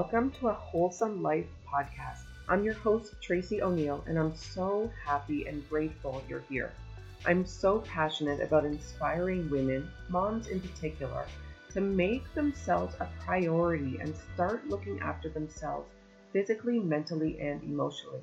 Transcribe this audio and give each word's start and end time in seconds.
Welcome 0.00 0.30
to 0.40 0.48
a 0.48 0.54
Wholesome 0.54 1.22
Life 1.22 1.44
podcast. 1.70 2.22
I'm 2.48 2.64
your 2.64 2.72
host, 2.72 3.16
Tracey 3.20 3.60
O'Neill, 3.60 4.02
and 4.06 4.18
I'm 4.18 4.34
so 4.34 4.90
happy 5.04 5.46
and 5.46 5.68
grateful 5.68 6.22
you're 6.26 6.42
here. 6.48 6.72
I'm 7.26 7.44
so 7.44 7.80
passionate 7.80 8.40
about 8.40 8.64
inspiring 8.64 9.50
women, 9.50 9.90
moms 10.08 10.46
in 10.46 10.58
particular, 10.58 11.26
to 11.74 11.82
make 11.82 12.32
themselves 12.32 12.94
a 12.98 13.08
priority 13.26 13.98
and 14.00 14.14
start 14.32 14.66
looking 14.68 14.98
after 15.00 15.28
themselves 15.28 15.90
physically, 16.32 16.78
mentally, 16.78 17.38
and 17.38 17.62
emotionally. 17.62 18.22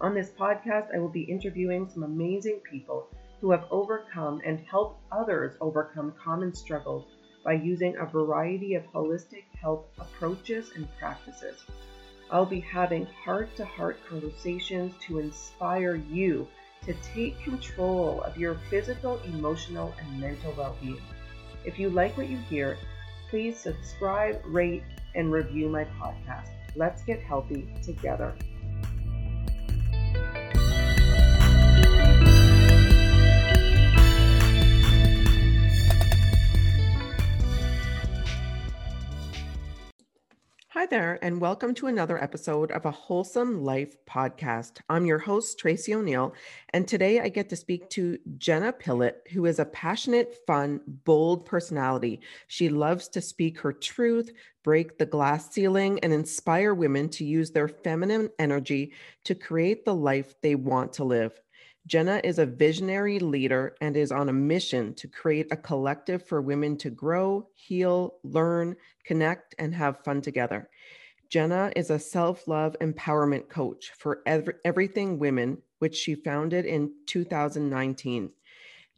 On 0.00 0.14
this 0.14 0.30
podcast, 0.30 0.94
I 0.94 1.00
will 1.00 1.08
be 1.08 1.22
interviewing 1.22 1.88
some 1.88 2.04
amazing 2.04 2.60
people 2.60 3.08
who 3.40 3.50
have 3.50 3.66
overcome 3.72 4.40
and 4.46 4.60
helped 4.60 5.00
others 5.10 5.56
overcome 5.60 6.14
common 6.22 6.54
struggles 6.54 7.06
by 7.44 7.54
using 7.54 7.96
a 7.96 8.06
variety 8.06 8.74
of 8.74 8.84
holistic 8.92 9.44
health 9.60 9.86
approaches 9.98 10.72
and 10.74 10.88
practices. 10.98 11.64
I'll 12.30 12.46
be 12.46 12.60
having 12.60 13.06
heart 13.06 13.54
to 13.56 13.64
heart 13.64 13.98
conversations 14.08 14.94
to 15.06 15.18
inspire 15.18 15.96
you 15.96 16.46
to 16.86 16.94
take 17.14 17.42
control 17.42 18.22
of 18.22 18.38
your 18.38 18.54
physical, 18.70 19.20
emotional, 19.24 19.92
and 19.98 20.20
mental 20.20 20.54
well 20.56 20.76
being. 20.80 21.00
If 21.64 21.78
you 21.78 21.90
like 21.90 22.16
what 22.16 22.28
you 22.28 22.38
hear, 22.48 22.78
please 23.28 23.58
subscribe, 23.58 24.40
rate, 24.46 24.82
and 25.14 25.32
review 25.32 25.68
my 25.68 25.84
podcast. 26.00 26.50
Let's 26.76 27.02
get 27.02 27.20
healthy 27.20 27.68
together. 27.82 28.34
Hi 40.80 40.86
there, 40.86 41.18
and 41.20 41.42
welcome 41.42 41.74
to 41.74 41.88
another 41.88 42.16
episode 42.24 42.70
of 42.70 42.86
a 42.86 42.90
Wholesome 42.90 43.62
Life 43.62 43.96
podcast. 44.08 44.80
I'm 44.88 45.04
your 45.04 45.18
host, 45.18 45.58
Tracey 45.58 45.94
O'Neill, 45.94 46.32
and 46.70 46.88
today 46.88 47.20
I 47.20 47.28
get 47.28 47.50
to 47.50 47.56
speak 47.56 47.90
to 47.90 48.16
Jenna 48.38 48.72
Pilot, 48.72 49.20
who 49.30 49.44
is 49.44 49.58
a 49.58 49.66
passionate, 49.66 50.38
fun, 50.46 50.80
bold 51.04 51.44
personality. 51.44 52.22
She 52.46 52.70
loves 52.70 53.08
to 53.08 53.20
speak 53.20 53.60
her 53.60 53.74
truth, 53.74 54.30
break 54.64 54.96
the 54.96 55.04
glass 55.04 55.52
ceiling, 55.52 56.00
and 56.02 56.14
inspire 56.14 56.72
women 56.72 57.10
to 57.10 57.26
use 57.26 57.50
their 57.50 57.68
feminine 57.68 58.30
energy 58.38 58.94
to 59.24 59.34
create 59.34 59.84
the 59.84 59.94
life 59.94 60.34
they 60.40 60.54
want 60.54 60.94
to 60.94 61.04
live. 61.04 61.38
Jenna 61.86 62.20
is 62.22 62.38
a 62.38 62.46
visionary 62.46 63.18
leader 63.18 63.74
and 63.80 63.96
is 63.96 64.12
on 64.12 64.28
a 64.28 64.32
mission 64.32 64.94
to 64.94 65.08
create 65.08 65.48
a 65.50 65.56
collective 65.56 66.26
for 66.26 66.42
women 66.42 66.76
to 66.78 66.90
grow, 66.90 67.48
heal, 67.54 68.16
learn, 68.22 68.76
connect, 69.04 69.54
and 69.58 69.74
have 69.74 70.04
fun 70.04 70.20
together. 70.20 70.68
Jenna 71.30 71.72
is 71.76 71.90
a 71.90 71.98
self 71.98 72.46
love 72.46 72.76
empowerment 72.80 73.48
coach 73.48 73.92
for 73.96 74.20
every, 74.26 74.54
everything 74.64 75.18
women, 75.18 75.58
which 75.78 75.96
she 75.96 76.14
founded 76.14 76.66
in 76.66 76.92
2019. 77.06 78.30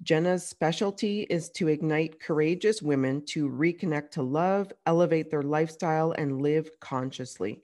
Jenna's 0.03 0.44
specialty 0.44 1.22
is 1.30 1.50
to 1.50 1.69
ignite 1.69 2.19
courageous 2.19 2.83
women 2.83 3.25
to 3.27 3.48
reconnect 3.48 4.10
to 4.12 4.22
love, 4.22 4.72
elevate 4.86 5.30
their 5.30 5.42
lifestyle, 5.42 6.12
and 6.12 6.42
live 6.42 6.69
consciously. 6.80 7.62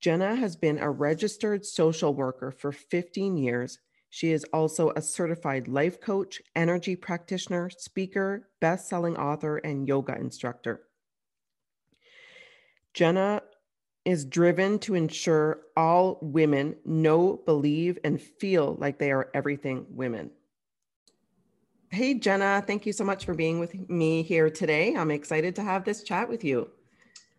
Jenna 0.00 0.34
has 0.34 0.56
been 0.56 0.78
a 0.78 0.90
registered 0.90 1.66
social 1.66 2.14
worker 2.14 2.50
for 2.50 2.72
15 2.72 3.36
years 3.36 3.78
she 4.10 4.32
is 4.32 4.44
also 4.52 4.90
a 4.90 5.00
certified 5.00 5.68
life 5.68 6.00
coach, 6.00 6.42
energy 6.56 6.96
practitioner, 6.96 7.70
speaker, 7.70 8.48
best 8.60 8.88
selling 8.88 9.16
author, 9.16 9.58
and 9.58 9.86
yoga 9.86 10.16
instructor. 10.16 10.82
Jenna 12.92 13.42
is 14.04 14.24
driven 14.24 14.80
to 14.80 14.94
ensure 14.94 15.60
all 15.76 16.18
women 16.22 16.74
know, 16.84 17.40
believe, 17.46 17.98
and 18.02 18.20
feel 18.20 18.76
like 18.80 18.98
they 18.98 19.12
are 19.12 19.30
everything 19.32 19.86
women. 19.90 20.30
Hey, 21.90 22.14
Jenna, 22.14 22.64
thank 22.66 22.86
you 22.86 22.92
so 22.92 23.04
much 23.04 23.24
for 23.24 23.34
being 23.34 23.60
with 23.60 23.88
me 23.88 24.22
here 24.22 24.50
today. 24.50 24.94
I'm 24.94 25.10
excited 25.10 25.54
to 25.56 25.62
have 25.62 25.84
this 25.84 26.02
chat 26.02 26.28
with 26.28 26.42
you. 26.42 26.68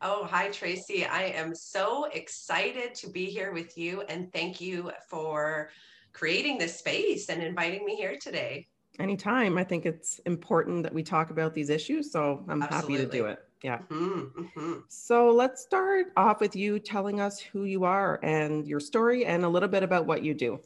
Oh, 0.01 0.25
hi, 0.25 0.49
Tracey. 0.49 1.05
I 1.05 1.23
am 1.23 1.53
so 1.53 2.05
excited 2.05 2.95
to 2.95 3.09
be 3.09 3.25
here 3.25 3.51
with 3.53 3.77
you, 3.77 4.01
and 4.03 4.31
thank 4.31 4.59
you 4.61 4.91
for 5.09 5.69
creating 6.13 6.57
this 6.57 6.77
space 6.77 7.29
and 7.29 7.41
inviting 7.41 7.85
me 7.85 7.95
here 7.95 8.17
today. 8.19 8.67
Anytime. 8.99 9.57
I 9.57 9.63
think 9.63 9.85
it's 9.85 10.19
important 10.25 10.83
that 10.83 10.93
we 10.93 11.03
talk 11.03 11.29
about 11.29 11.53
these 11.53 11.69
issues. 11.69 12.11
So 12.11 12.43
I'm 12.47 12.61
Absolutely. 12.61 12.97
happy 12.97 13.05
to 13.05 13.17
do 13.17 13.25
it. 13.25 13.39
Yeah. 13.63 13.79
Mm-hmm, 13.89 14.41
mm-hmm. 14.41 14.73
So 14.89 15.29
let's 15.29 15.61
start 15.61 16.07
off 16.17 16.41
with 16.41 16.55
you 16.55 16.79
telling 16.79 17.19
us 17.19 17.39
who 17.39 17.63
you 17.63 17.83
are 17.83 18.19
and 18.23 18.67
your 18.67 18.79
story 18.79 19.25
and 19.25 19.45
a 19.45 19.49
little 19.49 19.69
bit 19.69 19.83
about 19.83 20.07
what 20.07 20.23
you 20.23 20.33
do. 20.33 20.59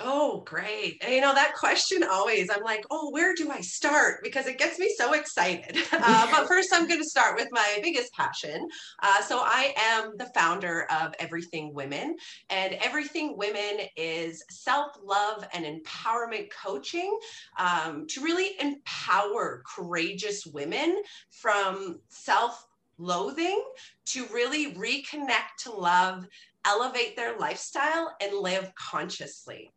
Oh, 0.00 0.42
great. 0.46 1.02
You 1.08 1.22
know, 1.22 1.34
that 1.34 1.54
question 1.54 2.04
always, 2.04 2.50
I'm 2.50 2.62
like, 2.62 2.84
oh, 2.90 3.10
where 3.10 3.34
do 3.34 3.50
I 3.50 3.62
start? 3.62 4.22
Because 4.22 4.46
it 4.46 4.58
gets 4.58 4.78
me 4.78 4.92
so 4.96 5.12
excited. 5.14 5.76
Uh, 6.00 6.28
but 6.30 6.46
first, 6.48 6.68
I'm 6.72 6.86
going 6.86 7.00
to 7.00 7.08
start 7.08 7.36
with 7.36 7.48
my 7.50 7.80
biggest 7.82 8.12
passion. 8.12 8.68
Uh, 9.02 9.20
so, 9.22 9.40
I 9.42 9.74
am 9.76 10.12
the 10.16 10.26
founder 10.26 10.86
of 10.90 11.12
Everything 11.18 11.74
Women, 11.74 12.16
and 12.50 12.74
Everything 12.74 13.36
Women 13.36 13.80
is 13.96 14.44
self 14.50 14.92
love 15.02 15.44
and 15.52 15.64
empowerment 15.64 16.48
coaching 16.50 17.18
um, 17.58 18.06
to 18.08 18.22
really 18.22 18.52
empower 18.60 19.62
courageous 19.74 20.46
women 20.46 21.02
from 21.30 22.00
self 22.08 22.66
loathing 22.98 23.62
to 24.06 24.26
really 24.26 24.74
reconnect 24.74 25.56
to 25.64 25.72
love 25.72 26.26
elevate 26.64 27.16
their 27.16 27.38
lifestyle 27.38 28.14
and 28.20 28.36
live 28.36 28.70
consciously. 28.74 29.70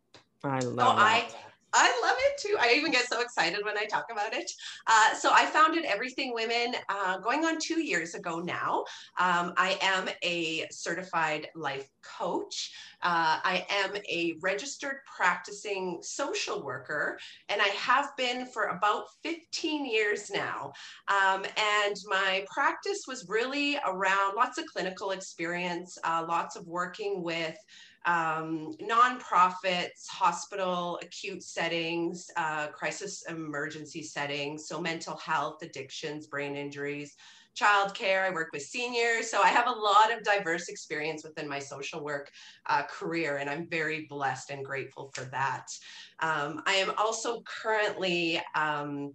I 0.44 0.58
love 0.60 0.76
so 0.76 0.94
I, 0.96 1.28
I 1.74 2.00
love 2.02 2.16
it 2.18 2.40
too. 2.40 2.56
I 2.60 2.74
even 2.74 2.92
get 2.92 3.08
so 3.08 3.20
excited 3.20 3.64
when 3.64 3.78
I 3.78 3.84
talk 3.84 4.06
about 4.10 4.34
it. 4.34 4.50
Uh, 4.86 5.14
so 5.14 5.30
I 5.32 5.46
founded 5.46 5.84
Everything 5.84 6.34
Women 6.34 6.74
uh, 6.88 7.18
going 7.18 7.44
on 7.44 7.58
two 7.58 7.80
years 7.80 8.14
ago 8.14 8.40
now. 8.40 8.84
Um, 9.18 9.54
I 9.56 9.78
am 9.80 10.08
a 10.22 10.66
certified 10.70 11.48
life 11.54 11.88
coach. 12.02 12.72
Uh, 13.02 13.40
I 13.42 13.66
am 13.70 13.96
a 14.08 14.34
registered 14.42 14.96
practicing 15.06 15.98
social 16.02 16.62
worker, 16.62 17.18
and 17.48 17.62
I 17.62 17.68
have 17.68 18.14
been 18.16 18.46
for 18.46 18.64
about 18.64 19.06
15 19.22 19.86
years 19.86 20.30
now. 20.30 20.72
Um, 21.08 21.44
and 21.56 21.96
my 22.06 22.44
practice 22.52 23.04
was 23.08 23.28
really 23.28 23.78
around 23.86 24.34
lots 24.36 24.58
of 24.58 24.66
clinical 24.66 25.12
experience, 25.12 25.96
uh, 26.04 26.24
lots 26.28 26.56
of 26.56 26.66
working 26.66 27.22
with 27.22 27.56
um, 28.06 28.72
nonprofits, 28.80 30.06
hospital, 30.10 30.98
acute 31.02 31.42
settings, 31.42 32.26
uh, 32.36 32.68
crisis 32.68 33.24
emergency 33.28 34.02
settings, 34.02 34.66
so 34.66 34.80
mental 34.80 35.16
health, 35.16 35.62
addictions, 35.62 36.26
brain 36.26 36.56
injuries, 36.56 37.14
childcare. 37.56 38.24
I 38.24 38.30
work 38.30 38.48
with 38.52 38.62
seniors. 38.62 39.30
So 39.30 39.42
I 39.42 39.48
have 39.48 39.66
a 39.66 39.70
lot 39.70 40.12
of 40.12 40.24
diverse 40.24 40.68
experience 40.68 41.22
within 41.22 41.48
my 41.48 41.58
social 41.58 42.02
work 42.02 42.30
uh, 42.66 42.82
career, 42.84 43.36
and 43.36 43.48
I'm 43.48 43.68
very 43.68 44.06
blessed 44.08 44.50
and 44.50 44.64
grateful 44.64 45.10
for 45.14 45.24
that. 45.26 45.66
Um, 46.20 46.62
I 46.66 46.74
am 46.74 46.92
also 46.96 47.42
currently 47.42 48.40
um, 48.54 49.14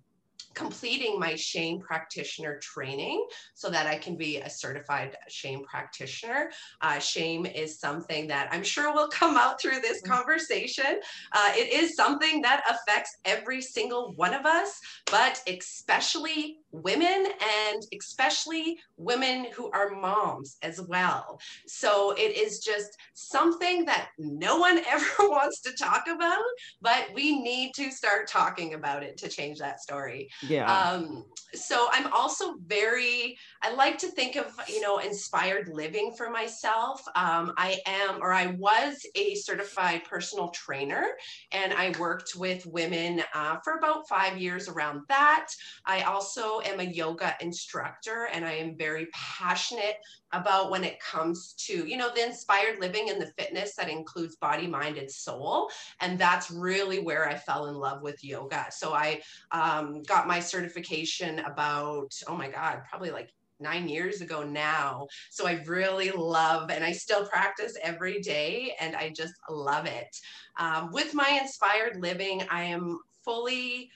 completing 0.58 1.20
my 1.20 1.36
shame 1.36 1.80
practitioner 1.80 2.58
training 2.58 3.24
so 3.54 3.70
that 3.70 3.86
I 3.86 3.96
can 3.96 4.18
be 4.18 4.38
a 4.38 4.50
certified 4.50 5.16
shame 5.30 5.64
practitioner. 5.64 6.50
Uh, 6.82 6.98
shame 6.98 7.46
is 7.46 7.80
something 7.80 8.28
that 8.28 8.50
I'm 8.52 8.64
sure 8.64 8.92
will 8.92 9.08
come 9.08 9.38
out 9.38 9.62
through 9.62 9.82
this 9.82 10.02
mm-hmm. 10.02 10.14
conversation. 10.14 11.00
Uh, 11.32 11.52
it 11.54 11.72
is 11.72 11.96
something 11.96 12.42
that 12.42 12.64
affects 12.68 13.16
every 13.24 13.62
single 13.62 14.14
one 14.16 14.34
of 14.34 14.48
us, 14.48 14.80
but 15.06 15.40
especially 15.48 16.58
women 16.72 17.28
and 17.70 17.84
especially 17.98 18.78
women 18.98 19.48
who 19.56 19.72
are 19.72 19.90
moms 19.90 20.58
as 20.62 20.82
well. 20.82 21.40
So 21.66 22.12
it 22.12 22.38
is 22.38 22.60
just 22.60 22.98
something 23.14 23.86
that 23.86 24.10
no 24.18 24.58
one 24.58 24.82
ever 24.88 25.06
wants 25.20 25.62
to 25.62 25.74
talk 25.74 26.06
about, 26.08 26.44
but 26.82 27.08
we 27.14 27.40
need 27.40 27.74
to 27.76 27.92
start 27.92 28.28
talking 28.28 28.74
about 28.74 29.04
it 29.04 29.18
to 29.18 29.30
change 29.30 29.60
that 29.60 29.82
story. 29.82 30.30
Yeah. 30.48 30.72
Um, 30.72 31.26
so 31.54 31.88
I'm 31.92 32.12
also 32.12 32.56
very, 32.66 33.38
I 33.62 33.74
like 33.74 33.98
to 34.00 34.08
think 34.08 34.36
of, 34.36 34.54
you 34.68 34.82
know, 34.82 35.00
inspired 35.00 35.70
living 35.70 36.14
for 36.18 36.30
myself. 36.30 37.02
Um, 37.16 37.54
I 37.58 37.80
am, 37.86 38.22
or 38.22 38.34
I 38.34 38.48
was 38.48 39.06
a 39.16 39.36
certified 39.36 40.04
personal 40.04 40.50
trainer, 40.50 41.08
and 41.52 41.74
I 41.74 41.94
worked 42.00 42.36
with 42.36 42.66
women 42.66 43.24
uh, 43.34 43.58
for 43.64 43.78
about 43.78 44.08
five 44.10 44.38
years 44.38 44.68
around 44.68 45.02
that. 45.08 45.48
I 45.86 46.02
also 46.02 46.57
am 46.66 46.80
a 46.80 46.84
yoga 46.84 47.36
instructor, 47.42 48.28
and 48.32 48.46
I 48.46 48.54
am 48.54 48.78
very 48.78 49.08
passionate 49.14 49.98
about 50.34 50.70
when 50.70 50.84
it 50.84 51.00
comes 51.00 51.54
to 51.54 51.88
you 51.88 51.96
know 51.98 52.10
the 52.14 52.26
inspired 52.26 52.80
living 52.80 53.10
and 53.10 53.22
the 53.22 53.32
fitness 53.38 53.76
that 53.76 53.90
includes 53.90 54.36
body 54.36 54.68
mind 54.68 54.98
and 54.98 55.10
soul 55.10 55.70
and 56.02 56.20
that's 56.20 56.52
really 56.52 57.00
where 57.00 57.30
i 57.30 57.34
fell 57.34 57.68
in 57.68 57.76
love 57.76 58.02
with 58.02 58.22
yoga 58.26 58.66
so 58.70 58.94
i 58.94 59.22
um, 59.52 60.04
got 60.04 60.28
my 60.28 60.38
certification 60.38 61.40
about 61.40 62.12
oh 62.28 62.36
my 62.36 62.50
god 62.50 62.82
probably 62.90 63.10
like 63.10 63.30
nine 63.60 63.88
years 63.88 64.22
ago 64.22 64.44
now. 64.44 65.08
So 65.30 65.48
I 65.48 65.64
really 65.66 66.12
love, 66.12 66.70
and 66.70 66.84
I 66.84 66.92
still 66.92 67.26
practice 67.26 67.76
every 67.82 68.20
day, 68.20 68.76
and 68.80 68.96
I 68.96 69.10
just 69.10 69.34
love 69.50 69.86
it. 69.86 70.16
Um, 70.60 70.92
with 70.92 71.14
my 71.14 71.40
inspired 71.42 71.98
living, 71.98 72.44
I 72.50 72.64
am 72.64 73.00
fully 73.24 73.90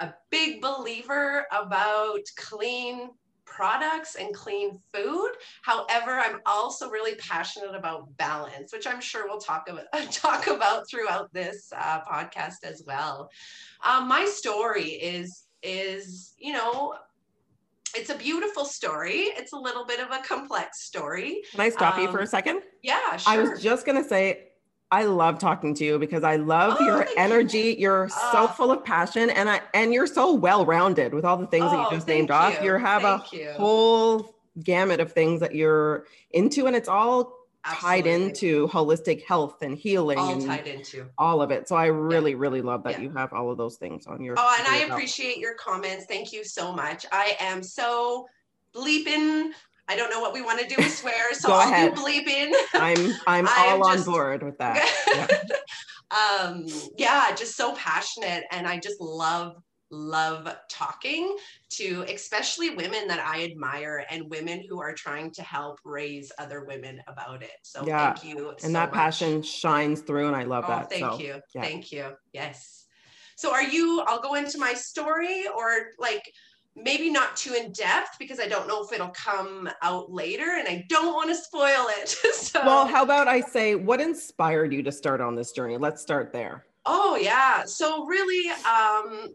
a 0.00 0.14
big 0.30 0.60
believer 0.60 1.46
about 1.52 2.20
clean 2.36 3.10
products 3.44 4.14
and 4.14 4.34
clean 4.34 4.80
food. 4.94 5.30
However, 5.62 6.12
I'm 6.12 6.40
also 6.46 6.88
really 6.88 7.16
passionate 7.16 7.74
about 7.74 8.16
balance, 8.16 8.72
which 8.72 8.86
I'm 8.86 9.00
sure 9.00 9.26
we'll 9.26 9.40
talk 9.40 9.68
about 9.68 9.86
talk 10.12 10.46
about 10.46 10.88
throughout 10.88 11.32
this 11.32 11.72
uh, 11.76 12.00
podcast 12.02 12.64
as 12.64 12.82
well. 12.86 13.28
Um, 13.84 14.08
my 14.08 14.24
story 14.24 14.90
is 14.90 15.44
is 15.62 16.34
you 16.38 16.54
know 16.54 16.94
it's 17.94 18.10
a 18.10 18.14
beautiful 18.14 18.64
story. 18.64 19.32
It's 19.36 19.52
a 19.52 19.58
little 19.58 19.84
bit 19.84 20.00
of 20.00 20.10
a 20.10 20.22
complex 20.22 20.82
story. 20.82 21.42
Can 21.50 21.60
I 21.60 21.70
stop 21.70 21.96
um, 21.96 22.02
you 22.02 22.10
for 22.10 22.18
a 22.18 22.22
um, 22.22 22.26
second? 22.28 22.62
Yeah, 22.82 23.16
sure. 23.16 23.32
I 23.32 23.38
was 23.38 23.60
just 23.60 23.84
going 23.84 24.00
to 24.00 24.08
say, 24.08 24.49
I 24.92 25.04
love 25.04 25.38
talking 25.38 25.74
to 25.74 25.84
you 25.84 25.98
because 25.98 26.24
I 26.24 26.36
love 26.36 26.76
oh, 26.80 26.84
your 26.84 27.06
energy. 27.16 27.76
You. 27.78 27.90
are 27.90 28.08
so 28.08 28.44
uh, 28.44 28.46
full 28.48 28.72
of 28.72 28.84
passion 28.84 29.30
and 29.30 29.48
I 29.48 29.60
and 29.72 29.94
you're 29.94 30.06
so 30.06 30.34
well-rounded 30.34 31.14
with 31.14 31.24
all 31.24 31.36
the 31.36 31.46
things 31.46 31.66
oh, 31.66 31.70
that 31.70 31.76
you 31.76 31.86
oh, 31.86 31.90
just 31.90 32.08
named 32.08 32.28
you. 32.28 32.34
off. 32.34 32.62
You 32.62 32.74
have 32.74 33.02
thank 33.02 33.32
a 33.32 33.36
you. 33.36 33.50
whole 33.52 34.34
gamut 34.62 35.00
of 35.00 35.12
things 35.12 35.40
that 35.40 35.54
you're 35.54 36.06
into 36.32 36.66
and 36.66 36.74
it's 36.74 36.88
all 36.88 37.40
Absolutely. 37.64 38.02
tied 38.02 38.06
into 38.06 38.68
holistic 38.68 39.24
health 39.24 39.62
and 39.62 39.76
healing 39.76 40.18
all 40.18 40.32
and 40.32 40.46
tied 40.46 40.66
into 40.66 41.06
all 41.18 41.42
of 41.42 41.50
it 41.50 41.68
so 41.68 41.76
i 41.76 41.86
really 41.86 42.30
yeah. 42.30 42.38
really 42.38 42.62
love 42.62 42.82
that 42.82 42.92
yeah. 42.92 43.00
you 43.02 43.10
have 43.10 43.32
all 43.32 43.50
of 43.50 43.58
those 43.58 43.76
things 43.76 44.06
on 44.06 44.22
your 44.22 44.34
oh 44.38 44.56
and 44.58 44.66
i 44.66 44.78
appreciate 44.88 45.36
your 45.36 45.54
comments 45.54 46.06
thank 46.06 46.32
you 46.32 46.42
so 46.42 46.72
much 46.72 47.04
i 47.12 47.36
am 47.38 47.62
so 47.62 48.26
bleeping 48.74 49.50
I 49.90 49.96
don't 49.96 50.08
know 50.08 50.20
what 50.20 50.32
we 50.32 50.40
want 50.40 50.60
to 50.60 50.66
do 50.68 50.76
with 50.78 50.94
swear, 50.96 51.34
so 51.34 51.52
I'll 51.52 51.68
ahead. 51.68 51.96
do 51.96 52.00
bleeping. 52.00 52.52
I'm 52.74 53.12
I'm 53.26 53.48
all 53.58 53.84
on 53.84 54.02
board 54.04 54.44
with 54.44 54.56
that. 54.58 54.88
yeah. 56.12 56.46
um, 56.46 56.64
yeah, 56.96 57.34
just 57.34 57.56
so 57.56 57.74
passionate, 57.74 58.44
and 58.52 58.68
I 58.68 58.78
just 58.78 59.00
love 59.00 59.56
love 59.92 60.48
talking 60.68 61.36
to 61.68 62.04
especially 62.08 62.70
women 62.70 63.08
that 63.08 63.18
I 63.18 63.42
admire 63.42 64.06
and 64.08 64.30
women 64.30 64.62
who 64.68 64.80
are 64.80 64.94
trying 64.94 65.32
to 65.32 65.42
help 65.42 65.80
raise 65.84 66.30
other 66.38 66.64
women 66.64 67.02
about 67.08 67.42
it. 67.42 67.50
So 67.62 67.84
yeah. 67.84 68.12
thank 68.12 68.24
you. 68.24 68.50
And 68.50 68.60
so 68.60 68.68
that 68.68 68.90
much. 68.90 68.94
passion 68.94 69.42
shines 69.42 70.02
through, 70.02 70.28
and 70.28 70.36
I 70.36 70.44
love 70.44 70.66
oh, 70.68 70.70
that. 70.70 70.90
Thank 70.90 71.02
so, 71.02 71.18
you. 71.18 71.40
Yeah. 71.52 71.62
Thank 71.62 71.90
you. 71.90 72.12
Yes. 72.32 72.86
So 73.34 73.52
are 73.52 73.64
you? 73.64 74.04
I'll 74.06 74.20
go 74.20 74.34
into 74.34 74.56
my 74.58 74.74
story, 74.74 75.46
or 75.48 75.72
like 75.98 76.32
maybe 76.76 77.10
not 77.10 77.36
too 77.36 77.54
in 77.54 77.72
depth 77.72 78.16
because 78.18 78.40
I 78.40 78.46
don't 78.46 78.68
know 78.68 78.82
if 78.84 78.92
it'll 78.92 79.08
come 79.08 79.68
out 79.82 80.12
later 80.12 80.56
and 80.58 80.68
I 80.68 80.86
don't 80.88 81.14
want 81.14 81.28
to 81.30 81.36
spoil 81.36 81.86
it. 81.88 82.08
so 82.34 82.60
Well, 82.64 82.86
how 82.86 83.02
about 83.02 83.28
I 83.28 83.40
say 83.40 83.74
what 83.74 84.00
inspired 84.00 84.72
you 84.72 84.82
to 84.82 84.92
start 84.92 85.20
on 85.20 85.34
this 85.34 85.52
journey? 85.52 85.76
Let's 85.76 86.00
start 86.00 86.32
there. 86.32 86.66
Oh 86.86 87.16
yeah. 87.16 87.64
So 87.64 88.06
really 88.06 88.50
um 88.64 89.28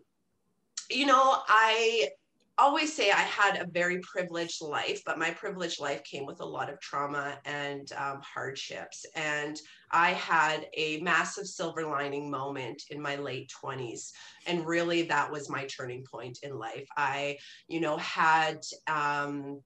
you 0.90 1.06
know, 1.06 1.38
I 1.48 2.10
always 2.58 2.96
say 2.96 3.12
I 3.12 3.22
had 3.22 3.62
a 3.62 3.68
very 3.70 4.00
privileged 4.00 4.62
life, 4.62 5.02
but 5.06 5.20
my 5.20 5.32
privileged 5.32 5.80
life 5.80 6.04
came 6.04 6.26
with 6.26 6.40
a 6.42 6.46
lot 6.46 6.70
of 6.70 6.80
trauma 6.80 7.38
and 7.46 7.92
um, 7.94 8.22
hardships. 8.22 9.06
And 9.16 9.60
I 9.92 10.12
had 10.12 10.68
a 10.76 11.00
massive 11.02 11.48
silver 11.48 11.86
lining 11.86 12.30
moment 12.30 12.84
in 12.90 13.02
my 13.02 13.16
late 13.18 13.52
20s. 13.64 14.12
And 14.48 14.66
really, 14.66 15.04
that 15.04 15.32
was 15.32 15.50
my 15.50 15.66
turning 15.66 16.04
point 16.10 16.40
in 16.44 16.58
life. 16.58 16.88
I, 16.96 17.38
you 17.68 17.82
know, 17.82 17.98
had, 17.98 18.60
um, 18.88 19.62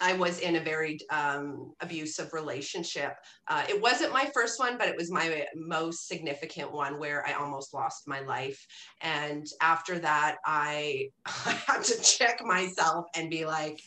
I 0.00 0.12
was 0.14 0.40
in 0.40 0.56
a 0.56 0.60
very 0.60 0.98
um, 1.10 1.72
abusive 1.80 2.32
relationship. 2.32 3.14
Uh, 3.48 3.64
it 3.68 3.80
wasn't 3.80 4.12
my 4.12 4.30
first 4.34 4.58
one, 4.58 4.78
but 4.78 4.88
it 4.88 4.96
was 4.96 5.10
my 5.10 5.46
most 5.54 6.08
significant 6.08 6.72
one 6.72 6.98
where 6.98 7.26
I 7.26 7.32
almost 7.32 7.74
lost 7.74 8.06
my 8.06 8.20
life. 8.20 8.64
And 9.00 9.46
after 9.60 9.98
that, 9.98 10.36
I, 10.44 11.10
I 11.26 11.52
had 11.66 11.82
to 11.84 12.02
check 12.02 12.40
myself 12.44 13.06
and 13.14 13.30
be 13.30 13.44
like, 13.44 13.80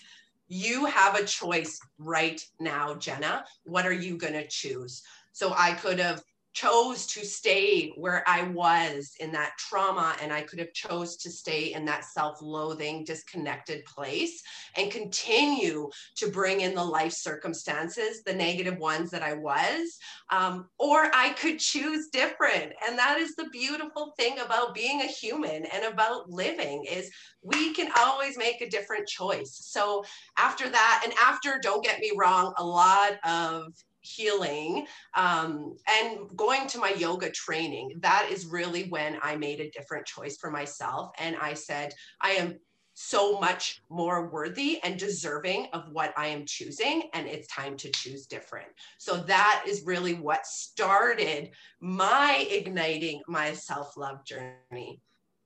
you 0.47 0.85
have 0.85 1.15
a 1.15 1.25
choice 1.25 1.79
right 1.97 2.41
now, 2.59 2.95
Jenna. 2.95 3.45
What 3.63 3.85
are 3.85 3.93
you 3.93 4.17
going 4.17 4.33
to 4.33 4.47
choose? 4.47 5.01
So 5.31 5.53
I 5.57 5.73
could 5.73 5.97
have 5.99 6.21
chose 6.53 7.07
to 7.07 7.25
stay 7.25 7.93
where 7.95 8.23
I 8.27 8.43
was 8.43 9.13
in 9.19 9.31
that 9.31 9.53
trauma 9.57 10.15
and 10.21 10.33
I 10.33 10.41
could 10.41 10.59
have 10.59 10.73
chose 10.73 11.15
to 11.17 11.29
stay 11.29 11.73
in 11.73 11.85
that 11.85 12.03
self-loathing 12.05 13.05
disconnected 13.05 13.85
place 13.85 14.43
and 14.75 14.91
continue 14.91 15.89
to 16.17 16.29
bring 16.29 16.61
in 16.61 16.75
the 16.75 16.83
life 16.83 17.13
circumstances 17.13 18.23
the 18.23 18.33
negative 18.33 18.77
ones 18.77 19.11
that 19.11 19.23
I 19.23 19.33
was 19.33 19.97
um, 20.29 20.67
or 20.77 21.09
I 21.13 21.29
could 21.29 21.59
choose 21.59 22.09
different. 22.09 22.73
And 22.85 22.97
that 22.97 23.17
is 23.19 23.35
the 23.35 23.49
beautiful 23.51 24.13
thing 24.17 24.39
about 24.39 24.75
being 24.75 25.01
a 25.01 25.05
human 25.05 25.65
and 25.65 25.85
about 25.85 26.29
living 26.29 26.85
is 26.89 27.09
we 27.41 27.73
can 27.73 27.91
always 27.97 28.37
make 28.37 28.61
a 28.61 28.69
different 28.69 29.07
choice. 29.07 29.57
So 29.63 30.03
after 30.37 30.69
that 30.69 31.01
and 31.05 31.13
after 31.21 31.59
don't 31.61 31.83
get 31.83 31.99
me 31.99 32.11
wrong 32.15 32.53
a 32.57 32.65
lot 32.65 33.13
of 33.23 33.73
healing 34.01 34.85
um, 35.15 35.75
and 35.89 36.19
going 36.35 36.67
to 36.67 36.79
my 36.79 36.91
yoga 36.93 37.29
training 37.31 37.91
that 37.99 38.27
is 38.31 38.45
really 38.45 38.83
when 38.89 39.17
i 39.21 39.35
made 39.35 39.59
a 39.59 39.69
different 39.71 40.05
choice 40.05 40.37
for 40.37 40.51
myself 40.51 41.11
and 41.19 41.35
i 41.37 41.53
said 41.53 41.93
i 42.21 42.31
am 42.31 42.55
so 42.93 43.39
much 43.39 43.81
more 43.89 44.29
worthy 44.29 44.79
and 44.83 44.99
deserving 44.99 45.67
of 45.73 45.89
what 45.91 46.13
I 46.17 46.27
am 46.27 46.45
choosing, 46.45 47.03
and 47.13 47.27
it's 47.27 47.47
time 47.47 47.77
to 47.77 47.89
choose 47.91 48.27
different. 48.27 48.67
So 48.97 49.17
that 49.23 49.63
is 49.67 49.83
really 49.85 50.13
what 50.13 50.45
started 50.45 51.51
my 51.79 52.45
igniting 52.49 53.21
my 53.27 53.53
self 53.53 53.97
love 53.97 54.25
journey. 54.25 55.01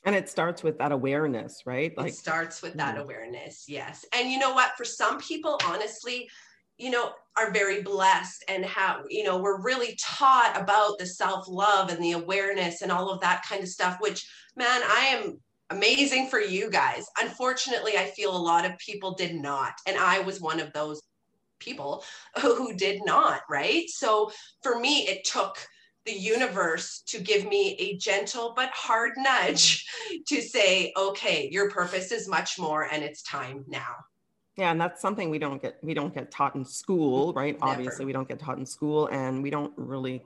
And 0.05 0.15
it 0.15 0.29
starts 0.29 0.63
with 0.63 0.77
that 0.79 0.91
awareness, 0.91 1.63
right? 1.65 1.95
Like 1.97 2.09
it 2.09 2.15
starts 2.15 2.61
with 2.61 2.73
that 2.75 2.97
awareness, 2.97 3.65
yes. 3.67 4.05
And 4.13 4.29
you 4.29 4.37
know 4.37 4.53
what? 4.53 4.73
For 4.77 4.85
some 4.85 5.19
people, 5.19 5.59
honestly, 5.65 6.29
you 6.77 6.91
know 6.91 7.13
are 7.37 7.51
very 7.51 7.81
blessed 7.81 8.43
and 8.47 8.65
have 8.65 9.01
you 9.09 9.23
know 9.23 9.37
we're 9.37 9.61
really 9.61 9.97
taught 10.01 10.59
about 10.59 10.97
the 10.97 11.05
self 11.05 11.47
love 11.47 11.89
and 11.89 12.03
the 12.03 12.13
awareness 12.13 12.81
and 12.81 12.91
all 12.91 13.09
of 13.09 13.21
that 13.21 13.43
kind 13.47 13.61
of 13.61 13.69
stuff 13.69 13.97
which 13.99 14.27
man 14.55 14.81
i 14.87 15.05
am 15.05 15.39
amazing 15.71 16.27
for 16.27 16.39
you 16.39 16.69
guys. 16.69 17.05
Unfortunately 17.19 17.97
i 17.97 18.05
feel 18.05 18.35
a 18.35 18.37
lot 18.37 18.65
of 18.65 18.77
people 18.77 19.15
did 19.15 19.35
not 19.35 19.73
and 19.87 19.97
i 19.97 20.19
was 20.19 20.39
one 20.39 20.59
of 20.59 20.71
those 20.73 21.01
people 21.59 22.03
who 22.41 22.75
did 22.75 23.01
not 23.05 23.41
right? 23.49 23.89
So 23.89 24.31
for 24.61 24.79
me 24.79 25.07
it 25.07 25.23
took 25.23 25.57
the 26.05 26.13
universe 26.13 27.01
to 27.07 27.19
give 27.19 27.47
me 27.47 27.75
a 27.79 27.97
gentle 27.97 28.53
but 28.55 28.69
hard 28.69 29.13
nudge 29.17 29.85
to 30.27 30.41
say 30.41 30.93
okay 30.95 31.49
your 31.51 31.71
purpose 31.71 32.11
is 32.11 32.27
much 32.27 32.59
more 32.59 32.83
and 32.83 33.03
it's 33.03 33.23
time 33.23 33.65
now 33.67 33.95
yeah, 34.57 34.71
and 34.71 34.79
that's 34.79 35.01
something 35.01 35.29
we 35.29 35.39
don't 35.39 35.61
get 35.61 35.77
we 35.81 35.93
don't 35.93 36.13
get 36.13 36.31
taught 36.31 36.55
in 36.55 36.63
school, 36.63 37.33
right? 37.35 37.59
Never. 37.59 37.71
Obviously, 37.71 38.05
we 38.05 38.13
don't 38.13 38.27
get 38.27 38.39
taught 38.39 38.57
in 38.57 38.65
school 38.65 39.07
and 39.07 39.43
we 39.43 39.49
don't 39.49 39.73
really 39.75 40.23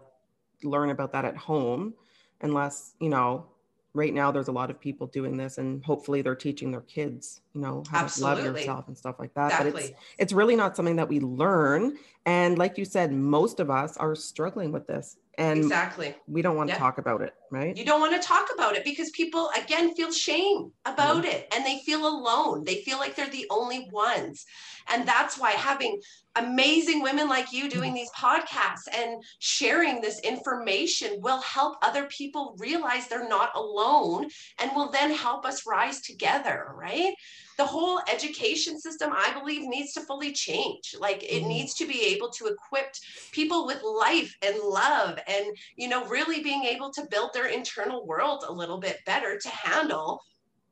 learn 0.63 0.89
about 0.89 1.11
that 1.13 1.25
at 1.25 1.37
home 1.37 1.93
unless, 2.41 2.93
you 2.99 3.09
know, 3.09 3.45
right 3.93 4.13
now 4.13 4.31
there's 4.31 4.49
a 4.49 4.51
lot 4.51 4.69
of 4.69 4.79
people 4.79 5.07
doing 5.07 5.35
this 5.35 5.57
and 5.57 5.83
hopefully 5.83 6.21
they're 6.21 6.35
teaching 6.35 6.71
their 6.71 6.81
kids, 6.81 7.41
you 7.53 7.61
know, 7.61 7.83
how 7.89 8.03
Absolutely. 8.03 8.43
to 8.43 8.47
love 8.47 8.57
yourself 8.57 8.87
and 8.87 8.97
stuff 8.97 9.15
like 9.19 9.33
that. 9.33 9.47
Exactly. 9.47 9.71
But 9.71 9.81
it's 9.83 9.93
it's 10.17 10.33
really 10.33 10.55
not 10.55 10.75
something 10.75 10.97
that 10.97 11.09
we 11.09 11.19
learn 11.19 11.97
and 12.25 12.57
like 12.57 12.77
you 12.77 12.85
said, 12.85 13.11
most 13.11 13.59
of 13.59 13.71
us 13.71 13.97
are 13.97 14.15
struggling 14.15 14.71
with 14.71 14.85
this 14.85 15.17
and 15.39 15.59
exactly 15.59 16.13
we 16.27 16.41
don't 16.41 16.57
want 16.57 16.69
to 16.69 16.75
talk 16.75 16.97
about 16.97 17.21
it 17.21 17.33
right? 17.51 17.75
You 17.75 17.85
don't 17.85 17.99
want 17.99 18.19
to 18.19 18.27
talk 18.27 18.47
about 18.53 18.75
it 18.75 18.83
because 18.83 19.09
people 19.11 19.49
again 19.57 19.93
feel 19.95 20.11
shame 20.11 20.71
about 20.85 21.25
it 21.25 21.47
and 21.53 21.65
they 21.65 21.79
feel 21.85 22.07
alone. 22.07 22.63
They 22.63 22.81
feel 22.81 22.97
like 22.97 23.15
they're 23.15 23.29
the 23.29 23.47
only 23.49 23.87
ones. 23.91 24.45
And 24.91 25.07
that's 25.07 25.37
why 25.37 25.51
having 25.51 25.99
amazing 26.35 27.01
women 27.01 27.27
like 27.27 27.51
you 27.51 27.69
doing 27.69 27.93
these 27.93 28.11
podcasts 28.11 28.87
and 28.93 29.23
sharing 29.39 29.99
this 29.99 30.19
information 30.21 31.17
will 31.19 31.41
help 31.41 31.77
other 31.81 32.05
people 32.05 32.55
realize 32.59 33.07
they're 33.07 33.27
not 33.27 33.51
alone 33.55 34.27
and 34.59 34.71
will 34.75 34.89
then 34.91 35.11
help 35.11 35.45
us 35.45 35.65
rise 35.67 36.01
together 36.01 36.67
right? 36.75 37.13
The 37.57 37.65
whole 37.65 37.99
education 38.11 38.79
system 38.79 39.11
i 39.13 39.37
believe 39.37 39.67
needs 39.67 39.93
to 39.93 40.01
fully 40.01 40.31
change. 40.31 40.95
Like 40.97 41.23
it 41.23 41.43
mm. 41.43 41.47
needs 41.47 41.73
to 41.75 41.85
be 41.85 42.03
able 42.05 42.29
to 42.29 42.47
equip 42.47 42.93
people 43.31 43.65
with 43.65 43.81
life 43.83 44.33
and 44.41 44.57
love 44.59 45.19
and 45.27 45.45
you 45.75 45.87
know 45.87 46.05
really 46.05 46.41
being 46.41 46.63
able 46.63 46.91
to 46.91 47.07
build 47.11 47.31
their 47.33 47.38
internal 47.47 48.05
world 48.05 48.43
a 48.47 48.51
little 48.51 48.79
bit 48.79 48.97
better 49.05 49.37
to 49.37 49.49
handle 49.49 50.21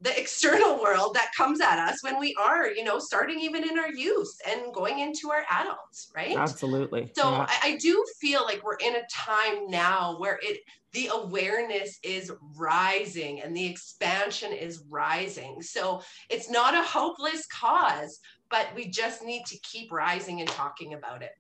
the 0.02 0.18
external 0.20 0.80
world 0.80 1.16
that 1.16 1.32
comes 1.36 1.60
at 1.60 1.80
us 1.80 2.04
when 2.04 2.20
we 2.20 2.36
are, 2.40 2.70
you 2.70 2.84
know, 2.84 3.00
starting 3.00 3.40
even 3.40 3.68
in 3.68 3.80
our 3.80 3.92
youth 3.92 4.32
and 4.48 4.72
going 4.74 5.00
into 5.00 5.32
our 5.32 5.44
adults, 5.50 6.12
right? 6.16 6.38
Absolutely. 6.38 7.12
So 7.16 7.32
yeah. 7.32 7.48
I, 7.50 7.60
I, 7.64 7.78
do 7.78 8.06
feel 8.22 8.44
like 8.44 8.64
we're 8.64 8.76
in 8.76 8.96
a 8.96 9.02
time 9.12 9.68
now 9.70 10.18
where 10.20 10.40
it 10.44 10.60
the 10.94 11.10
awareness 11.14 12.00
is 12.04 12.32
rising 12.56 13.42
and 13.42 13.56
the 13.56 13.66
expansion 13.66 14.54
is 14.54 14.84
rising. 14.90 15.62
So 15.62 16.02
it's 16.30 16.50
not 16.50 16.74
a 16.74 16.82
hopeless 16.82 17.46
cause, 17.48 18.20
but 18.50 18.68
we 18.76 18.88
just 18.88 19.24
need 19.24 19.46
to 19.48 19.58
keep 19.60 19.92
rising 19.92 20.40
and 20.40 20.50
talking 20.50 20.94
about 20.94 21.24
it. 21.24 21.32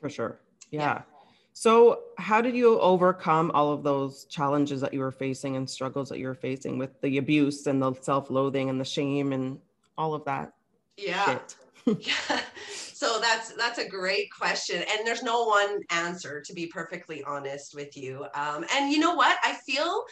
For 0.00 0.08
sure. 0.08 0.40
Yeah. 0.70 0.80
yeah. 0.80 1.02
So, 1.56 2.00
how 2.18 2.40
did 2.40 2.56
you 2.56 2.80
overcome 2.80 3.52
all 3.54 3.72
of 3.72 3.84
those 3.84 4.24
challenges 4.24 4.80
that 4.80 4.92
you 4.92 4.98
were 4.98 5.12
facing 5.12 5.54
and 5.54 5.70
struggles 5.70 6.08
that 6.08 6.18
you 6.18 6.26
were 6.26 6.34
facing 6.34 6.78
with 6.78 7.00
the 7.00 7.18
abuse 7.18 7.68
and 7.68 7.80
the 7.80 7.94
self 8.00 8.28
loathing 8.28 8.70
and 8.70 8.80
the 8.80 8.84
shame 8.84 9.32
and 9.32 9.60
all 9.96 10.14
of 10.14 10.24
that? 10.24 10.52
Yeah. 10.96 11.38
yeah. 11.86 12.40
So 12.66 13.20
that's 13.20 13.52
that's 13.52 13.78
a 13.78 13.88
great 13.88 14.30
question, 14.36 14.82
and 14.82 15.06
there's 15.06 15.22
no 15.22 15.44
one 15.44 15.78
answer 15.90 16.40
to 16.40 16.52
be 16.52 16.66
perfectly 16.66 17.22
honest 17.22 17.72
with 17.72 17.96
you. 17.96 18.26
Um, 18.34 18.64
and 18.74 18.90
you 18.90 18.98
know 18.98 19.14
what? 19.14 19.38
I 19.44 19.54
feel 19.64 20.04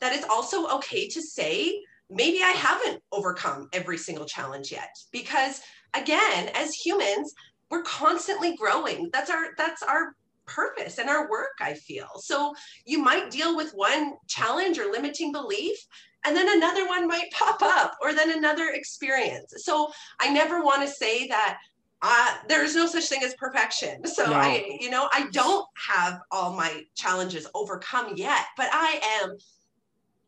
that 0.00 0.14
it's 0.14 0.28
also 0.28 0.68
okay 0.76 1.08
to 1.08 1.22
say 1.22 1.80
maybe 2.10 2.42
I 2.42 2.50
haven't 2.50 3.02
overcome 3.10 3.70
every 3.72 3.96
single 3.96 4.26
challenge 4.26 4.70
yet, 4.70 4.94
because 5.12 5.62
again, 5.94 6.50
as 6.54 6.74
humans, 6.74 7.32
we're 7.70 7.84
constantly 7.84 8.54
growing. 8.54 9.08
That's 9.14 9.30
our 9.30 9.54
that's 9.56 9.82
our 9.82 10.14
purpose 10.48 10.98
and 10.98 11.08
our 11.08 11.30
work, 11.30 11.56
I 11.60 11.74
feel. 11.74 12.08
So 12.16 12.54
you 12.84 12.98
might 12.98 13.30
deal 13.30 13.56
with 13.56 13.72
one 13.72 14.14
challenge 14.26 14.78
or 14.78 14.90
limiting 14.90 15.32
belief, 15.32 15.78
and 16.26 16.36
then 16.36 16.48
another 16.56 16.86
one 16.88 17.06
might 17.06 17.30
pop 17.30 17.62
up, 17.62 17.94
or 18.02 18.12
then 18.12 18.36
another 18.36 18.70
experience. 18.70 19.54
So 19.58 19.90
I 20.20 20.30
never 20.30 20.62
want 20.62 20.82
to 20.82 20.88
say 20.88 21.28
that 21.28 21.58
uh, 22.02 22.34
there's 22.48 22.76
no 22.76 22.86
such 22.86 23.08
thing 23.08 23.22
as 23.24 23.34
perfection. 23.34 24.06
So 24.06 24.26
no. 24.26 24.32
I, 24.32 24.78
you 24.80 24.90
know, 24.90 25.08
I 25.12 25.28
don't 25.32 25.66
have 25.88 26.20
all 26.30 26.54
my 26.54 26.82
challenges 26.94 27.46
overcome 27.54 28.14
yet, 28.16 28.46
but 28.56 28.68
I 28.72 29.20
am 29.22 29.36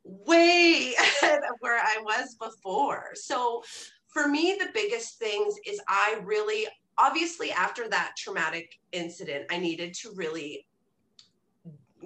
way 0.04 0.94
ahead 0.98 1.38
of 1.38 1.56
where 1.60 1.78
I 1.78 1.98
was 2.02 2.36
before. 2.40 3.10
So 3.14 3.62
for 4.08 4.26
me, 4.26 4.56
the 4.58 4.70
biggest 4.74 5.18
things 5.18 5.54
is 5.64 5.80
I 5.88 6.20
really 6.24 6.66
obviously 7.00 7.50
after 7.50 7.88
that 7.88 8.12
traumatic 8.16 8.78
incident, 8.92 9.46
I 9.50 9.58
needed 9.58 9.94
to 9.94 10.12
really 10.14 10.66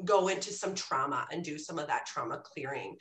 go 0.05 0.29
into 0.29 0.53
some 0.53 0.75
trauma 0.75 1.27
and 1.31 1.45
do 1.45 1.59
some 1.59 1.79
of 1.79 1.87
that 1.87 2.07
trauma 2.07 2.43
clearing. 2.45 2.97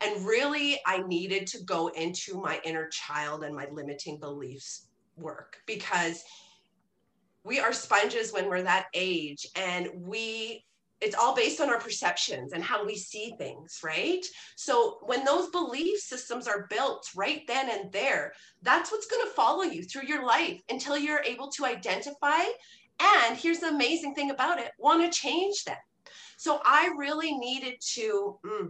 And 0.00 0.26
really, 0.26 0.80
I 0.86 1.02
needed 1.02 1.46
to 1.48 1.62
go 1.64 1.88
into 1.88 2.40
my 2.40 2.60
inner 2.64 2.88
child 2.88 3.44
and 3.44 3.54
my 3.54 3.66
limiting 3.72 4.18
beliefs 4.18 4.86
work 5.16 5.58
because 5.66 6.24
we 7.44 7.60
are 7.60 7.72
sponges 7.72 8.32
when 8.32 8.48
we're 8.48 8.62
that 8.62 8.86
age 8.94 9.46
and 9.54 9.88
we 9.94 10.64
it's 11.04 11.14
all 11.14 11.34
based 11.34 11.60
on 11.60 11.68
our 11.68 11.78
perceptions 11.78 12.54
and 12.54 12.64
how 12.64 12.84
we 12.84 12.96
see 12.96 13.34
things, 13.36 13.80
right? 13.84 14.24
So 14.56 15.00
when 15.02 15.22
those 15.22 15.50
belief 15.50 16.00
systems 16.00 16.48
are 16.48 16.66
built 16.70 17.06
right 17.14 17.42
then 17.46 17.68
and 17.68 17.92
there, 17.92 18.32
that's 18.62 18.90
what's 18.90 19.06
going 19.06 19.22
to 19.26 19.34
follow 19.34 19.64
you 19.64 19.82
through 19.84 20.06
your 20.06 20.24
life 20.24 20.58
until 20.70 20.96
you're 20.96 21.22
able 21.22 21.50
to 21.52 21.66
identify. 21.66 22.40
And 22.98 23.36
here's 23.36 23.58
the 23.58 23.68
amazing 23.68 24.14
thing 24.14 24.30
about 24.30 24.58
it 24.58 24.70
want 24.78 25.02
to 25.04 25.18
change 25.20 25.64
them. 25.64 25.76
So 26.38 26.60
I 26.64 26.90
really 26.96 27.34
needed 27.34 27.74
to 27.94 28.38
mm, 28.44 28.68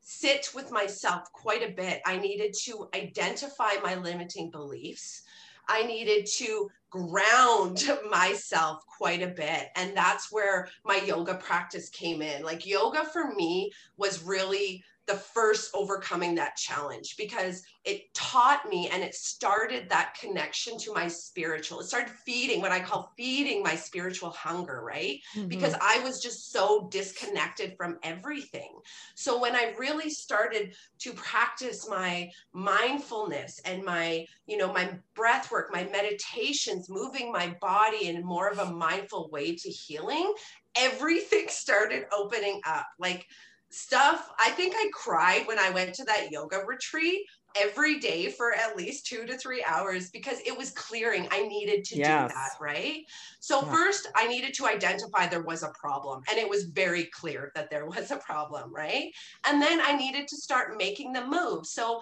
sit 0.00 0.48
with 0.54 0.72
myself 0.72 1.32
quite 1.32 1.62
a 1.62 1.74
bit. 1.74 2.00
I 2.04 2.18
needed 2.18 2.54
to 2.64 2.88
identify 2.94 3.74
my 3.82 3.94
limiting 3.94 4.50
beliefs. 4.50 5.22
I 5.68 5.84
needed 5.84 6.26
to 6.36 6.70
ground 6.90 7.82
myself 8.10 8.84
quite 8.86 9.22
a 9.22 9.28
bit. 9.28 9.68
And 9.76 9.96
that's 9.96 10.30
where 10.30 10.68
my 10.84 10.96
yoga 10.96 11.34
practice 11.34 11.88
came 11.88 12.22
in. 12.22 12.42
Like, 12.42 12.66
yoga 12.66 13.04
for 13.04 13.34
me 13.34 13.72
was 13.96 14.22
really 14.22 14.82
the 15.06 15.14
first 15.14 15.70
overcoming 15.74 16.34
that 16.34 16.56
challenge 16.56 17.16
because 17.18 17.62
it 17.84 18.02
taught 18.14 18.68
me 18.68 18.88
and 18.90 19.02
it 19.02 19.14
started 19.14 19.88
that 19.88 20.14
connection 20.18 20.78
to 20.78 20.92
my 20.94 21.06
spiritual 21.06 21.80
it 21.80 21.84
started 21.84 22.10
feeding 22.10 22.60
what 22.60 22.72
i 22.72 22.80
call 22.80 23.12
feeding 23.16 23.62
my 23.62 23.74
spiritual 23.74 24.30
hunger 24.30 24.82
right? 24.84 25.20
Mm-hmm. 25.36 25.48
because 25.48 25.74
i 25.80 26.00
was 26.00 26.22
just 26.22 26.52
so 26.52 26.88
disconnected 26.90 27.74
from 27.76 27.98
everything. 28.02 28.70
So 29.14 29.40
when 29.40 29.54
i 29.54 29.74
really 29.78 30.10
started 30.10 30.74
to 31.00 31.12
practice 31.12 31.88
my 31.88 32.30
mindfulness 32.52 33.60
and 33.64 33.84
my 33.84 34.26
you 34.46 34.56
know 34.56 34.72
my 34.72 34.98
breath 35.14 35.50
work 35.50 35.70
my 35.72 35.84
meditations 35.92 36.88
moving 36.88 37.30
my 37.30 37.54
body 37.60 38.08
in 38.08 38.24
more 38.24 38.48
of 38.48 38.58
a 38.58 38.72
mindful 38.72 39.28
way 39.30 39.54
to 39.54 39.68
healing 39.68 40.32
everything 40.76 41.46
started 41.48 42.04
opening 42.12 42.60
up. 42.66 42.86
Like 42.98 43.26
stuff. 43.74 44.30
I 44.38 44.50
think 44.50 44.74
I 44.76 44.88
cried 44.92 45.46
when 45.46 45.58
I 45.58 45.70
went 45.70 45.94
to 45.94 46.04
that 46.04 46.30
yoga 46.30 46.58
retreat 46.66 47.26
every 47.56 47.98
day 47.98 48.28
for 48.28 48.52
at 48.52 48.76
least 48.76 49.06
two 49.06 49.26
to 49.26 49.36
three 49.38 49.64
hours 49.66 50.10
because 50.10 50.38
it 50.44 50.56
was 50.56 50.70
clearing. 50.70 51.28
I 51.30 51.46
needed 51.46 51.84
to 51.84 51.96
yes. 51.96 52.30
do 52.30 52.34
that, 52.34 52.50
right? 52.60 53.02
So, 53.40 53.62
yeah. 53.62 53.72
first, 53.72 54.08
I 54.14 54.26
needed 54.26 54.54
to 54.54 54.66
identify 54.66 55.26
there 55.26 55.42
was 55.42 55.62
a 55.62 55.72
problem, 55.78 56.22
and 56.30 56.38
it 56.38 56.48
was 56.48 56.64
very 56.64 57.04
clear 57.06 57.52
that 57.54 57.70
there 57.70 57.86
was 57.96 58.10
a 58.10 58.16
problem, 58.16 58.74
right? 58.74 59.10
And 59.46 59.60
then 59.60 59.80
I 59.80 59.96
needed 59.96 60.28
to 60.28 60.36
start 60.36 60.76
making 60.76 61.12
the 61.12 61.26
move. 61.26 61.66
So, 61.66 62.00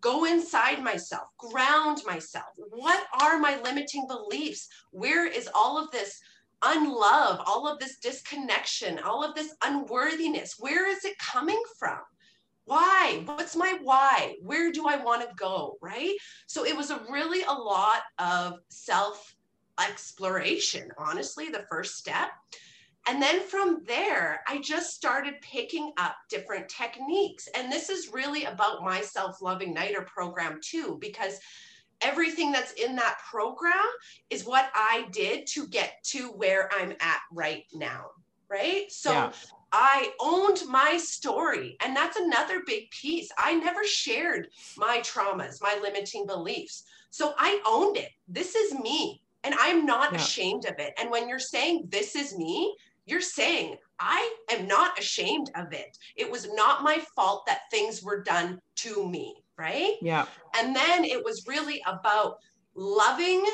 go 0.00 0.24
inside 0.26 0.82
myself, 0.82 1.28
ground 1.38 1.98
myself. 2.06 2.46
What 2.56 3.04
are 3.20 3.38
my 3.38 3.60
limiting 3.62 4.06
beliefs? 4.06 4.68
Where 4.92 5.26
is 5.26 5.48
all 5.54 5.82
of 5.82 5.90
this? 5.90 6.20
Unlove, 6.62 7.40
all 7.46 7.68
of 7.68 7.78
this 7.78 7.98
disconnection, 7.98 8.98
all 8.98 9.22
of 9.22 9.34
this 9.34 9.54
unworthiness. 9.62 10.56
Where 10.58 10.88
is 10.90 11.04
it 11.04 11.18
coming 11.18 11.62
from? 11.78 12.00
Why? 12.64 13.22
What's 13.24 13.56
my 13.56 13.78
why? 13.82 14.36
Where 14.42 14.70
do 14.70 14.86
I 14.86 14.96
want 14.96 15.22
to 15.22 15.34
go? 15.36 15.78
Right. 15.80 16.16
So 16.46 16.66
it 16.66 16.76
was 16.76 16.90
a 16.90 17.02
really 17.10 17.42
a 17.42 17.52
lot 17.52 18.02
of 18.18 18.58
self 18.68 19.34
exploration, 19.80 20.90
honestly, 20.98 21.48
the 21.48 21.64
first 21.70 21.96
step. 21.96 22.30
And 23.08 23.22
then 23.22 23.40
from 23.40 23.84
there, 23.86 24.42
I 24.46 24.60
just 24.60 24.90
started 24.90 25.40
picking 25.40 25.92
up 25.96 26.14
different 26.28 26.68
techniques. 26.68 27.48
And 27.56 27.72
this 27.72 27.88
is 27.88 28.12
really 28.12 28.44
about 28.44 28.82
my 28.82 29.00
self 29.00 29.40
love 29.40 29.60
Igniter 29.60 30.06
program, 30.06 30.60
too, 30.62 30.98
because 31.00 31.38
everything 32.00 32.52
that's 32.52 32.72
in 32.72 32.96
that 32.96 33.18
program 33.30 33.72
is 34.30 34.44
what 34.44 34.70
I 34.74 35.06
did 35.10 35.46
to 35.48 35.66
get 35.66 36.02
to 36.04 36.28
where 36.28 36.70
I'm 36.72 36.92
at 37.00 37.20
right 37.32 37.64
now. 37.72 38.06
Right. 38.48 38.90
So 38.90 39.12
yeah. 39.12 39.32
I 39.72 40.12
owned 40.20 40.62
my 40.68 40.96
story. 40.96 41.76
And 41.84 41.94
that's 41.94 42.16
another 42.16 42.62
big 42.66 42.90
piece. 42.90 43.28
I 43.36 43.54
never 43.54 43.84
shared 43.84 44.48
my 44.76 45.00
traumas, 45.00 45.60
my 45.60 45.78
limiting 45.82 46.26
beliefs. 46.26 46.84
So 47.10 47.34
I 47.38 47.60
owned 47.66 47.96
it. 47.96 48.10
This 48.26 48.54
is 48.54 48.74
me. 48.74 49.22
And 49.44 49.54
I'm 49.60 49.84
not 49.86 50.12
yeah. 50.12 50.18
ashamed 50.18 50.64
of 50.64 50.78
it. 50.78 50.94
And 50.98 51.10
when 51.10 51.28
you're 51.28 51.38
saying, 51.38 51.88
this 51.90 52.16
is 52.16 52.36
me, 52.36 52.74
you're 53.06 53.20
saying, 53.20 53.76
I 54.00 54.36
am 54.50 54.66
not 54.66 54.98
ashamed 54.98 55.50
of 55.54 55.72
it. 55.72 55.96
It 56.16 56.30
was 56.30 56.48
not 56.52 56.82
my 56.82 57.02
fault 57.14 57.44
that 57.46 57.70
things 57.70 58.02
were 58.02 58.22
done 58.22 58.60
to 58.76 59.08
me 59.08 59.42
right? 59.58 59.94
Yeah. 60.00 60.26
And 60.56 60.74
then 60.74 61.04
it 61.04 61.22
was 61.22 61.44
really 61.46 61.82
about 61.86 62.36
loving 62.74 63.44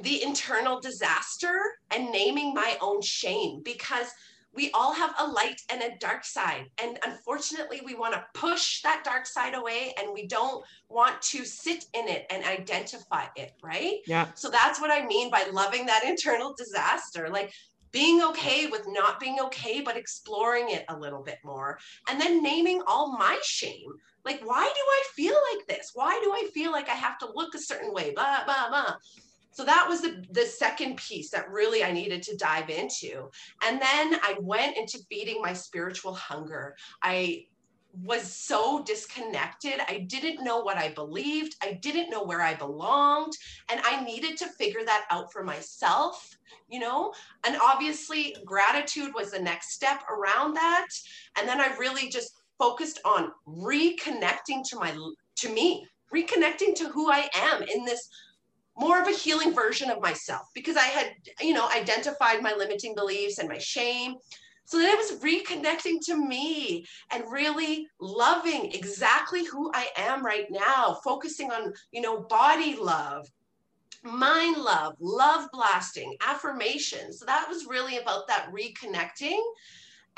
the 0.00 0.22
internal 0.22 0.80
disaster 0.80 1.60
and 1.90 2.10
naming 2.10 2.54
my 2.54 2.76
own 2.80 3.02
shame 3.02 3.60
because 3.64 4.08
we 4.54 4.70
all 4.72 4.92
have 4.92 5.14
a 5.18 5.26
light 5.26 5.60
and 5.70 5.82
a 5.82 5.96
dark 6.00 6.24
side. 6.24 6.64
And 6.82 6.98
unfortunately, 7.06 7.80
we 7.84 7.94
want 7.94 8.14
to 8.14 8.24
push 8.34 8.82
that 8.82 9.02
dark 9.04 9.26
side 9.26 9.54
away 9.54 9.94
and 10.00 10.12
we 10.12 10.26
don't 10.26 10.64
want 10.88 11.20
to 11.22 11.44
sit 11.44 11.84
in 11.94 12.08
it 12.08 12.26
and 12.30 12.44
identify 12.44 13.26
it, 13.36 13.52
right? 13.62 13.98
Yeah. 14.06 14.28
So 14.34 14.48
that's 14.50 14.80
what 14.80 14.90
I 14.90 15.06
mean 15.06 15.30
by 15.30 15.44
loving 15.52 15.86
that 15.86 16.04
internal 16.04 16.54
disaster. 16.56 17.28
Like 17.28 17.52
being 17.92 18.22
okay 18.22 18.66
with 18.66 18.86
not 18.88 19.20
being 19.20 19.38
okay, 19.40 19.80
but 19.80 19.96
exploring 19.96 20.70
it 20.70 20.84
a 20.88 20.98
little 20.98 21.22
bit 21.22 21.38
more. 21.44 21.78
And 22.08 22.20
then 22.20 22.42
naming 22.42 22.82
all 22.86 23.16
my 23.16 23.38
shame. 23.42 23.92
Like, 24.28 24.46
why 24.46 24.62
do 24.62 24.80
I 24.80 25.02
feel 25.14 25.36
like 25.54 25.66
this? 25.66 25.92
Why 25.94 26.20
do 26.22 26.30
I 26.32 26.50
feel 26.52 26.70
like 26.70 26.90
I 26.90 26.94
have 26.94 27.16
to 27.20 27.32
look 27.34 27.54
a 27.54 27.58
certain 27.58 27.94
way? 27.94 28.12
Blah, 28.14 28.44
blah, 28.44 28.68
blah. 28.68 28.96
So 29.52 29.64
that 29.64 29.86
was 29.88 30.02
the, 30.02 30.22
the 30.32 30.44
second 30.44 30.98
piece 30.98 31.30
that 31.30 31.50
really 31.50 31.82
I 31.82 31.92
needed 31.92 32.22
to 32.24 32.36
dive 32.36 32.68
into. 32.68 33.30
And 33.64 33.80
then 33.80 34.20
I 34.22 34.36
went 34.40 34.76
into 34.76 34.98
feeding 35.08 35.40
my 35.40 35.54
spiritual 35.54 36.12
hunger. 36.12 36.76
I 37.02 37.46
was 38.04 38.22
so 38.22 38.82
disconnected. 38.84 39.80
I 39.88 40.06
didn't 40.06 40.44
know 40.44 40.60
what 40.60 40.76
I 40.76 40.90
believed. 40.90 41.56
I 41.62 41.72
didn't 41.72 42.10
know 42.10 42.22
where 42.22 42.42
I 42.42 42.54
belonged. 42.54 43.32
And 43.70 43.80
I 43.82 44.04
needed 44.04 44.36
to 44.36 44.46
figure 44.46 44.84
that 44.84 45.06
out 45.10 45.32
for 45.32 45.42
myself, 45.42 46.36
you 46.68 46.80
know? 46.80 47.14
And 47.44 47.56
obviously, 47.60 48.36
gratitude 48.44 49.12
was 49.14 49.30
the 49.30 49.40
next 49.40 49.72
step 49.72 50.02
around 50.10 50.54
that. 50.54 50.88
And 51.38 51.48
then 51.48 51.60
I 51.60 51.74
really 51.78 52.10
just 52.10 52.37
focused 52.58 53.00
on 53.04 53.30
reconnecting 53.46 54.62
to 54.68 54.76
my 54.78 54.96
to 55.36 55.52
me 55.52 55.86
reconnecting 56.14 56.74
to 56.74 56.88
who 56.88 57.10
i 57.10 57.28
am 57.34 57.62
in 57.62 57.84
this 57.84 58.08
more 58.76 59.00
of 59.00 59.08
a 59.08 59.12
healing 59.12 59.52
version 59.54 59.90
of 59.90 60.00
myself 60.00 60.42
because 60.54 60.76
i 60.76 60.86
had 60.86 61.12
you 61.40 61.52
know 61.52 61.68
identified 61.70 62.42
my 62.42 62.54
limiting 62.56 62.94
beliefs 62.94 63.38
and 63.38 63.48
my 63.48 63.58
shame 63.58 64.16
So 64.68 64.76
then 64.76 64.92
it 64.92 64.98
was 64.98 65.18
reconnecting 65.20 65.98
to 66.04 66.14
me 66.14 66.84
and 67.10 67.24
really 67.32 67.88
loving 68.00 68.70
exactly 68.74 69.46
who 69.46 69.72
I 69.74 69.88
am 69.96 70.22
right 70.22 70.44
now, 70.50 71.00
focusing 71.02 71.50
on, 71.50 71.72
you 71.90 72.02
know, 72.02 72.20
body 72.20 72.76
love, 72.76 73.26
mind 74.02 74.58
love, 74.58 74.94
love 75.00 75.48
blasting, 75.54 76.14
affirmations. 76.20 77.18
So 77.18 77.24
that 77.24 77.46
was 77.48 77.64
really 77.64 77.96
about 77.96 78.28
that 78.28 78.50
reconnecting. 78.52 79.40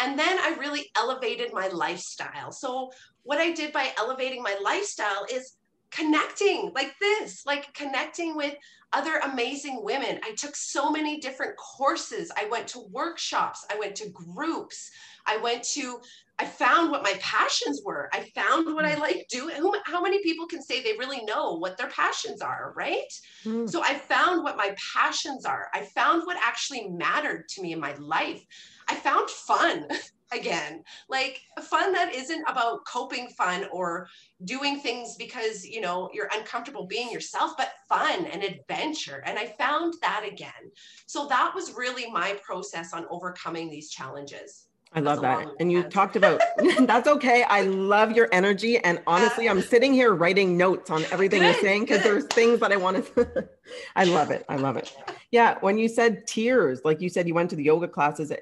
And 0.00 0.18
then 0.18 0.38
I 0.38 0.56
really 0.58 0.90
elevated 0.96 1.52
my 1.52 1.68
lifestyle. 1.68 2.52
So, 2.52 2.90
what 3.22 3.38
I 3.38 3.52
did 3.52 3.72
by 3.72 3.92
elevating 3.98 4.42
my 4.42 4.56
lifestyle 4.62 5.26
is 5.30 5.56
connecting 5.90 6.72
like 6.74 6.94
this, 7.00 7.44
like 7.46 7.72
connecting 7.74 8.36
with 8.36 8.54
other 8.92 9.18
amazing 9.18 9.80
women. 9.82 10.18
I 10.24 10.34
took 10.36 10.56
so 10.56 10.90
many 10.90 11.20
different 11.20 11.56
courses. 11.56 12.30
I 12.36 12.48
went 12.50 12.66
to 12.68 12.80
workshops, 12.90 13.64
I 13.70 13.78
went 13.78 13.94
to 13.96 14.08
groups, 14.10 14.90
I 15.26 15.36
went 15.36 15.62
to 15.74 16.00
I 16.40 16.46
found 16.46 16.90
what 16.90 17.02
my 17.02 17.12
passions 17.20 17.82
were. 17.84 18.08
I 18.14 18.26
found 18.34 18.74
what 18.74 18.86
I 18.86 18.94
mm. 18.94 19.00
like 19.00 19.26
doing. 19.28 19.56
How 19.84 20.00
many 20.00 20.22
people 20.22 20.46
can 20.46 20.62
say 20.62 20.82
they 20.82 20.96
really 20.96 21.22
know 21.26 21.58
what 21.58 21.76
their 21.76 21.90
passions 21.90 22.40
are, 22.40 22.72
right? 22.74 23.12
Mm. 23.44 23.68
So 23.68 23.82
I 23.82 23.92
found 23.92 24.42
what 24.42 24.56
my 24.56 24.74
passions 24.94 25.44
are. 25.44 25.68
I 25.74 25.82
found 25.94 26.22
what 26.24 26.38
actually 26.42 26.88
mattered 26.88 27.46
to 27.50 27.60
me 27.60 27.74
in 27.74 27.78
my 27.78 27.94
life. 27.96 28.42
I 28.90 28.96
found 28.96 29.30
fun 29.30 29.86
again, 30.32 30.82
like 31.08 31.40
fun 31.62 31.92
that 31.92 32.14
isn't 32.14 32.44
about 32.48 32.84
coping 32.86 33.28
fun 33.28 33.66
or 33.72 34.08
doing 34.44 34.80
things 34.80 35.16
because, 35.16 35.64
you 35.64 35.80
know, 35.80 36.10
you're 36.12 36.28
uncomfortable 36.34 36.86
being 36.86 37.10
yourself, 37.10 37.52
but 37.56 37.70
fun 37.88 38.26
and 38.26 38.42
adventure. 38.42 39.22
And 39.26 39.38
I 39.38 39.46
found 39.58 39.94
that 40.02 40.24
again. 40.26 40.72
So 41.06 41.26
that 41.28 41.52
was 41.54 41.74
really 41.74 42.10
my 42.10 42.38
process 42.44 42.92
on 42.92 43.06
overcoming 43.10 43.70
these 43.70 43.90
challenges. 43.90 44.66
I 44.92 44.98
love 44.98 45.20
that. 45.20 45.46
And 45.60 45.70
you 45.70 45.84
talked 45.84 46.16
about 46.16 46.40
that's 46.80 47.06
okay. 47.06 47.44
I 47.44 47.62
love 47.62 48.12
your 48.12 48.28
energy. 48.32 48.78
And 48.78 49.00
honestly, 49.06 49.48
I'm 49.48 49.62
sitting 49.62 49.92
here 49.92 50.14
writing 50.14 50.56
notes 50.56 50.90
on 50.90 51.04
everything 51.12 51.42
you're 51.42 51.54
saying 51.54 51.82
because 51.82 52.02
there's 52.02 52.24
things 52.26 52.58
that 52.60 52.72
I 52.72 52.76
want 52.76 53.06
to. 53.14 53.48
I 53.94 54.04
love 54.04 54.30
it. 54.30 54.44
I 54.48 54.56
love 54.56 54.76
it. 54.76 54.92
Yeah. 55.30 55.58
When 55.60 55.78
you 55.78 55.88
said 55.88 56.26
tears, 56.26 56.80
like 56.84 57.00
you 57.00 57.08
said, 57.08 57.28
you 57.28 57.34
went 57.34 57.50
to 57.50 57.56
the 57.56 57.62
yoga 57.62 57.86
classes. 57.86 58.32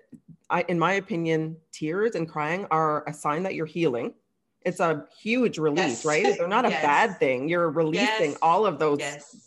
I, 0.51 0.65
in 0.69 0.79
my 0.79 0.95
opinion, 0.95 1.57
tears 1.73 2.15
and 2.15 2.29
crying 2.29 2.67
are 2.71 3.07
a 3.07 3.13
sign 3.13 3.43
that 3.43 3.55
you're 3.55 3.67
healing. 3.67 4.15
It's 4.63 4.81
a 4.81 5.07
huge 5.21 5.59
release, 5.59 6.05
yes. 6.05 6.05
right? 6.05 6.37
They're 6.37 6.49
not 6.49 6.65
a 6.65 6.71
bad 6.83 7.19
thing. 7.19 7.49
You're 7.49 7.71
releasing 7.71 8.31
yes. 8.31 8.39
all 8.43 8.67
of 8.67 8.79
those 8.79 9.01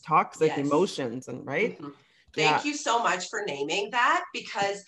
toxic 0.06 0.58
emotions, 0.58 1.28
and 1.28 1.46
right. 1.46 1.78
Mm-hmm. 1.78 1.90
Thank 2.34 2.64
yeah. 2.64 2.70
you 2.70 2.76
so 2.76 3.04
much 3.04 3.30
for 3.30 3.44
naming 3.46 3.92
that 3.92 4.24
because 4.34 4.86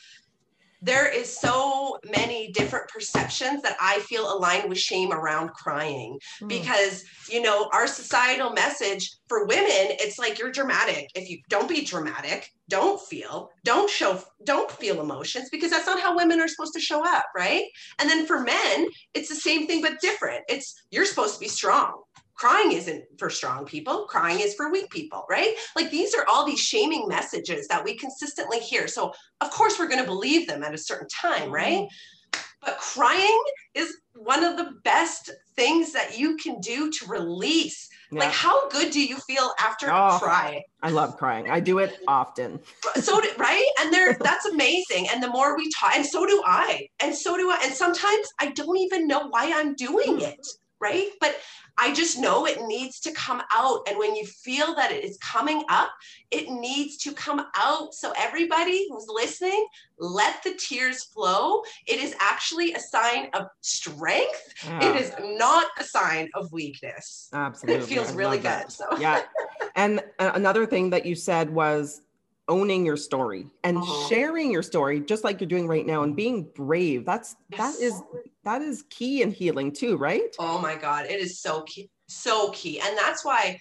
there 0.83 1.07
is 1.07 1.35
so 1.35 1.97
many 2.11 2.51
different 2.51 2.89
perceptions 2.89 3.61
that 3.61 3.77
I 3.79 3.99
feel 3.99 4.31
aligned 4.31 4.69
with 4.69 4.77
shame 4.77 5.13
around 5.13 5.51
crying 5.53 6.19
mm. 6.41 6.49
because 6.49 7.05
you 7.29 7.41
know 7.41 7.69
our 7.71 7.87
societal 7.87 8.51
message 8.51 9.09
for 9.29 9.47
women 9.47 9.63
it's 9.69 10.19
like 10.19 10.37
you're 10.37 10.51
dramatic. 10.51 11.07
If 11.15 11.29
you 11.29 11.39
don't 11.49 11.69
be 11.69 11.83
dramatic. 11.85 12.49
Don't 12.69 12.99
feel 13.01 13.49
don't 13.65 13.89
show 13.89 14.21
don't 14.45 14.71
feel 14.71 15.01
emotions 15.01 15.49
because 15.51 15.69
that's 15.69 15.85
not 15.85 15.99
how 15.99 16.15
women 16.15 16.39
are 16.39 16.47
supposed 16.47 16.73
to 16.73 16.79
show 16.79 17.05
up 17.05 17.25
right? 17.35 17.65
And 17.99 18.09
then 18.09 18.25
for 18.25 18.39
men 18.39 18.87
it's 19.13 19.29
the 19.29 19.35
same 19.35 19.67
thing 19.67 19.81
but 19.81 19.99
different. 20.01 20.43
It's 20.47 20.73
you're 20.89 21.05
supposed 21.05 21.35
to 21.35 21.39
be 21.39 21.49
strong 21.49 22.01
crying 22.43 22.73
isn't 22.73 23.05
for 23.17 23.29
strong 23.29 23.63
people 23.63 24.05
crying 24.09 24.41
is 24.41 24.53
for 24.53 24.69
weak 24.69 24.89
people 24.89 25.25
right? 25.29 25.55
Like 25.77 25.89
these 25.89 26.13
are 26.13 26.25
all 26.29 26.45
these 26.45 26.59
shaming 26.59 27.07
messages 27.07 27.69
that 27.69 27.81
we 27.85 27.95
consistently 27.95 28.59
hear. 28.59 28.85
So 28.89 29.13
of 29.39 29.49
course 29.49 29.79
we're 29.79 29.87
going 29.87 30.01
to 30.01 30.11
believe 30.15 30.45
them 30.45 30.61
at 30.61 30.73
a 30.73 30.77
certain 30.77 31.07
time 31.07 31.49
right? 31.49 31.83
Mm-hmm. 31.83 32.41
but 32.65 32.77
crying 32.79 33.43
is 33.73 33.95
one 34.13 34.43
of 34.43 34.57
the 34.57 34.71
best 34.83 35.31
things 35.55 35.93
that 35.93 36.19
you 36.19 36.35
can 36.35 36.59
do 36.59 36.91
to 36.91 37.05
release. 37.07 37.87
Yeah. 38.11 38.19
like 38.19 38.33
how 38.33 38.69
good 38.69 38.91
do 38.91 39.01
you 39.01 39.17
feel 39.19 39.53
after 39.59 39.89
oh, 39.89 40.17
a 40.17 40.19
cry 40.19 40.61
i 40.81 40.89
love 40.89 41.15
crying. 41.17 41.49
I 41.49 41.61
do 41.61 41.79
it 41.79 41.97
often. 42.07 42.59
So 42.95 43.21
do, 43.21 43.29
right? 43.37 43.65
And 43.79 43.93
there 43.93 44.17
that's 44.29 44.45
amazing. 44.47 45.07
And 45.11 45.23
the 45.23 45.29
more 45.29 45.55
we 45.55 45.71
talk 45.79 45.95
and 45.95 46.05
so 46.05 46.25
do 46.25 46.43
i. 46.45 46.89
And 47.01 47.15
so 47.15 47.37
do 47.37 47.49
i. 47.49 47.59
And 47.63 47.73
sometimes 47.73 48.27
i 48.41 48.47
don't 48.51 48.77
even 48.77 49.07
know 49.07 49.27
why 49.29 49.49
i'm 49.55 49.75
doing 49.75 50.17
mm. 50.17 50.27
it 50.33 50.45
right 50.83 51.09
but 51.19 51.35
I 51.77 51.93
just 51.93 52.19
know 52.19 52.45
it 52.45 52.61
needs 52.67 52.99
to 53.01 53.11
come 53.13 53.41
out. 53.53 53.87
And 53.87 53.97
when 53.97 54.15
you 54.15 54.25
feel 54.25 54.75
that 54.75 54.91
it 54.91 55.03
is 55.03 55.17
coming 55.17 55.63
up, 55.69 55.89
it 56.29 56.49
needs 56.49 56.97
to 56.97 57.13
come 57.13 57.45
out. 57.55 57.93
So, 57.93 58.13
everybody 58.17 58.87
who's 58.89 59.07
listening, 59.07 59.65
let 59.97 60.43
the 60.43 60.53
tears 60.53 61.03
flow. 61.05 61.63
It 61.87 61.99
is 61.99 62.15
actually 62.19 62.73
a 62.73 62.79
sign 62.79 63.29
of 63.33 63.47
strength. 63.61 64.53
Yeah. 64.63 64.89
It 64.89 65.01
is 65.01 65.13
not 65.19 65.67
a 65.79 65.83
sign 65.83 66.29
of 66.35 66.51
weakness. 66.51 67.29
Absolutely. 67.33 67.83
It 67.83 67.87
feels 67.87 68.11
I 68.11 68.15
really 68.15 68.39
good. 68.39 68.71
So, 68.71 68.85
yeah. 68.99 69.21
And 69.75 70.03
another 70.19 70.67
thing 70.67 70.91
that 70.91 71.03
you 71.03 71.15
said 71.15 71.49
was 71.49 72.01
owning 72.47 72.85
your 72.85 72.97
story 72.97 73.47
and 73.63 73.77
uh-huh. 73.77 74.09
sharing 74.09 74.51
your 74.51 74.63
story 74.63 74.99
just 74.99 75.23
like 75.23 75.39
you're 75.39 75.47
doing 75.47 75.67
right 75.67 75.85
now 75.85 76.03
and 76.03 76.15
being 76.15 76.47
brave 76.55 77.05
that's 77.05 77.35
yes. 77.49 77.77
that 77.77 77.83
is 77.83 78.01
that 78.43 78.61
is 78.61 78.83
key 78.89 79.21
in 79.21 79.31
healing 79.31 79.71
too 79.71 79.95
right 79.97 80.35
oh 80.39 80.59
my 80.59 80.75
god 80.75 81.05
it 81.05 81.19
is 81.19 81.39
so 81.39 81.61
key 81.61 81.89
so 82.07 82.49
key 82.51 82.81
and 82.81 82.97
that's 82.97 83.23
why 83.23 83.57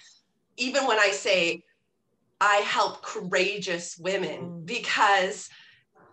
even 0.56 0.84
when 0.86 0.98
i 0.98 1.10
say 1.10 1.62
i 2.40 2.56
help 2.56 3.02
courageous 3.02 3.96
women 3.98 4.40
mm. 4.40 4.66
because 4.66 5.48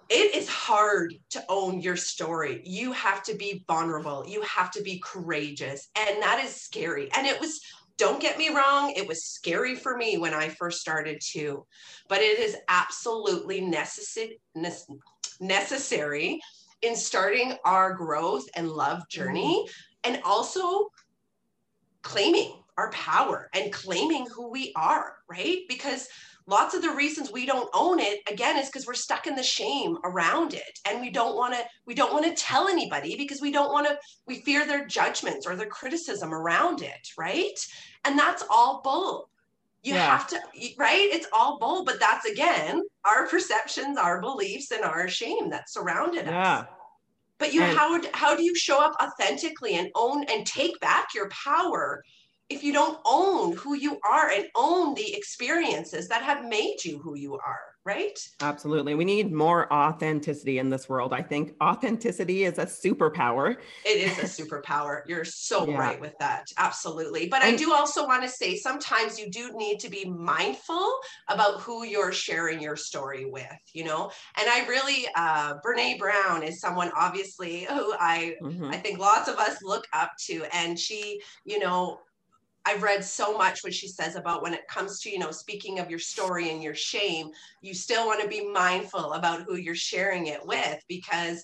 it 0.10 0.36
is 0.36 0.50
hard 0.50 1.14
to 1.30 1.46
own 1.50 1.82
your 1.82 1.96
story. 1.96 2.62
You 2.66 2.92
have 2.94 3.22
to 3.24 3.36
be 3.36 3.64
vulnerable. 3.68 4.26
You 4.28 4.42
have 4.42 4.72
to 4.72 4.82
be 4.82 5.00
courageous. 5.06 5.90
And 5.96 6.22
that 6.24 6.44
is 6.44 6.56
scary. 6.56 7.12
And 7.16 7.28
it 7.28 7.40
was 7.40 7.62
don't 8.00 8.22
get 8.22 8.38
me 8.38 8.50
wrong, 8.50 8.94
it 8.96 9.08
was 9.08 9.26
scary 9.26 9.76
for 9.76 9.96
me 9.98 10.18
when 10.18 10.34
I 10.34 10.50
first 10.50 10.80
started 10.80 11.20
too, 11.22 11.66
but 12.08 12.20
it 12.22 12.40
is 12.40 12.58
absolutely 12.68 13.62
necessary 13.62 14.40
necessary 15.42 16.40
in 16.82 16.96
starting 16.96 17.54
our 17.66 17.94
growth 17.94 18.46
and 18.56 18.70
love 18.70 19.08
journey 19.10 19.66
mm-hmm. 19.66 20.14
and 20.14 20.24
also 20.24 20.90
claiming 22.02 22.54
our 22.78 22.90
power 22.92 23.50
and 23.54 23.74
claiming 23.74 24.26
who 24.34 24.50
we 24.50 24.72
are, 24.76 25.16
right? 25.30 25.60
Because 25.68 26.08
lots 26.48 26.74
of 26.74 26.82
the 26.82 26.92
reasons 26.92 27.32
we 27.32 27.46
don't 27.46 27.70
own 27.74 28.00
it 28.00 28.20
again 28.32 28.58
is 28.58 28.68
because 28.68 28.88
we're 28.88 28.94
stuck 28.94 29.28
in 29.28 29.36
the 29.36 29.44
shame 29.44 29.98
around 30.04 30.54
it. 30.54 30.80
And 30.88 31.02
we 31.02 31.10
don't 31.10 31.36
want 31.36 31.54
to 31.54 31.62
we 31.86 31.94
don't 31.94 32.14
want 32.14 32.26
to 32.26 32.42
tell 32.42 32.68
anybody 32.68 33.16
because 33.16 33.42
we 33.42 33.52
don't 33.52 33.72
want 33.72 33.88
to 33.88 33.98
we 34.28 34.42
fear 34.42 34.66
their 34.66 34.86
judgments 34.86 35.46
or 35.48 35.56
their 35.56 35.68
criticism 35.68 36.34
around 36.34 36.82
it 36.82 37.08
right? 37.18 37.60
And 38.06 38.18
that's 38.18 38.44
all 38.50 38.82
bull. 38.84 39.30
You 39.84 39.94
yeah. 39.94 40.18
have 40.18 40.28
to 40.28 40.40
right? 40.78 41.10
It's 41.12 41.28
all 41.34 41.60
bull 41.60 41.86
but 41.86 42.00
that's 42.00 42.26
again 42.26 42.84
our 43.06 43.28
perceptions 43.28 43.98
our 43.98 44.22
beliefs 44.22 44.72
and 44.72 44.84
our 44.84 45.08
shame 45.08 45.50
that 45.52 45.70
surrounded 45.70 46.26
yeah. 46.26 46.60
us 46.60 46.66
but 47.40 47.54
you 47.54 47.64
and, 47.64 47.76
how 47.76 48.00
how 48.14 48.36
do 48.36 48.44
you 48.44 48.54
show 48.54 48.84
up 48.84 48.94
authentically 49.02 49.76
and 49.76 49.90
own 49.96 50.26
and 50.26 50.46
take 50.46 50.80
back 50.82 51.08
your 51.16 51.30
power 51.30 52.04
if 52.50 52.64
you 52.64 52.74
don't 52.74 52.98
own 53.06 53.56
who 53.56 53.76
you 53.76 54.00
are 54.10 54.30
and 54.30 54.46
own 54.56 54.96
the 54.96 55.16
experiences 55.16 56.08
that 56.08 56.24
have 56.24 56.46
made 56.46 56.78
you 56.84 56.98
who 56.98 57.16
you 57.16 57.36
are, 57.36 57.60
right? 57.86 58.20
Absolutely. 58.42 58.96
We 58.96 59.06
need 59.06 59.32
more 59.32 59.72
authenticity 59.72 60.58
in 60.58 60.70
this 60.70 60.90
world. 60.90 61.14
I 61.14 61.22
think 61.22 61.54
authenticity 61.62 62.46
is 62.46 62.58
a 62.58 62.66
superpower. 62.66 63.56
It 63.86 63.98
is 63.98 64.18
a 64.18 64.44
superpower. 64.44 65.02
You're 65.08 65.26
so 65.26 65.68
yeah. 65.68 65.78
right 65.78 66.02
with 66.02 66.14
that. 66.20 66.48
Absolutely. 66.58 67.28
But 67.28 67.44
and, 67.44 67.54
I 67.54 67.58
do 67.58 67.72
also 67.72 68.08
want 68.08 68.24
to 68.24 68.30
say 68.30 68.56
sometimes 68.56 69.20
you 69.20 69.30
do 69.30 69.52
need 69.56 69.80
to 69.82 69.90
be 69.90 70.06
mindful 70.06 70.92
about 71.28 71.62
who 71.62 71.86
you're 71.86 72.12
sharing 72.12 72.60
your 72.60 72.76
story 72.76 73.26
with, 73.26 73.46
you 73.74 73.84
know? 73.84 74.12
And 74.40 74.50
I 74.50 74.66
really, 74.68 75.08
uh, 75.16 75.56
Brene 75.66 76.00
Brown 76.00 76.42
is 76.42 76.60
someone 76.60 76.92
obviously 76.98 77.66
who 77.70 77.94
I, 78.00 78.36
mm-hmm. 78.42 78.66
I 78.66 78.78
think 78.78 78.98
lots 78.98 79.30
of 79.30 79.38
us 79.38 79.62
look 79.62 79.86
up 79.94 80.14
to. 80.26 80.46
And 80.52 80.78
she, 80.80 81.22
you 81.46 81.60
know, 81.60 82.00
I've 82.66 82.84
read 82.84 83.04
so 83.04 83.38
much 83.38 83.64
what 83.64 83.74
she 83.74 83.88
says 83.88 84.16
about 84.16 84.44
when 84.44 84.54
it 84.54 84.68
comes 84.68 85.00
to, 85.02 85.10
you 85.10 85.20
know, 85.20 85.32
speaking 85.32 85.80
of 85.80 85.90
your 85.90 86.00
story 86.00 86.52
and 86.52 86.62
your 86.62 86.76
shame, 86.76 87.30
you 87.62 87.74
still 87.74 88.06
want 88.06 88.22
to 88.22 88.28
be 88.28 88.48
mindful 88.52 89.14
about 89.14 89.44
who 89.44 89.56
you're 89.56 89.76
sharing 89.76 90.28
it 90.28 90.46
with 90.46 90.80
because 90.88 91.44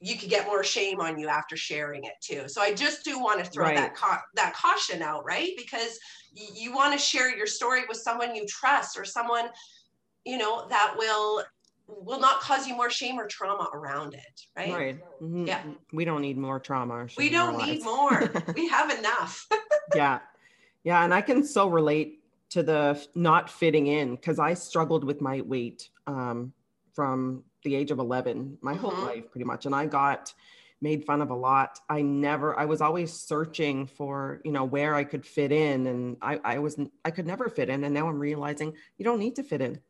you 0.00 0.16
could 0.16 0.30
get 0.30 0.46
more 0.46 0.62
shame 0.62 1.00
on 1.00 1.18
you 1.18 1.28
after 1.28 1.56
sharing 1.56 2.04
it 2.04 2.12
too. 2.20 2.48
So 2.48 2.60
I 2.60 2.72
just 2.72 3.04
do 3.04 3.18
want 3.18 3.44
to 3.44 3.50
throw 3.50 3.66
right. 3.66 3.76
that 3.76 3.94
ca- 3.94 4.22
that 4.34 4.54
caution 4.54 5.02
out, 5.02 5.24
right? 5.24 5.50
Because 5.56 5.98
y- 6.36 6.46
you 6.54 6.72
want 6.72 6.92
to 6.92 6.98
share 6.98 7.34
your 7.34 7.46
story 7.46 7.82
with 7.88 7.98
someone 7.98 8.34
you 8.34 8.46
trust 8.46 8.98
or 8.98 9.04
someone 9.04 9.48
you 10.24 10.36
know 10.36 10.66
that 10.68 10.94
will 10.98 11.42
will 11.88 12.20
not 12.20 12.40
cause 12.40 12.66
you 12.66 12.76
more 12.76 12.90
shame 12.90 13.18
or 13.18 13.26
trauma 13.26 13.68
around 13.72 14.14
it, 14.14 14.40
right? 14.56 14.72
Right. 14.72 14.98
Mm-hmm. 15.22 15.46
Yeah. 15.46 15.62
We 15.92 16.04
don't 16.04 16.20
need 16.22 16.36
more 16.38 16.60
trauma. 16.60 17.06
We 17.16 17.30
don't 17.30 17.56
need 17.66 17.82
more. 17.82 18.30
we 18.54 18.68
have 18.68 18.90
enough. 18.90 19.48
yeah. 19.94 20.20
Yeah. 20.84 21.02
And 21.02 21.12
I 21.12 21.22
can 21.22 21.44
so 21.44 21.68
relate 21.68 22.20
to 22.50 22.62
the 22.62 23.04
not 23.14 23.50
fitting 23.50 23.86
in 23.88 24.14
because 24.14 24.38
I 24.38 24.54
struggled 24.54 25.04
with 25.04 25.20
my 25.20 25.40
weight 25.40 25.88
um, 26.06 26.52
from 26.94 27.44
the 27.64 27.74
age 27.74 27.90
of 27.90 27.98
11 27.98 28.58
my 28.62 28.74
Mhm. 28.74 28.78
whole 28.78 28.92
life 29.02 29.30
pretty 29.32 29.44
much 29.44 29.66
and 29.66 29.74
i 29.74 29.84
got 29.84 30.32
made 30.80 31.04
fun 31.04 31.20
of 31.20 31.30
a 31.30 31.34
lot 31.34 31.78
i 31.90 32.00
never 32.00 32.56
i 32.58 32.64
was 32.64 32.80
always 32.80 33.12
searching 33.12 33.84
for 33.84 34.40
you 34.44 34.52
know 34.52 34.64
where 34.64 34.94
i 34.94 35.02
could 35.02 35.26
fit 35.26 35.50
in 35.50 35.88
and 35.88 36.16
i 36.22 36.38
i 36.44 36.58
was 36.60 36.78
i 37.04 37.10
could 37.10 37.26
never 37.26 37.48
fit 37.48 37.68
in 37.68 37.82
and 37.82 37.92
now 37.92 38.08
i'm 38.08 38.18
realizing 38.18 38.72
you 38.96 39.04
don't 39.04 39.18
need 39.18 39.34
to 39.34 39.42
fit 39.42 39.60
in 39.60 39.80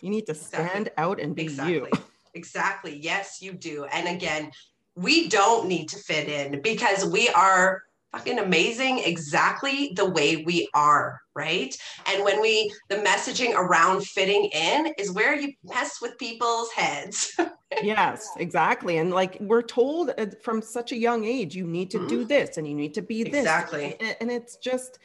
you 0.00 0.10
need 0.10 0.26
to 0.26 0.32
Exactly. 0.32 0.68
stand 0.68 0.90
out 0.96 1.20
and 1.20 1.34
be 1.34 1.42
exactly 1.42 1.74
you. 1.74 1.88
Exactly. 2.34 2.98
Yes 2.98 3.38
you 3.40 3.52
do. 3.52 3.84
And 3.84 4.08
again 4.08 4.50
we 4.94 5.28
don't 5.28 5.68
need 5.68 5.88
to 5.90 5.98
fit 5.98 6.28
in 6.28 6.60
because 6.62 7.04
we 7.04 7.28
are 7.30 7.82
fucking 8.12 8.38
amazing 8.38 9.00
exactly 9.00 9.92
the 9.94 10.08
way 10.08 10.42
we 10.46 10.68
are 10.74 11.20
right? 11.36 11.76
And 12.06 12.24
when 12.24 12.40
we 12.40 12.72
the 12.88 12.96
messaging 12.96 13.54
around 13.54 14.04
fitting 14.04 14.48
in 14.52 14.92
is 14.98 15.12
where 15.12 15.38
you 15.38 15.52
mess 15.62 15.98
with 16.00 16.18
people's 16.18 16.70
heads. 16.72 17.38
Yes 17.82 18.30
exactly. 18.38 18.96
And 18.98 19.10
like 19.12 19.36
we're 19.40 19.60
told 19.60 20.10
uh, 20.16 20.26
from 20.42 20.62
such 20.62 20.92
a 20.92 20.96
young 20.96 21.24
age 21.24 21.54
you 21.54 21.66
need 21.66 21.90
to 21.90 22.06
do 22.08 22.24
this 22.24 22.56
and 22.56 22.66
you 22.66 22.74
need 22.74 22.94
to 22.94 23.02
be 23.02 23.24
this. 23.24 23.46
Mm-hmm. 23.46 23.84
Exactly. 23.84 24.16
and 24.20 24.30
it's 24.30 24.56
just 24.56 24.98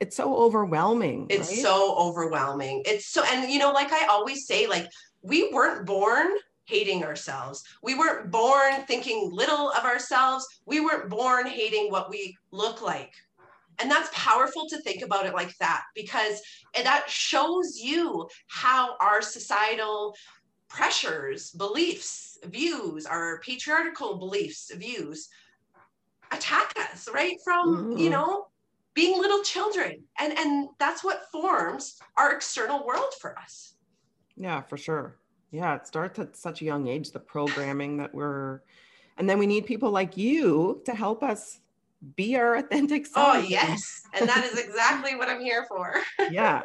it's 0.00 0.16
so 0.16 0.36
overwhelming 0.36 1.26
it's 1.28 1.48
right? 1.50 1.58
so 1.58 1.96
overwhelming 1.96 2.82
it's 2.86 3.06
so 3.06 3.22
and 3.32 3.50
you 3.50 3.58
know 3.58 3.72
like 3.72 3.92
i 3.92 4.06
always 4.06 4.46
say 4.46 4.66
like 4.66 4.88
we 5.22 5.50
weren't 5.52 5.86
born 5.86 6.28
hating 6.66 7.02
ourselves 7.04 7.62
we 7.82 7.94
weren't 7.94 8.30
born 8.30 8.74
thinking 8.86 9.30
little 9.32 9.70
of 9.70 9.84
ourselves 9.84 10.46
we 10.66 10.80
weren't 10.80 11.08
born 11.08 11.46
hating 11.46 11.90
what 11.90 12.10
we 12.10 12.36
look 12.52 12.82
like 12.82 13.12
and 13.80 13.90
that's 13.90 14.10
powerful 14.12 14.66
to 14.68 14.80
think 14.82 15.02
about 15.02 15.26
it 15.26 15.34
like 15.34 15.56
that 15.58 15.82
because 15.94 16.40
and 16.76 16.84
that 16.86 17.08
shows 17.08 17.78
you 17.78 18.28
how 18.48 18.96
our 19.00 19.22
societal 19.22 20.14
pressures 20.68 21.50
beliefs 21.52 22.38
views 22.44 23.06
our 23.06 23.40
patriarchal 23.40 24.18
beliefs 24.18 24.70
views 24.76 25.28
attack 26.30 26.74
us 26.76 27.08
right 27.12 27.36
from 27.42 27.88
you 27.96 28.08
Mhm. 28.08 28.12
know 28.12 28.46
being 28.98 29.16
little 29.20 29.42
children 29.44 29.92
and 30.18 30.36
and 30.36 30.68
that's 30.82 31.04
what 31.04 31.30
forms 31.30 31.98
our 32.16 32.32
external 32.32 32.84
world 32.84 33.12
for 33.20 33.38
us 33.38 33.74
Yeah, 34.36 34.60
for 34.62 34.76
sure. 34.76 35.16
Yeah, 35.50 35.76
it 35.76 35.86
starts 35.86 36.18
at 36.18 36.36
such 36.36 36.62
a 36.62 36.64
young 36.64 36.88
age, 36.88 37.06
the 37.12 37.20
programming 37.34 37.96
that 38.00 38.12
we're, 38.12 38.60
and 39.16 39.24
then 39.28 39.38
we 39.38 39.46
need 39.46 39.64
people 39.66 39.90
like 39.90 40.16
you 40.16 40.82
to 40.84 40.92
help 40.94 41.22
us 41.22 41.60
be 42.16 42.36
our 42.36 42.56
authentic 42.56 43.06
oh 43.16 43.32
selves. 43.34 43.50
yes 43.50 44.02
and 44.14 44.28
that 44.28 44.44
is 44.44 44.56
exactly 44.56 45.16
what 45.16 45.28
i'm 45.28 45.40
here 45.40 45.64
for 45.68 45.94
Yeah. 46.30 46.62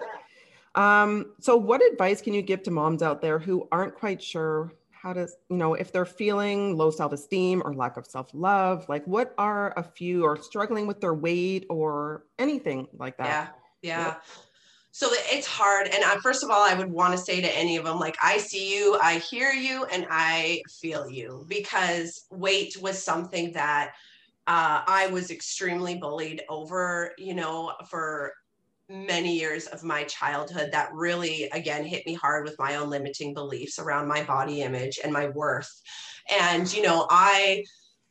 Um, 0.75 1.33
so 1.39 1.55
what 1.55 1.81
advice 1.91 2.19
can 2.21 2.33
you 2.33 2.41
give 2.41 2.61
to 2.63 2.71
moms 2.71 3.01
out 3.03 3.21
there 3.21 3.37
who 3.37 3.67
aren't 3.71 3.95
quite 3.95 4.21
sure 4.21 4.71
how 5.03 5.11
does 5.11 5.35
you 5.49 5.57
know, 5.57 5.73
if 5.73 5.91
they're 5.91 6.05
feeling 6.05 6.77
low 6.77 6.89
self-esteem 6.89 7.61
or 7.65 7.73
lack 7.73 7.97
of 7.97 8.07
self-love, 8.07 8.87
like 8.87 9.05
what 9.05 9.35
are 9.37 9.73
a 9.77 9.83
few 9.83 10.23
or 10.23 10.41
struggling 10.41 10.87
with 10.87 11.01
their 11.01 11.13
weight 11.13 11.65
or 11.69 12.23
anything 12.39 12.87
like 12.97 13.17
that? 13.17 13.27
yeah 13.27 13.47
yeah 13.83 14.15
so 14.91 15.07
it's 15.11 15.47
hard 15.47 15.87
and 15.87 16.03
I, 16.03 16.17
first 16.17 16.43
of 16.43 16.49
all 16.49 16.61
i 16.63 16.73
would 16.73 16.89
want 16.89 17.11
to 17.13 17.17
say 17.17 17.41
to 17.41 17.57
any 17.57 17.75
of 17.77 17.83
them 17.83 17.99
like 17.99 18.15
i 18.23 18.37
see 18.37 18.75
you 18.75 18.97
i 19.01 19.17
hear 19.19 19.51
you 19.51 19.85
and 19.85 20.07
i 20.09 20.61
feel 20.81 21.09
you 21.09 21.45
because 21.49 22.25
weight 22.31 22.77
was 22.81 23.03
something 23.03 23.51
that 23.53 23.93
uh, 24.47 24.81
i 24.87 25.07
was 25.07 25.31
extremely 25.31 25.95
bullied 25.95 26.43
over 26.47 27.11
you 27.17 27.33
know 27.33 27.73
for 27.89 28.33
many 28.89 29.37
years 29.37 29.67
of 29.67 29.83
my 29.83 30.03
childhood 30.03 30.69
that 30.71 30.93
really 30.93 31.49
again 31.53 31.85
hit 31.85 32.05
me 32.05 32.13
hard 32.13 32.43
with 32.43 32.55
my 32.59 32.75
own 32.75 32.89
limiting 32.89 33.33
beliefs 33.33 33.79
around 33.79 34.07
my 34.07 34.23
body 34.23 34.61
image 34.61 34.99
and 35.03 35.11
my 35.13 35.29
worth. 35.29 35.71
And 36.39 36.71
you 36.73 36.81
know 36.81 37.07
i 37.09 37.63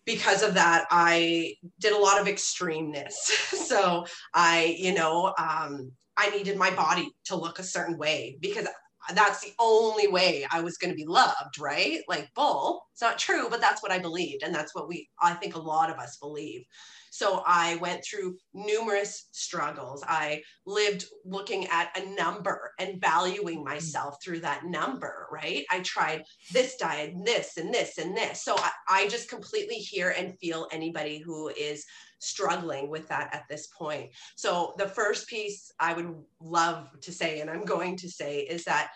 because 0.05 0.43
of 0.43 0.55
that 0.55 0.87
i 0.91 1.55
did 1.79 1.93
a 1.93 1.99
lot 1.99 2.21
of 2.21 2.27
extremeness. 2.27 3.13
So 3.73 4.05
i 4.35 4.77
you 4.79 4.95
know 4.95 5.33
um, 5.39 5.93
i 6.17 6.31
needed 6.31 6.57
my 6.57 6.71
body 6.71 7.11
to 7.27 7.37
look 7.37 7.59
a 7.59 7.65
certain 7.65 7.97
way 7.97 8.37
because 8.41 8.67
that's 9.15 9.41
the 9.41 9.53
only 9.59 10.09
way 10.09 10.47
i 10.51 10.61
was 10.61 10.79
going 10.79 10.91
to 10.91 10.97
be 10.97 11.07
loved 11.07 11.59
right? 11.61 12.01
Like 12.09 12.33
bull 12.35 12.85
it's 12.93 13.03
not 13.03 13.19
true 13.19 13.49
but 13.51 13.61
that's 13.61 13.83
what 13.83 13.93
i 13.93 13.99
believed 13.99 14.43
and 14.43 14.55
that's 14.55 14.75
what 14.75 14.89
we 14.89 15.09
i 15.21 15.33
think 15.35 15.55
a 15.55 15.61
lot 15.61 15.91
of 15.91 15.99
us 15.99 16.19
believe. 16.19 16.65
So 17.11 17.43
i 17.47 17.77
went 17.77 18.05
through 18.05 18.37
numerous 18.55 19.29
struggles. 19.33 20.03
I 20.07 20.43
lived 20.67 21.07
looking 21.25 21.67
at 21.69 21.97
a 21.97 22.15
number 22.15 22.73
and 22.79 23.01
valuing 23.01 23.61
mm. 23.61 23.65
myself 23.65 24.17
through 24.23 24.41
that 24.41 24.65
number 24.65 25.23
right? 25.33 25.65
I 25.71 25.81
tried 25.81 26.25
this 26.53 26.77
diet 26.77 27.15
and 27.15 27.27
this 27.27 27.57
and 27.57 27.73
this 27.73 27.99
and 27.99 28.17
this. 28.17 28.45
So 28.45 28.55
I, 28.57 28.71
I 28.89 29.09
just 29.09 29.31
completely 29.31 29.77
hear 29.77 30.11
and 30.11 30.39
feel 30.39 30.69
anybody 30.71 31.19
who 31.19 31.49
is 31.49 31.85
struggling 32.23 32.89
with 32.89 33.09
that 33.09 33.31
at 33.35 33.45
this 33.49 33.67
point. 33.67 34.11
So 34.37 34.75
the 34.79 34.89
first 34.89 35.29
piece 35.29 35.73
i 35.81 35.93
would 35.93 36.15
love 36.41 36.89
to 37.01 37.13
say 37.13 37.41
and 37.41 37.51
i'm 37.51 37.65
going 37.65 37.97
to 37.97 38.09
say 38.09 38.41
is 38.41 38.65
that 38.65 38.91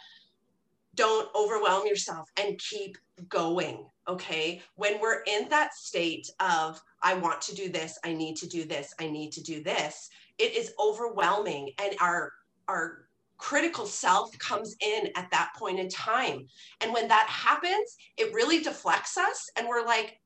don't 0.94 1.28
overwhelm 1.34 1.86
yourself 1.86 2.30
and 2.38 2.58
keep 2.58 2.96
going 3.28 3.86
okay? 4.08 4.62
When 4.76 5.00
we're 5.00 5.22
in 5.26 5.48
that 5.48 5.74
state 5.74 6.30
of 6.40 6.80
i 7.02 7.14
want 7.14 7.40
to 7.42 7.54
do 7.54 7.68
this 7.68 7.98
i 8.04 8.12
need 8.12 8.36
to 8.36 8.46
do 8.46 8.64
this 8.64 8.94
i 9.00 9.08
need 9.08 9.32
to 9.32 9.42
do 9.42 9.62
this 9.62 10.08
it 10.38 10.54
is 10.54 10.72
overwhelming 10.78 11.70
and 11.82 11.94
our 12.00 12.32
our 12.68 13.06
critical 13.38 13.86
self 13.86 14.36
comes 14.38 14.76
in 14.80 15.08
at 15.14 15.30
that 15.30 15.50
point 15.58 15.78
in 15.78 15.90
time. 15.90 16.46
And 16.80 16.92
when 16.94 17.08
that 17.08 17.26
happens 17.28 17.96
it 18.16 18.32
really 18.32 18.62
deflects 18.62 19.16
us 19.18 19.50
and 19.56 19.66
we're 19.68 19.84
like 19.84 20.18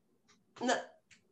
"N- 0.61 0.79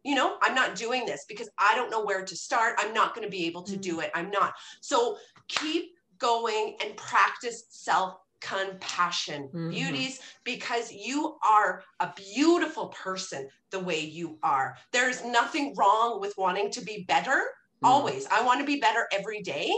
you 0.03 0.15
know 0.15 0.37
i'm 0.41 0.55
not 0.55 0.75
doing 0.75 1.05
this 1.05 1.25
because 1.27 1.49
i 1.57 1.75
don't 1.75 1.91
know 1.91 2.03
where 2.03 2.23
to 2.23 2.35
start. 2.35 2.75
I'm 2.79 2.93
not 2.93 3.13
going 3.15 3.25
to 3.25 3.31
be 3.31 3.45
able 3.45 3.63
to 3.63 3.77
do 3.77 3.99
it. 3.99 4.11
I'm 4.13 4.29
not. 4.29 4.53
So 4.81 5.17
keep 5.47 5.91
going 6.17 6.75
and 6.83 6.95
practice 6.97 7.65
self 7.69 8.15
compassion 8.41 9.49
Mhm. 9.53 9.69
beauties 9.69 10.19
because 10.43 10.91
you 10.91 11.37
are 11.43 11.83
a 11.99 12.13
beautiful 12.15 12.87
person 12.89 13.49
the 13.71 13.79
way 13.79 13.99
you 13.99 14.39
are. 14.43 14.77
There's 14.91 15.23
nothing 15.25 15.73
wrong 15.75 16.19
with 16.21 16.33
wanting 16.37 16.71
to 16.71 16.81
be 16.81 17.03
better 17.07 17.39
Mm. 17.81 17.87
always. 17.87 18.25
I 18.27 18.41
want 18.41 18.59
to 18.61 18.65
be 18.65 18.79
better 18.79 19.07
every 19.11 19.41
day 19.41 19.73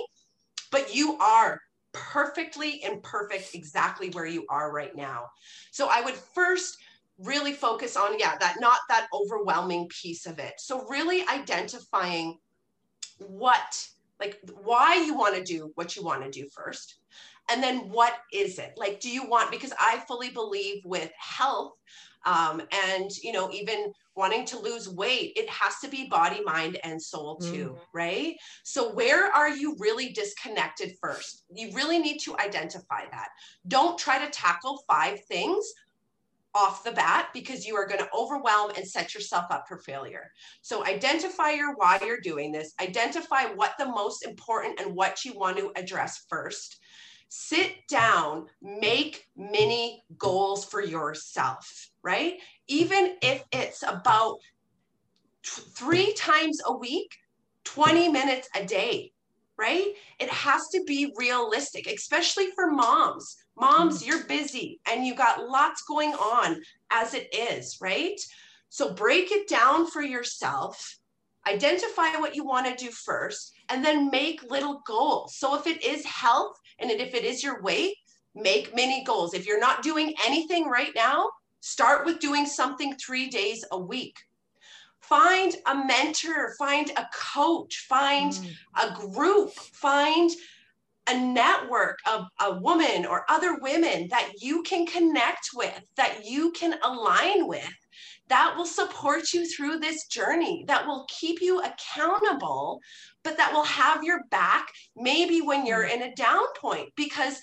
but 0.71 0.95
you 0.95 1.17
are 1.17 1.59
perfectly 1.93 2.81
imperfect 2.83 3.53
exactly 3.53 4.09
where 4.11 4.25
you 4.25 4.45
are 4.49 4.71
right 4.71 4.95
now. 4.95 5.27
So 5.71 5.89
i 5.89 6.01
would 6.01 6.15
first 6.15 6.77
really 7.23 7.53
focus 7.53 7.95
on 7.95 8.17
yeah 8.19 8.37
that 8.39 8.57
not 8.59 8.79
that 8.89 9.07
overwhelming 9.13 9.87
piece 9.89 10.25
of 10.25 10.39
it. 10.39 10.53
So 10.57 10.87
really 10.87 11.25
identifying 11.27 12.37
what 13.19 13.87
like 14.19 14.39
why 14.63 14.95
you 14.95 15.15
want 15.15 15.35
to 15.35 15.43
do 15.43 15.71
what 15.75 15.95
you 15.95 16.03
want 16.03 16.23
to 16.23 16.31
do 16.31 16.47
first 16.53 16.97
and 17.49 17.61
then 17.61 17.89
what 17.89 18.13
is 18.31 18.59
it? 18.59 18.73
Like 18.77 18.99
do 18.99 19.09
you 19.09 19.27
want 19.27 19.51
because 19.51 19.73
i 19.79 20.01
fully 20.07 20.29
believe 20.29 20.83
with 20.85 21.11
health 21.17 21.73
um, 22.23 22.61
and 22.71 23.09
you 23.23 23.31
know 23.31 23.51
even 23.51 23.91
wanting 24.15 24.45
to 24.45 24.59
lose 24.59 24.87
weight 24.87 25.33
it 25.35 25.49
has 25.49 25.79
to 25.79 25.87
be 25.87 26.07
body 26.07 26.41
mind 26.43 26.77
and 26.83 27.01
soul 27.01 27.37
too 27.37 27.77
right? 27.93 28.35
So 28.63 28.93
where 28.93 29.31
are 29.31 29.49
you 29.49 29.75
really 29.79 30.09
disconnected 30.09 30.93
first? 31.01 31.45
You 31.53 31.71
really 31.73 31.99
need 31.99 32.19
to 32.19 32.37
identify 32.37 33.03
that. 33.11 33.29
Don't 33.67 33.97
try 33.97 34.23
to 34.23 34.31
tackle 34.31 34.83
five 34.87 35.23
things 35.25 35.73
off 36.53 36.83
the 36.83 36.91
bat 36.91 37.29
because 37.33 37.65
you 37.65 37.75
are 37.75 37.87
going 37.87 37.99
to 37.99 38.09
overwhelm 38.13 38.71
and 38.75 38.87
set 38.87 39.13
yourself 39.13 39.45
up 39.49 39.65
for 39.67 39.77
failure. 39.77 40.31
So 40.61 40.85
identify 40.85 41.51
your 41.51 41.75
why 41.75 41.99
you're 42.03 42.19
doing 42.19 42.51
this, 42.51 42.73
identify 42.81 43.45
what 43.55 43.73
the 43.79 43.87
most 43.87 44.25
important 44.25 44.79
and 44.79 44.95
what 44.95 45.23
you 45.23 45.37
want 45.37 45.57
to 45.57 45.71
address 45.75 46.25
first. 46.29 46.79
Sit 47.29 47.75
down, 47.87 48.47
make 48.61 49.25
mini 49.37 50.03
goals 50.17 50.65
for 50.65 50.83
yourself, 50.83 51.89
right? 52.03 52.39
Even 52.67 53.15
if 53.21 53.43
it's 53.53 53.83
about 53.83 54.39
t- 55.43 55.61
3 55.75 56.13
times 56.13 56.59
a 56.65 56.75
week, 56.75 57.15
20 57.63 58.09
minutes 58.09 58.49
a 58.53 58.65
day, 58.65 59.13
right? 59.61 59.93
It 60.19 60.29
has 60.29 60.67
to 60.69 60.83
be 60.85 61.13
realistic, 61.15 61.85
especially 61.85 62.47
for 62.55 62.71
moms. 62.71 63.37
Mm-hmm. 63.59 63.65
Moms, 63.65 64.05
you're 64.05 64.23
busy 64.23 64.79
and 64.91 65.05
you 65.05 65.13
got 65.13 65.47
lots 65.47 65.83
going 65.83 66.13
on 66.13 66.61
as 66.89 67.13
it 67.13 67.33
is, 67.33 67.77
right? 67.79 68.19
So 68.69 68.93
break 68.93 69.31
it 69.31 69.47
down 69.47 69.85
for 69.85 70.01
yourself, 70.01 70.97
identify 71.47 72.15
what 72.17 72.35
you 72.35 72.43
want 72.43 72.65
to 72.65 72.83
do 72.85 72.89
first, 72.91 73.53
and 73.69 73.85
then 73.85 74.09
make 74.09 74.49
little 74.49 74.81
goals. 74.87 75.35
So 75.35 75.55
if 75.55 75.67
it 75.67 75.83
is 75.85 76.03
health 76.05 76.57
and 76.79 76.89
if 76.89 77.13
it 77.13 77.23
is 77.23 77.43
your 77.43 77.61
weight, 77.61 77.95
make 78.33 78.73
mini 78.73 79.03
goals. 79.03 79.33
If 79.33 79.45
you're 79.45 79.59
not 79.59 79.83
doing 79.83 80.13
anything 80.25 80.67
right 80.67 80.91
now, 80.95 81.29
start 81.59 82.05
with 82.05 82.19
doing 82.19 82.45
something 82.45 82.95
three 82.95 83.29
days 83.29 83.63
a 83.71 83.79
week. 83.79 84.17
Find 85.01 85.55
a 85.65 85.75
mentor, 85.75 86.55
find 86.57 86.91
a 86.91 87.07
coach, 87.13 87.85
find 87.89 88.31
Mm. 88.33 88.55
a 88.81 88.91
group, 89.07 89.51
find 89.53 90.31
a 91.07 91.17
network 91.17 91.99
of 92.07 92.27
a 92.39 92.53
woman 92.59 93.05
or 93.05 93.25
other 93.27 93.55
women 93.55 94.07
that 94.09 94.31
you 94.39 94.61
can 94.63 94.85
connect 94.85 95.49
with, 95.53 95.81
that 95.95 96.23
you 96.23 96.51
can 96.51 96.79
align 96.83 97.47
with, 97.47 97.73
that 98.27 98.55
will 98.55 98.67
support 98.67 99.33
you 99.33 99.45
through 99.45 99.79
this 99.79 100.05
journey, 100.07 100.63
that 100.67 100.85
will 100.85 101.05
keep 101.09 101.41
you 101.41 101.61
accountable, 101.61 102.79
but 103.23 103.35
that 103.37 103.51
will 103.51 103.63
have 103.63 104.03
your 104.03 104.23
back 104.29 104.71
maybe 104.95 105.41
when 105.41 105.65
you're 105.65 105.83
in 105.83 106.03
a 106.03 106.15
down 106.15 106.45
point. 106.55 106.89
Because 106.95 107.41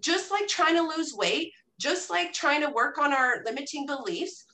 just 0.00 0.30
like 0.30 0.46
trying 0.46 0.76
to 0.76 0.82
lose 0.82 1.14
weight, 1.14 1.52
just 1.78 2.10
like 2.10 2.32
trying 2.32 2.60
to 2.60 2.70
work 2.70 2.98
on 2.98 3.12
our 3.12 3.42
limiting 3.44 3.86
beliefs, 3.86 4.44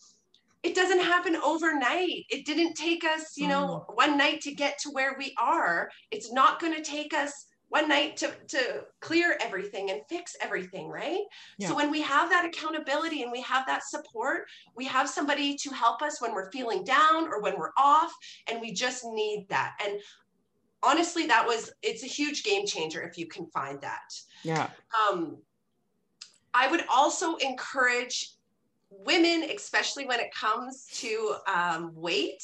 it 0.66 0.74
doesn't 0.74 1.00
happen 1.00 1.36
overnight. 1.36 2.24
It 2.28 2.44
didn't 2.44 2.74
take 2.74 3.04
us, 3.04 3.36
you 3.36 3.46
know, 3.46 3.86
mm. 3.88 3.94
one 3.94 4.18
night 4.18 4.40
to 4.42 4.52
get 4.52 4.78
to 4.80 4.90
where 4.90 5.14
we 5.16 5.32
are. 5.38 5.88
It's 6.10 6.32
not 6.32 6.60
going 6.60 6.74
to 6.74 6.82
take 6.82 7.14
us 7.14 7.46
one 7.68 7.88
night 7.88 8.16
to, 8.16 8.32
to 8.48 8.84
clear 9.00 9.38
everything 9.40 9.90
and 9.90 10.00
fix 10.08 10.34
everything, 10.40 10.88
right? 10.88 11.20
Yeah. 11.58 11.68
So 11.68 11.76
when 11.76 11.90
we 11.90 12.00
have 12.02 12.30
that 12.30 12.44
accountability 12.44 13.22
and 13.22 13.30
we 13.30 13.42
have 13.42 13.64
that 13.66 13.84
support, 13.84 14.48
we 14.74 14.84
have 14.86 15.08
somebody 15.08 15.56
to 15.56 15.70
help 15.70 16.02
us 16.02 16.20
when 16.20 16.34
we're 16.34 16.50
feeling 16.50 16.82
down 16.82 17.28
or 17.28 17.40
when 17.40 17.56
we're 17.56 17.72
off, 17.78 18.12
and 18.50 18.60
we 18.60 18.72
just 18.72 19.04
need 19.04 19.46
that. 19.48 19.76
And 19.84 20.00
honestly, 20.82 21.26
that 21.26 21.46
was 21.46 21.72
it's 21.82 22.02
a 22.02 22.08
huge 22.08 22.42
game 22.42 22.66
changer 22.66 23.02
if 23.02 23.16
you 23.16 23.28
can 23.28 23.46
find 23.46 23.80
that. 23.82 24.10
Yeah. 24.42 24.68
Um, 25.08 25.38
I 26.54 26.68
would 26.68 26.84
also 26.90 27.36
encourage 27.36 28.35
women, 28.90 29.50
especially 29.54 30.06
when 30.06 30.20
it 30.20 30.32
comes 30.34 30.86
to 30.94 31.34
um, 31.46 31.92
weight, 31.94 32.42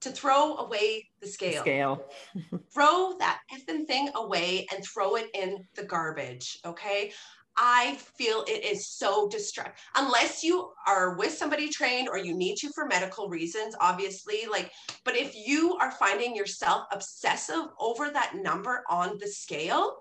to 0.00 0.10
throw 0.10 0.56
away 0.56 1.08
the 1.20 1.26
scale. 1.26 1.62
Scale. 1.62 2.04
throw 2.74 3.16
that 3.18 3.40
effing 3.52 3.86
thing 3.86 4.10
away 4.14 4.66
and 4.72 4.84
throw 4.84 5.16
it 5.16 5.28
in 5.34 5.66
the 5.74 5.84
garbage. 5.84 6.58
Okay. 6.64 7.12
I 7.56 7.94
feel 8.18 8.44
it 8.48 8.64
is 8.64 8.88
so 8.88 9.28
destructive. 9.28 9.74
Unless 9.96 10.42
you 10.42 10.72
are 10.88 11.16
with 11.16 11.32
somebody 11.32 11.68
trained 11.68 12.08
or 12.08 12.18
you 12.18 12.36
need 12.36 12.56
to 12.56 12.70
for 12.74 12.86
medical 12.86 13.28
reasons, 13.28 13.76
obviously. 13.80 14.46
Like, 14.50 14.72
but 15.04 15.16
if 15.16 15.34
you 15.34 15.76
are 15.76 15.92
finding 15.92 16.34
yourself 16.34 16.86
obsessive 16.90 17.66
over 17.78 18.10
that 18.10 18.34
number 18.34 18.82
on 18.90 19.18
the 19.18 19.28
scale, 19.28 19.98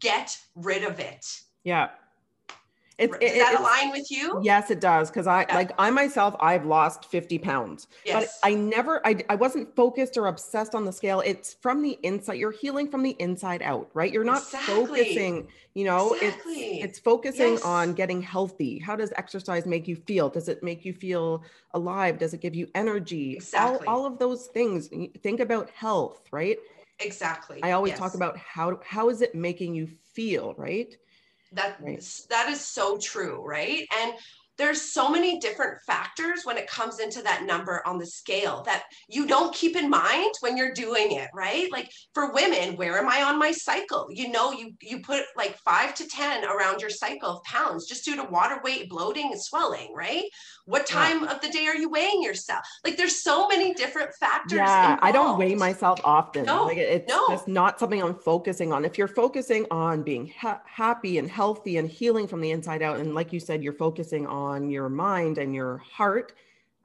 get 0.00 0.36
rid 0.56 0.82
of 0.82 0.98
it. 0.98 1.24
Yeah. 1.62 1.90
It, 2.98 3.12
does 3.12 3.20
it, 3.20 3.38
that 3.38 3.60
align 3.60 3.92
with 3.92 4.10
you? 4.10 4.40
Yes, 4.42 4.70
it 4.70 4.80
does. 4.80 5.08
Because 5.08 5.28
I 5.28 5.46
yeah. 5.48 5.54
like 5.54 5.70
I 5.78 5.88
myself, 5.90 6.34
I've 6.40 6.66
lost 6.66 7.04
50 7.04 7.38
pounds. 7.38 7.86
Yes. 8.04 8.40
But 8.42 8.48
I 8.48 8.54
never, 8.54 9.06
I, 9.06 9.22
I 9.28 9.36
wasn't 9.36 9.74
focused 9.76 10.16
or 10.16 10.26
obsessed 10.26 10.74
on 10.74 10.84
the 10.84 10.92
scale. 10.92 11.20
It's 11.24 11.54
from 11.54 11.82
the 11.82 11.96
inside. 12.02 12.34
You're 12.34 12.50
healing 12.50 12.90
from 12.90 13.04
the 13.04 13.14
inside 13.20 13.62
out, 13.62 13.88
right? 13.94 14.12
You're 14.12 14.24
not 14.24 14.42
exactly. 14.42 14.74
focusing, 14.74 15.48
you 15.74 15.84
know, 15.84 16.14
exactly. 16.14 16.80
it's 16.80 16.98
it's 16.98 16.98
focusing 16.98 17.52
yes. 17.52 17.62
on 17.62 17.94
getting 17.94 18.20
healthy. 18.20 18.80
How 18.80 18.96
does 18.96 19.12
exercise 19.16 19.64
make 19.64 19.86
you 19.86 19.94
feel? 19.94 20.28
Does 20.28 20.48
it 20.48 20.64
make 20.64 20.84
you 20.84 20.92
feel 20.92 21.44
alive? 21.74 22.18
Does 22.18 22.34
it 22.34 22.40
give 22.40 22.56
you 22.56 22.66
energy? 22.74 23.34
Exactly. 23.36 23.86
All, 23.86 24.00
all 24.00 24.06
of 24.06 24.18
those 24.18 24.48
things. 24.48 24.88
Think 25.22 25.38
about 25.38 25.70
health, 25.70 26.22
right? 26.32 26.58
Exactly. 26.98 27.62
I 27.62 27.72
always 27.72 27.90
yes. 27.90 28.00
talk 28.00 28.14
about 28.14 28.36
how 28.36 28.80
how 28.84 29.08
is 29.08 29.22
it 29.22 29.34
making 29.36 29.76
you 29.76 29.86
feel, 30.14 30.54
right? 30.56 30.96
That 31.52 31.78
right. 31.80 32.04
that 32.30 32.48
is 32.50 32.60
so 32.60 32.98
true, 32.98 33.42
right? 33.42 33.86
And 34.00 34.12
there's 34.58 34.82
so 34.82 35.08
many 35.08 35.38
different 35.38 35.80
factors 35.86 36.40
when 36.44 36.58
it 36.58 36.66
comes 36.66 36.98
into 36.98 37.22
that 37.22 37.44
number 37.44 37.80
on 37.86 37.98
the 37.98 38.06
scale 38.06 38.62
that 38.66 38.84
you 39.08 39.26
don't 39.26 39.54
keep 39.54 39.76
in 39.76 39.88
mind 39.88 40.34
when 40.40 40.56
you're 40.56 40.72
doing 40.72 41.12
it 41.12 41.30
right 41.32 41.70
like 41.72 41.90
for 42.12 42.32
women 42.32 42.76
where 42.76 42.98
am 42.98 43.08
i 43.08 43.22
on 43.22 43.38
my 43.38 43.52
cycle 43.52 44.08
you 44.10 44.28
know 44.30 44.52
you 44.52 44.72
you 44.82 45.00
put 45.00 45.22
like 45.36 45.56
5 45.58 45.94
to 45.94 46.08
10 46.08 46.44
around 46.44 46.80
your 46.80 46.90
cycle 46.90 47.38
of 47.38 47.44
pounds 47.44 47.86
just 47.86 48.04
due 48.04 48.16
to 48.16 48.24
water 48.24 48.60
weight 48.64 48.88
bloating 48.88 49.30
and 49.32 49.40
swelling 49.40 49.92
right 49.94 50.24
what 50.66 50.86
time 50.86 51.24
yeah. 51.24 51.32
of 51.32 51.40
the 51.40 51.48
day 51.48 51.66
are 51.66 51.76
you 51.76 51.88
weighing 51.88 52.22
yourself 52.22 52.60
like 52.84 52.96
there's 52.96 53.22
so 53.22 53.46
many 53.48 53.72
different 53.74 54.10
factors 54.18 54.56
yeah 54.56 54.94
involved. 54.94 55.04
i 55.04 55.12
don't 55.12 55.38
weigh 55.38 55.54
myself 55.54 56.00
often 56.04 56.44
no, 56.44 56.64
like 56.64 56.78
it's 56.78 57.08
no. 57.08 57.24
just 57.28 57.46
not 57.46 57.78
something 57.78 58.02
i'm 58.02 58.14
focusing 58.14 58.72
on 58.72 58.84
if 58.84 58.98
you're 58.98 59.08
focusing 59.08 59.66
on 59.70 60.02
being 60.02 60.32
ha- 60.38 60.60
happy 60.66 61.18
and 61.18 61.30
healthy 61.30 61.76
and 61.76 61.88
healing 61.88 62.26
from 62.26 62.40
the 62.40 62.50
inside 62.50 62.82
out 62.82 62.98
and 62.98 63.14
like 63.14 63.32
you 63.32 63.38
said 63.38 63.62
you're 63.62 63.72
focusing 63.72 64.26
on 64.26 64.47
on 64.48 64.70
your 64.70 64.88
mind 64.88 65.38
and 65.38 65.54
your 65.54 65.78
heart, 65.78 66.32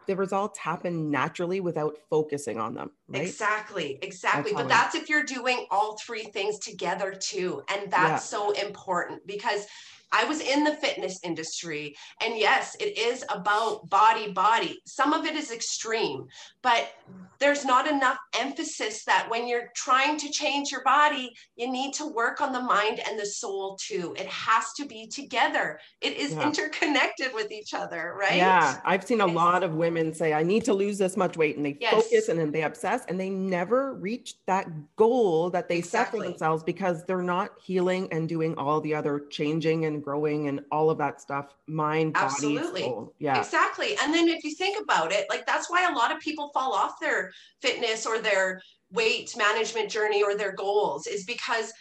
the 0.05 0.15
results 0.15 0.59
happen 0.59 1.09
naturally 1.09 1.59
without 1.59 1.97
focusing 2.09 2.59
on 2.59 2.73
them. 2.73 2.91
Right? 3.07 3.23
Exactly, 3.23 3.99
exactly. 4.01 4.51
That's 4.51 4.63
but 4.63 4.69
that's 4.69 4.95
if 4.95 5.09
you're 5.09 5.23
doing 5.23 5.65
all 5.71 5.97
three 5.97 6.23
things 6.23 6.59
together 6.59 7.13
too. 7.13 7.63
And 7.69 7.91
that's 7.91 8.31
yeah. 8.31 8.37
so 8.37 8.51
important 8.51 9.25
because 9.25 9.65
I 10.11 10.25
was 10.25 10.41
in 10.41 10.63
the 10.63 10.75
fitness 10.75 11.19
industry. 11.23 11.95
And 12.21 12.37
yes, 12.37 12.75
it 12.79 12.97
is 12.97 13.23
about 13.29 13.89
body, 13.89 14.31
body. 14.31 14.79
Some 14.85 15.13
of 15.13 15.25
it 15.25 15.35
is 15.35 15.51
extreme, 15.51 16.27
but 16.61 16.91
there's 17.39 17.65
not 17.65 17.87
enough 17.87 18.17
emphasis 18.39 19.03
that 19.05 19.27
when 19.29 19.47
you're 19.47 19.69
trying 19.75 20.17
to 20.17 20.29
change 20.29 20.71
your 20.71 20.83
body, 20.83 21.33
you 21.55 21.69
need 21.69 21.93
to 21.95 22.07
work 22.07 22.41
on 22.41 22.53
the 22.53 22.61
mind 22.61 23.01
and 23.07 23.19
the 23.19 23.25
soul 23.25 23.77
too. 23.81 24.15
It 24.17 24.27
has 24.27 24.71
to 24.77 24.85
be 24.85 25.07
together, 25.07 25.79
it 25.99 26.15
is 26.15 26.33
yeah. 26.33 26.47
interconnected 26.47 27.33
with 27.33 27.51
each 27.51 27.73
other, 27.73 28.15
right? 28.17 28.37
Yeah. 28.37 28.79
I've 28.85 29.03
seen 29.03 29.21
a 29.21 29.27
lot 29.27 29.63
of 29.63 29.73
women 29.73 30.13
say, 30.13 30.33
I 30.33 30.43
need 30.43 30.63
to 30.65 30.73
lose 30.73 30.97
this 30.97 31.17
much 31.17 31.35
weight. 31.35 31.57
And 31.57 31.65
they 31.65 31.77
yes. 31.81 31.93
focus 31.93 32.29
and 32.29 32.39
then 32.39 32.51
they 32.51 32.63
obsess 32.63 33.03
and 33.07 33.19
they 33.19 33.29
never 33.29 33.95
reach 33.95 34.35
that 34.45 34.67
goal 34.95 35.49
that 35.49 35.67
they 35.67 35.79
exactly. 35.79 36.19
set 36.19 36.25
for 36.25 36.29
themselves 36.29 36.63
because 36.63 37.03
they're 37.05 37.21
not 37.21 37.51
healing 37.61 38.07
and 38.11 38.29
doing 38.29 38.55
all 38.55 38.79
the 38.79 38.93
other 38.95 39.23
changing 39.29 39.85
and 39.85 40.02
growing 40.03 40.47
and 40.47 40.61
all 40.71 40.89
of 40.89 40.97
that 40.97 41.21
stuff 41.21 41.55
mind 41.67 42.15
absolutely. 42.15 42.81
body, 42.81 42.83
soul. 42.83 43.13
yeah. 43.19 43.39
Exactly. 43.39 43.95
And 44.01 44.13
then 44.13 44.27
if 44.27 44.43
you 44.43 44.55
think 44.55 44.81
about 44.81 45.11
it 45.11 45.25
like 45.29 45.45
that's 45.45 45.69
why 45.69 45.87
a 45.89 45.95
lot 45.95 46.11
of 46.11 46.19
people 46.19 46.49
fall 46.53 46.73
off 46.73 46.99
their 46.99 47.31
fitness 47.61 48.05
or 48.05 48.19
their 48.19 48.61
weight 48.91 49.35
management 49.37 49.89
journey 49.89 50.23
or 50.23 50.35
their 50.35 50.53
goals 50.53 51.07
is 51.07 51.23
because 51.25 51.71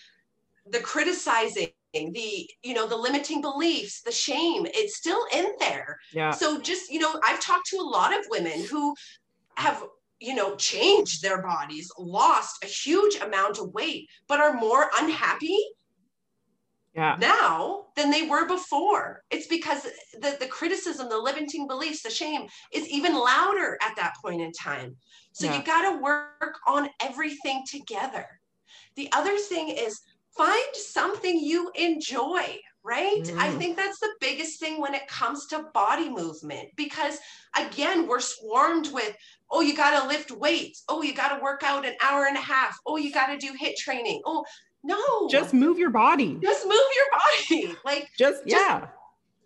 the 0.71 0.81
criticizing 0.81 1.69
the 1.93 2.49
you 2.63 2.73
know 2.73 2.87
the 2.87 2.97
limiting 2.97 3.43
beliefs 3.43 4.01
the 4.01 4.13
shame 4.13 4.67
it's 4.73 4.97
still 4.97 5.25
in 5.35 5.47
there. 5.59 5.99
Yeah. 6.13 6.31
So 6.31 6.61
just 6.61 6.91
you 6.91 7.01
know 7.01 7.21
i've 7.25 7.41
talked 7.41 7.67
to 7.67 7.77
a 7.77 7.83
lot 7.83 8.19
of 8.19 8.25
women 8.31 8.65
who 8.71 8.95
have 9.57 9.85
you 10.23 10.35
know 10.35 10.55
changed 10.57 11.21
their 11.21 11.43
bodies 11.43 11.91
lost 11.99 12.63
a 12.63 12.67
huge 12.67 13.17
amount 13.17 13.59
of 13.59 13.75
weight 13.75 14.09
but 14.29 14.41
are 14.41 14.55
more 14.55 14.89
unhappy 15.01 15.59
yeah. 16.95 17.17
now 17.19 17.87
than 17.97 18.11
they 18.11 18.27
were 18.27 18.47
before. 18.47 19.23
It's 19.31 19.47
because 19.47 19.83
the, 20.21 20.37
the 20.39 20.47
criticism, 20.47 21.09
the 21.09 21.19
limiting 21.19 21.67
beliefs, 21.67 22.03
the 22.03 22.11
shame 22.11 22.47
is 22.73 22.89
even 22.89 23.15
louder 23.15 23.79
at 23.83 23.97
that 23.97 24.15
point 24.23 24.41
in 24.41 24.53
time. 24.53 24.97
So 25.33 25.47
yeah. 25.47 25.59
you 25.59 25.65
got 25.65 25.91
to 25.91 26.03
work 26.03 26.59
on 26.67 26.89
everything 27.01 27.65
together. 27.69 28.27
The 28.97 29.09
other 29.13 29.37
thing 29.39 29.71
is 29.71 30.01
find 30.37 30.75
something 30.75 31.39
you 31.39 31.71
enjoy, 31.75 32.59
right? 32.83 33.23
Mm. 33.23 33.39
I 33.39 33.51
think 33.51 33.77
that's 33.77 34.01
the 34.01 34.13
biggest 34.21 34.61
thing 34.61 34.81
when 34.81 34.95
it 34.95 35.07
comes 35.09 35.47
to 35.47 35.67
body 35.75 36.11
movement 36.11 36.69
because 36.77 37.19
again, 37.57 38.07
we're 38.07 38.21
swarmed 38.21 38.93
with, 38.93 39.15
oh, 39.51 39.61
you 39.61 39.77
got 39.77 40.01
to 40.01 40.09
lift 40.09 40.31
weights. 40.31 40.85
Oh, 40.89 41.03
you 41.03 41.15
got 41.15 41.37
to 41.37 41.43
work 41.43 41.63
out 41.65 41.87
an 41.87 41.95
hour 42.03 42.27
and 42.27 42.37
a 42.37 42.41
half. 42.41 42.79
Oh, 42.87 42.97
you 42.97 43.13
got 43.13 43.27
to 43.27 43.39
do 43.39 43.53
HIIT 43.53 43.77
training. 43.77 44.21
Oh, 44.25 44.45
no. 44.83 45.29
Just 45.29 45.55
move 45.55 45.79
your 45.79 45.91
body. 45.91 46.39
Just 46.43 46.65
move 46.67 46.75
your 46.75 47.07
body. 47.13 47.77
Like 47.85 48.11
just, 48.19 48.43
yeah. 48.47 48.87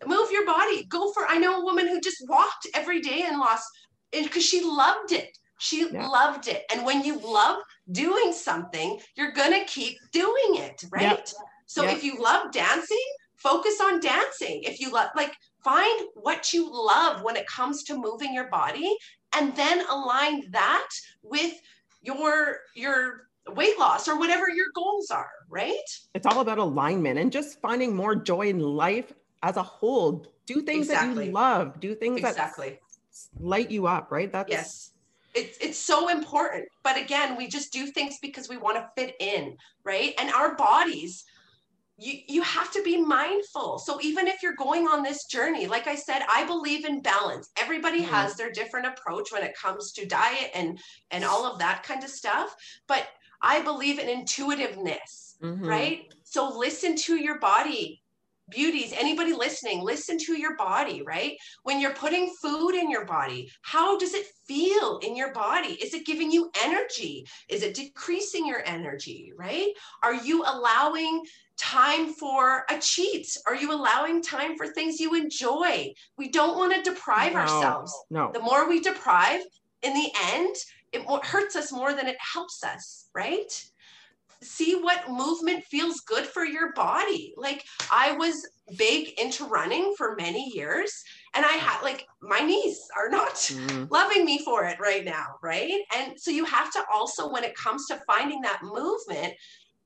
move 0.06 0.30
your 0.30 0.46
body. 0.46 0.84
Go 0.84 1.12
for 1.12 1.26
I 1.26 1.38
know 1.38 1.60
a 1.60 1.64
woman 1.64 1.86
who 1.86 2.00
just 2.00 2.24
walked 2.28 2.66
every 2.74 3.00
day 3.00 3.22
and 3.26 3.38
lost 3.38 3.66
because 4.12 4.44
she 4.44 4.62
loved 4.62 5.12
it. 5.12 5.36
She 5.58 5.88
yeah. 5.90 6.06
loved 6.06 6.48
it. 6.48 6.64
And 6.72 6.84
when 6.84 7.02
you 7.02 7.18
love 7.18 7.62
doing 7.92 8.32
something, 8.32 8.98
you're 9.14 9.32
gonna 9.32 9.64
keep 9.64 9.96
doing 10.12 10.56
it, 10.56 10.84
right? 10.90 11.02
Yep. 11.02 11.28
So 11.66 11.82
yep. 11.82 11.96
if 11.96 12.04
you 12.04 12.20
love 12.20 12.52
dancing, 12.52 12.98
focus 13.36 13.80
on 13.80 14.00
dancing. 14.00 14.62
If 14.64 14.80
you 14.80 14.90
love 14.90 15.10
like 15.16 15.32
find 15.64 16.08
what 16.14 16.52
you 16.52 16.70
love 16.70 17.22
when 17.22 17.36
it 17.36 17.46
comes 17.46 17.82
to 17.84 17.96
moving 17.98 18.34
your 18.34 18.48
body 18.48 18.96
and 19.36 19.54
then 19.56 19.84
align 19.88 20.50
that 20.50 20.88
with 21.22 21.54
your 22.02 22.60
your 22.74 23.25
weight 23.54 23.78
loss 23.78 24.08
or 24.08 24.18
whatever 24.18 24.48
your 24.48 24.66
goals 24.74 25.10
are, 25.10 25.30
right? 25.48 25.76
It's 26.14 26.26
all 26.26 26.40
about 26.40 26.58
alignment 26.58 27.18
and 27.18 27.30
just 27.30 27.60
finding 27.60 27.94
more 27.94 28.14
joy 28.14 28.48
in 28.48 28.60
life 28.60 29.12
as 29.42 29.56
a 29.56 29.62
whole. 29.62 30.26
Do 30.46 30.62
things 30.62 30.88
exactly. 30.88 31.14
that 31.14 31.26
you 31.26 31.32
love. 31.32 31.80
Do 31.80 31.94
things 31.94 32.18
exactly. 32.18 32.70
that 32.70 32.80
light 33.40 33.70
you 33.70 33.86
up, 33.86 34.10
right? 34.10 34.30
That's 34.30 34.50
yes. 34.50 34.92
It's, 35.34 35.58
it's 35.58 35.78
so 35.78 36.08
important. 36.08 36.66
But 36.82 36.96
again, 36.96 37.36
we 37.36 37.46
just 37.46 37.72
do 37.72 37.86
things 37.88 38.16
because 38.22 38.48
we 38.48 38.56
want 38.56 38.76
to 38.76 38.88
fit 38.96 39.16
in, 39.20 39.56
right? 39.84 40.14
And 40.18 40.30
our 40.30 40.56
bodies, 40.56 41.24
you, 41.98 42.14
you 42.26 42.42
have 42.42 42.72
to 42.72 42.82
be 42.82 43.00
mindful. 43.00 43.78
So 43.78 43.98
even 44.00 44.26
if 44.28 44.42
you're 44.42 44.54
going 44.54 44.86
on 44.86 45.02
this 45.02 45.26
journey, 45.26 45.66
like 45.66 45.86
I 45.86 45.94
said, 45.94 46.22
I 46.30 46.44
believe 46.44 46.86
in 46.86 47.02
balance. 47.02 47.50
Everybody 47.58 48.00
mm-hmm. 48.00 48.14
has 48.14 48.34
their 48.34 48.50
different 48.50 48.86
approach 48.86 49.30
when 49.30 49.42
it 49.42 49.54
comes 49.54 49.92
to 49.92 50.06
diet 50.06 50.50
and 50.54 50.78
and 51.10 51.24
all 51.24 51.44
of 51.44 51.58
that 51.58 51.82
kind 51.82 52.02
of 52.02 52.10
stuff. 52.10 52.54
But 52.86 53.06
I 53.42 53.62
believe 53.62 53.98
in 53.98 54.08
intuitiveness, 54.08 55.36
mm-hmm. 55.42 55.66
right? 55.66 56.14
So 56.24 56.56
listen 56.56 56.96
to 56.96 57.16
your 57.16 57.38
body 57.38 58.02
beauties 58.48 58.92
anybody 58.96 59.32
listening 59.32 59.82
listen 59.82 60.16
to 60.18 60.38
your 60.38 60.56
body 60.56 61.02
right? 61.02 61.36
When 61.64 61.80
you're 61.80 61.94
putting 61.94 62.32
food 62.40 62.74
in 62.74 62.90
your 62.90 63.04
body 63.04 63.50
how 63.62 63.98
does 63.98 64.14
it 64.14 64.26
feel 64.46 65.00
in 65.02 65.16
your 65.16 65.32
body? 65.32 65.74
Is 65.82 65.94
it 65.94 66.06
giving 66.06 66.30
you 66.30 66.50
energy? 66.62 67.26
Is 67.48 67.62
it 67.62 67.74
decreasing 67.74 68.46
your 68.46 68.62
energy 68.64 69.32
right? 69.36 69.70
Are 70.02 70.14
you 70.14 70.44
allowing 70.44 71.24
time 71.56 72.12
for 72.12 72.64
a 72.70 72.78
cheat? 72.78 73.36
Are 73.46 73.56
you 73.56 73.72
allowing 73.72 74.22
time 74.22 74.56
for 74.56 74.68
things 74.68 75.00
you 75.00 75.14
enjoy? 75.14 75.92
We 76.16 76.28
don't 76.28 76.56
want 76.56 76.74
to 76.74 76.88
deprive 76.88 77.32
No, 77.32 77.40
ourselves. 77.40 77.92
No. 78.10 78.30
the 78.32 78.40
more 78.40 78.68
we 78.68 78.80
deprive 78.80 79.42
in 79.82 79.94
the 79.94 80.10
end 80.32 80.54
it 80.92 81.02
hurts 81.24 81.56
us 81.56 81.72
more 81.72 81.94
than 81.94 82.06
it 82.06 82.16
helps 82.20 82.62
us 82.64 83.08
right? 83.14 83.64
See 84.42 84.74
what 84.74 85.10
movement 85.10 85.64
feels 85.64 86.00
good 86.00 86.26
for 86.26 86.44
your 86.44 86.72
body. 86.74 87.32
Like 87.36 87.64
i 87.90 88.12
was 88.12 88.46
big 88.76 89.18
into 89.20 89.44
running 89.44 89.94
for 89.96 90.16
many 90.16 90.50
years 90.52 90.92
and 91.34 91.44
i 91.44 91.52
had 91.52 91.80
like 91.82 92.04
my 92.20 92.40
knees 92.40 92.80
are 92.96 93.08
not 93.08 93.34
Mm, 93.56 93.88
loving 93.90 94.24
me 94.24 94.38
for 94.44 94.64
it 94.64 94.78
right 94.80 95.04
now 95.04 95.26
right? 95.42 95.80
And 95.96 96.18
so 96.18 96.30
you 96.30 96.44
have 96.44 96.72
to 96.72 96.82
also 96.92 97.30
when 97.30 97.44
it 97.44 97.54
comes 97.54 97.86
to 97.86 98.00
finding 98.06 98.40
that 98.42 98.60
movement 98.62 99.34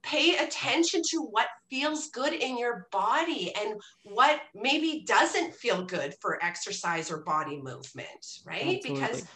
pay 0.03 0.39
attention 0.39 1.03
to 1.11 1.19
what 1.19 1.49
feels 1.69 2.09
good 2.09 2.33
in 2.33 2.57
your 2.59 2.87
body 2.91 3.53
and 3.61 3.75
what 4.05 4.41
maybe 4.55 5.05
doesn't 5.07 5.55
feel 5.55 5.85
good 5.85 6.15
for 6.23 6.43
exercise 6.43 7.11
or 7.11 7.19
body 7.19 7.61
movement 7.61 8.41
right? 8.47 8.81
Because 8.83 9.09
absolutely. 9.11 9.29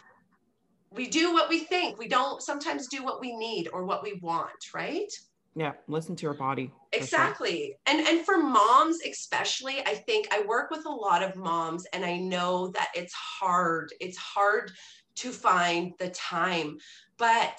We 0.95 1.07
do 1.07 1.33
what 1.33 1.49
we 1.49 1.59
think 1.59 1.97
we 1.97 2.07
don't 2.07 2.41
sometimes 2.41 2.87
do 2.87 3.03
what 3.03 3.19
we 3.21 3.35
need 3.35 3.67
or 3.73 3.83
what 3.85 4.03
we 4.03 4.13
want 4.21 4.71
right 4.73 5.11
Yeah. 5.55 5.73
Listen 5.87 6.15
to 6.17 6.23
your 6.23 6.33
body. 6.33 6.71
exactly 6.91 7.75
and 7.85 7.99
and 8.07 8.25
for 8.25 8.37
moms 8.37 8.97
especially 9.05 9.79
i 9.85 9.93
think 10.07 10.27
i 10.31 10.41
work 10.45 10.69
with 10.71 10.85
a 10.85 10.89
lot 10.89 11.21
of 11.23 11.35
moms 11.35 11.85
and 11.93 12.03
i 12.05 12.17
know 12.17 12.67
that 12.69 12.89
it's 12.95 13.13
hard 13.13 13.91
it's 13.99 14.17
hard 14.17 14.71
to 15.15 15.31
find 15.31 15.93
the 15.99 16.09
time 16.09 16.77
but 17.17 17.57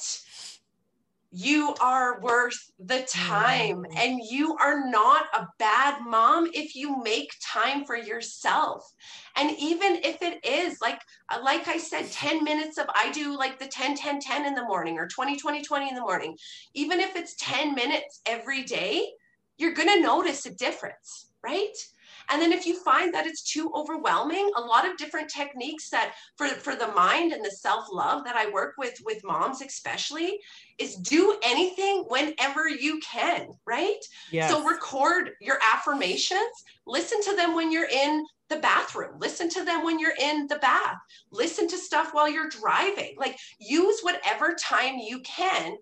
you 1.31 1.75
are 1.81 2.21
worth 2.21 2.71
the 2.79 3.07
time 3.11 3.85
and 3.97 4.21
you 4.23 4.57
are 4.57 4.89
not 4.89 5.27
a 5.35 5.47
bad 5.59 6.01
mom 6.07 6.49
if 6.55 6.75
you 6.75 7.03
make 7.03 7.31
time 7.45 7.85
for 7.85 7.97
yourself. 7.97 8.91
And 9.37 9.51
even 9.59 9.97
if 9.97 10.23
it 10.23 10.45
is 10.45 10.79
like 10.81 11.01
uh, 11.31 11.39
like 11.43 11.69
i 11.69 11.79
said 11.79 12.11
10 12.11 12.45
minutes 12.45 12.79
of 12.79 12.87
i 12.95 13.11
do 13.13 13.37
like 13.37 13.59
the 13.59 13.67
10 13.67 13.97
10 13.97 14.21
10 14.21 14.47
in 14.47 14.55
the 14.55 14.65
morning 14.65 14.99
or 14.99 15.09
20 15.09 15.37
20 15.37 15.63
20 15.63 15.89
in 15.89 15.95
the 15.95 16.01
morning. 16.01 16.37
Even 16.75 17.01
if 17.01 17.17
it's 17.17 17.35
10 17.39 17.75
minutes 17.75 18.21
every 18.27 18.63
day 18.63 19.09
you're 19.59 19.75
going 19.75 19.89
to 19.89 20.01
notice 20.01 20.47
a 20.47 20.55
difference 20.55 21.31
right 21.43 21.77
and 22.31 22.41
then 22.41 22.53
if 22.53 22.67
you 22.67 22.79
find 22.83 23.13
that 23.15 23.27
it's 23.27 23.43
too 23.43 23.71
overwhelming 23.75 24.51
a 24.57 24.61
lot 24.61 24.89
of 24.89 24.97
different 24.97 25.29
techniques 25.29 25.91
that 25.91 26.15
for 26.37 26.47
for 26.49 26.75
the 26.75 26.89
mind 26.89 27.33
and 27.33 27.45
the 27.45 27.51
self 27.51 27.87
love 27.93 28.25
that 28.25 28.37
i 28.37 28.51
work 28.51 28.75
with 28.79 29.01
with 29.05 29.25
moms 29.25 29.63
especially 29.63 30.39
is 30.79 30.97
do 30.97 31.39
anything 31.43 32.05
whenever 32.09 32.69
you 32.69 33.01
can 33.01 33.49
right? 33.67 34.05
Yes. 34.31 34.51
so 34.51 34.65
record 34.65 35.31
your 35.41 35.59
affirmations. 35.75 36.41
Listen 36.87 37.21
to 37.23 37.37
them 37.37 37.55
when 37.55 37.71
you're 37.71 37.89
in 37.89 38.25
the 38.49 38.57
bathroom. 38.57 39.19
Listen 39.19 39.49
to 39.51 39.65
them 39.65 39.85
when 39.85 39.99
you're 39.99 40.15
in 40.21 40.47
the 40.47 40.57
bath. 40.57 40.99
Listen 41.33 41.69
to 41.69 41.77
stuff 41.77 42.11
while 42.13 42.29
you're 42.29 42.49
driving. 42.49 43.15
Like 43.19 43.37
use 43.59 44.01
whatever 44.03 44.55
time 44.55 44.97
you 44.99 45.21
can 45.21 45.77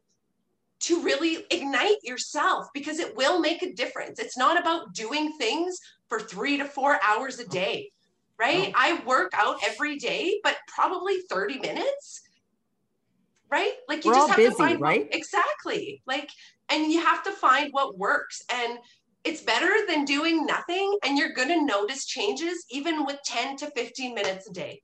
to 0.81 1.03
really 1.03 1.45
ignite 1.51 2.03
yourself 2.03 2.67
because 2.75 2.99
it 2.99 3.17
will 3.17 3.41
make 3.41 3.63
a 3.63 3.73
difference. 3.73 4.19
It's 4.19 4.37
not 4.37 4.59
about 4.59 4.93
doing 4.95 5.33
things 5.39 5.79
for 6.09 6.21
3 6.21 6.59
to 6.59 6.65
4 6.65 6.99
hours 7.03 7.39
a 7.39 7.47
day 7.49 7.91
right 8.39 8.69
No. 8.69 8.73
i 8.77 9.03
work 9.05 9.31
out 9.35 9.57
every 9.65 9.97
day 9.97 10.41
but 10.43 10.57
probably 10.69 11.21
30 11.31 11.59
minutes 11.59 12.23
right 13.51 13.73
like 13.89 14.05
you 14.05 14.11
We're 14.11 14.17
just 14.17 14.29
have 14.29 14.37
busy, 14.37 14.51
to 14.51 14.57
find 14.57 14.81
what- 14.81 14.89
right? 14.89 15.09
exactly 15.13 16.03
like 16.07 16.31
and 16.71 16.91
you 16.93 17.01
have 17.05 17.23
to 17.25 17.33
find 17.33 17.69
what 17.73 17.99
works 17.99 18.43
and 18.53 18.79
it's 19.23 19.43
better 19.43 19.73
than 19.89 20.05
doing 20.05 20.45
nothing 20.45 20.99
and 21.05 21.17
you're 21.17 21.33
going 21.33 21.49
to 21.49 21.65
notice 21.65 22.05
changes 22.07 22.65
even 22.71 23.05
with 23.07 23.19
10 23.25 23.57
to 23.59 23.71
15 23.71 24.15
minutes 24.15 24.49
a 24.49 24.53
day 24.53 24.83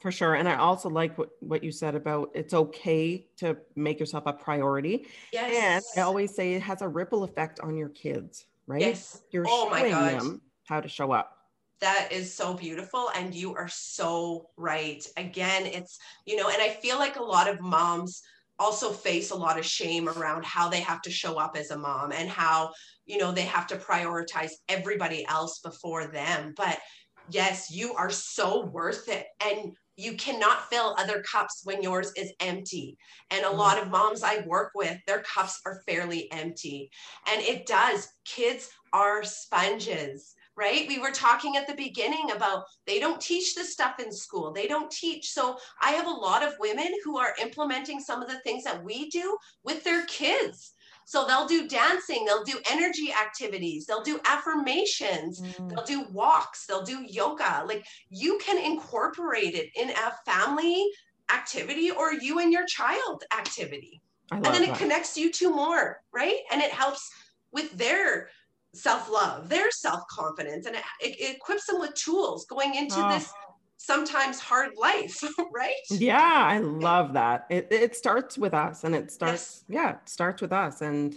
For 0.00 0.12
sure. 0.12 0.34
And 0.36 0.48
I 0.48 0.56
also 0.56 0.88
like 0.88 1.18
what, 1.18 1.30
what 1.40 1.64
you 1.64 1.72
said 1.72 1.94
about 1.94 2.30
it's 2.34 2.54
okay 2.54 3.26
to 3.38 3.56
make 3.74 3.98
yourself 3.98 4.24
a 4.26 4.32
priority. 4.32 5.06
And 5.32 5.52
yes 5.52 5.84
I 5.96 6.02
always 6.02 6.34
say 6.36 6.54
it 6.54 6.62
has 6.62 6.82
a 6.82 6.88
ripple 6.88 7.24
effect 7.24 7.60
on 7.60 7.76
your 7.76 7.88
kids, 7.88 8.46
right? 8.66 8.80
yes 8.80 9.22
You're 9.32 9.46
Oh 9.48 9.68
my 9.70 9.80
showing 9.90 9.92
them 10.14 10.40
how 10.68 10.80
to 10.80 10.88
show 10.88 11.12
up. 11.12 11.32
that 11.80 12.08
is 12.10 12.34
so 12.34 12.54
beautiful 12.54 13.10
and 13.14 13.34
you 13.34 13.54
are 13.54 13.68
so 13.68 14.48
right. 14.56 15.04
Again 15.16 15.66
it's 15.66 15.98
you 16.26 16.36
know 16.36 16.48
and 16.48 16.60
i 16.60 16.68
feel 16.68 16.98
like 16.98 17.16
a 17.16 17.22
lot 17.22 17.48
of 17.48 17.60
moms 17.60 18.22
also 18.58 18.90
face 18.90 19.30
a 19.30 19.36
lot 19.36 19.58
of 19.58 19.64
shame 19.64 20.08
around 20.08 20.44
how 20.44 20.68
they 20.68 20.80
have 20.80 21.00
to 21.02 21.10
show 21.10 21.36
up 21.36 21.56
as 21.56 21.70
a 21.70 21.78
mom 21.78 22.10
and 22.12 22.28
how 22.28 22.72
you 23.06 23.18
know 23.18 23.30
they 23.32 23.42
have 23.42 23.66
to 23.68 23.76
prioritize 23.76 24.50
everybody 24.68 25.24
else 25.26 25.60
before 25.60 26.06
them. 26.06 26.52
But 26.56 26.78
yes 27.30 27.70
you 27.70 27.94
are 27.94 28.10
so 28.10 28.64
worth 28.66 29.08
it 29.08 29.26
and 29.44 29.72
you 29.96 30.14
cannot 30.14 30.70
fill 30.70 30.94
other 30.96 31.22
cups 31.30 31.62
when 31.64 31.82
yours 31.82 32.12
is 32.16 32.32
empty. 32.40 32.96
And 33.30 33.44
a 33.44 33.48
mm-hmm. 33.48 33.58
lot 33.58 33.82
of 33.82 33.90
moms 33.90 34.22
i 34.22 34.44
work 34.46 34.70
with 34.74 34.96
their 35.06 35.22
cups 35.22 35.60
are 35.66 35.82
fairly 35.86 36.30
empty. 36.32 36.90
And 37.30 37.42
it 37.42 37.66
does. 37.66 38.08
Kids 38.24 38.70
are 38.92 39.22
sponges 39.24 40.34
right? 40.58 40.88
We 40.88 40.98
were 40.98 41.12
talking 41.12 41.56
at 41.56 41.68
the 41.68 41.74
beginning 41.74 42.32
about 42.34 42.64
they 42.86 42.98
don't 42.98 43.20
teach 43.20 43.54
this 43.54 43.72
stuff 43.72 44.00
in 44.00 44.12
school. 44.12 44.52
They 44.52 44.66
don't 44.66 44.90
teach. 44.90 45.30
So 45.30 45.56
I 45.80 45.92
have 45.92 46.06
a 46.06 46.10
lot 46.10 46.42
of 46.42 46.54
women 46.58 46.88
who 47.04 47.16
are 47.16 47.34
implementing 47.40 48.00
some 48.00 48.20
of 48.20 48.28
the 48.28 48.40
things 48.40 48.64
that 48.64 48.82
we 48.82 49.08
do 49.08 49.38
with 49.62 49.84
their 49.84 50.04
kids. 50.06 50.72
So 51.06 51.26
they'll 51.26 51.46
do 51.46 51.66
dancing, 51.66 52.26
they'll 52.26 52.44
do 52.44 52.58
energy 52.70 53.10
activities, 53.12 53.86
they'll 53.86 54.02
do 54.02 54.20
affirmations, 54.26 55.40
they'll 55.68 55.84
do 55.84 56.04
walks, 56.12 56.66
they'll 56.66 56.82
do 56.82 57.02
yoga. 57.08 57.64
Like 57.66 57.86
you 58.10 58.38
can 58.44 58.62
incorporate 58.62 59.54
it 59.54 59.70
in 59.74 59.88
a 59.88 60.12
family 60.30 60.84
activity 61.32 61.90
or 61.90 62.12
you 62.12 62.40
and 62.40 62.52
your 62.52 62.66
child 62.66 63.24
activity. 63.32 64.02
And 64.30 64.44
then 64.44 64.62
it 64.62 64.74
connects 64.74 65.16
you 65.16 65.32
two 65.32 65.50
more, 65.50 66.02
right? 66.12 66.40
And 66.52 66.60
it 66.60 66.72
helps 66.72 67.10
with 67.52 67.72
their 67.72 68.28
self 68.74 69.10
love, 69.10 69.48
their 69.48 69.70
self 69.70 70.02
confidence, 70.10 70.66
and 70.66 70.76
it, 70.76 70.82
it 71.00 71.36
equips 71.36 71.66
them 71.66 71.80
with 71.80 71.94
tools 71.94 72.46
going 72.46 72.74
into 72.74 72.96
Oh. 72.98 73.08
this 73.10 73.32
sometimes 73.76 74.40
hard 74.40 74.70
life, 74.76 75.22
right? 75.54 75.72
Yeah, 75.90 76.18
I 76.20 76.58
love 76.58 77.12
that. 77.14 77.46
It 77.50 77.68
it 77.70 77.96
starts 77.96 78.36
with 78.36 78.54
us 78.54 78.84
and 78.84 78.94
it 78.94 79.10
starts, 79.10 79.64
yeah, 79.68 79.90
it 79.92 80.08
starts 80.08 80.42
with 80.42 80.52
us 80.52 80.80
and 80.80 81.14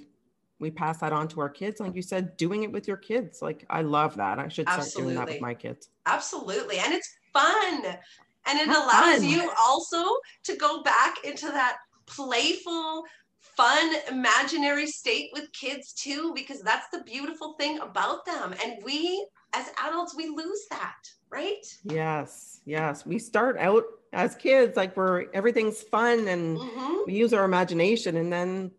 we 0.59 0.69
pass 0.69 0.99
that 0.99 1.11
on 1.11 1.27
to 1.29 1.41
our 1.41 1.49
kids. 1.49 1.79
Like 1.79 1.95
you 1.95 2.03
said, 2.03 2.37
doing 2.37 2.63
it 2.63 2.71
with 2.71 2.87
your 2.87 2.97
kids. 2.97 3.41
Like 3.41 3.65
I 3.69 3.81
love 3.81 4.15
that. 4.17 4.37
I 4.37 4.47
should 4.47 4.69
start 4.69 4.87
doing 4.95 5.15
that 5.15 5.27
with 5.27 5.41
my 5.41 5.55
kids. 5.55 5.89
Absolutely. 6.05 6.77
And 6.77 6.93
it's 6.93 7.09
fun. 7.33 7.83
And 8.45 8.59
it 8.59 8.67
allows 8.67 9.17
fun. 9.19 9.23
you 9.23 9.51
also 9.67 10.03
to 10.43 10.55
go 10.55 10.83
back 10.83 11.15
into 11.23 11.47
that 11.47 11.77
playful, 12.05 13.03
fun, 13.41 13.95
imaginary 14.09 14.87
state 14.87 15.29
with 15.33 15.51
kids 15.53 15.93
too, 15.93 16.31
because 16.35 16.61
that's 16.61 16.87
the 16.91 17.03
beautiful 17.03 17.53
thing 17.59 17.79
about 17.79 18.25
them. 18.25 18.53
And 18.63 18.73
we, 18.83 19.27
as 19.53 19.67
adults, 19.85 20.15
we 20.15 20.27
lose 20.27 20.61
that, 20.69 20.95
right? 21.29 21.65
Yes, 21.83 22.61
yes. 22.65 23.05
We 23.05 23.19
start 23.19 23.57
out 23.57 23.83
as 24.13 24.35
kids 24.35 24.75
like 24.75 24.95
we're 24.97 25.25
everything's 25.33 25.81
fun 25.81 26.27
and 26.27 26.57
Mhm. 26.59 27.05
we 27.07 27.13
use 27.13 27.33
our 27.33 27.45
imagination 27.45 28.17
and 28.17 28.31
then 28.31 28.71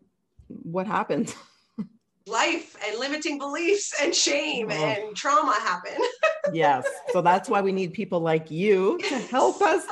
what 0.47 0.85
happens? 0.87 1.35
Life 2.27 2.77
and 2.87 2.99
limiting 2.99 3.37
beliefs 3.37 3.93
and 4.01 4.15
shame 4.15 4.67
Oh. 4.71 4.73
and 4.73 5.15
trauma 5.15 5.53
happen. 5.53 5.97
yes. 6.53 6.85
So 7.11 7.21
that's 7.21 7.49
why 7.49 7.61
we 7.61 7.71
need 7.71 7.93
people 7.93 8.19
like 8.21 8.49
you 8.49 8.97
to 8.99 9.17
help 9.17 9.61
us 9.61 9.85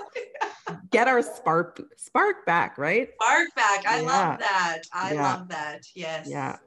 get 0.91 1.07
our 1.07 1.21
spark 1.21 1.81
spark 1.97 2.45
back, 2.45 2.77
right? 2.77 3.09
Spark 3.21 3.55
back. 3.55 3.85
I 3.85 4.01
Yeah. 4.01 4.07
love 4.07 4.39
that. 4.39 4.81
I 4.93 5.13
Yeah. 5.13 5.23
love 5.23 5.47
that. 5.49 5.81
Yes. 5.95 6.27
Yeah. 6.27 6.57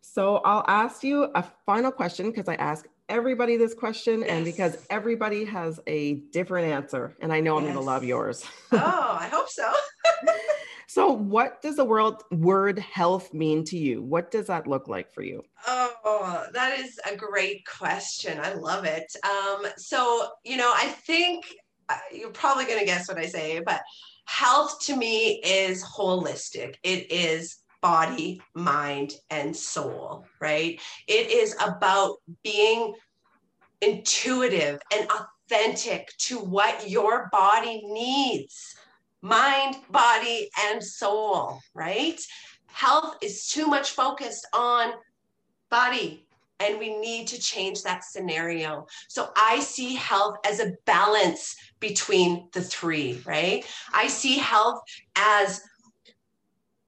So 0.00 0.36
I'll 0.38 0.64
ask 0.68 1.02
you 1.02 1.30
a 1.34 1.44
final 1.66 1.90
question 1.90 2.30
because 2.30 2.48
I 2.48 2.54
ask 2.56 2.86
everybody 3.08 3.56
this 3.56 3.74
question 3.74 4.22
and 4.22 4.44
because 4.44 4.76
everybody 4.90 5.44
has 5.44 5.80
a 5.86 6.14
different 6.32 6.68
answer 6.68 7.16
and 7.20 7.32
I 7.32 7.40
know 7.40 7.56
I'm 7.56 7.64
going 7.64 7.74
to 7.74 7.80
love 7.80 8.04
yours. 8.04 8.44
Oh, 8.72 9.16
I 9.20 9.28
hope 9.28 9.48
so. 9.48 9.72
So 10.86 11.10
what 11.10 11.60
does 11.60 11.74
the 11.76 11.84
world 11.84 12.22
word 12.30 12.78
health 12.78 13.34
mean 13.34 13.64
to 13.64 13.76
you? 13.76 14.00
What 14.02 14.30
does 14.30 14.46
that 14.46 14.68
look 14.68 14.86
like 14.86 15.10
for 15.12 15.22
you? 15.22 15.42
Oh, 15.66 16.46
that 16.52 16.78
is 16.78 17.00
a 17.10 17.16
great 17.16 17.66
question. 17.66 18.38
I 18.40 18.52
love 18.52 18.84
it. 18.84 19.10
Um, 19.24 19.66
so, 19.76 20.28
you 20.44 20.56
know, 20.56 20.72
I 20.74 20.86
think 20.86 21.46
you're 22.12 22.30
probably 22.30 22.64
going 22.64 22.78
to 22.78 22.84
guess 22.84 23.08
what 23.08 23.18
I 23.18 23.26
say, 23.26 23.60
but 23.64 23.82
health 24.26 24.78
to 24.86 24.96
me 24.96 25.40
is 25.44 25.84
holistic. 25.84 26.76
It 26.82 27.10
is 27.10 27.58
body, 27.80 28.40
mind, 28.54 29.12
and 29.30 29.54
soul, 29.54 30.24
right? 30.40 30.80
It 31.06 31.30
is 31.30 31.54
about 31.62 32.16
being 32.42 32.94
intuitive 33.82 34.80
and 34.92 35.08
authentic 35.10 36.08
to 36.18 36.38
what 36.38 36.88
your 36.88 37.28
body 37.30 37.82
needs 37.84 38.74
mind, 39.24 39.76
body, 39.90 40.50
and 40.66 40.84
soul, 40.84 41.58
right? 41.74 42.20
Health 42.66 43.16
is 43.22 43.48
too 43.48 43.66
much 43.66 43.90
focused 43.92 44.46
on 44.52 44.92
body, 45.70 46.26
and 46.60 46.78
we 46.78 46.96
need 46.98 47.26
to 47.28 47.40
change 47.40 47.82
that 47.82 48.04
scenario. 48.04 48.86
So 49.08 49.30
I 49.34 49.60
see 49.60 49.94
health 49.94 50.36
as 50.46 50.60
a 50.60 50.74
balance 50.84 51.56
between 51.80 52.48
the 52.52 52.62
three, 52.62 53.22
right? 53.26 53.64
I 53.92 54.08
see 54.08 54.38
health 54.38 54.80
as 55.16 55.60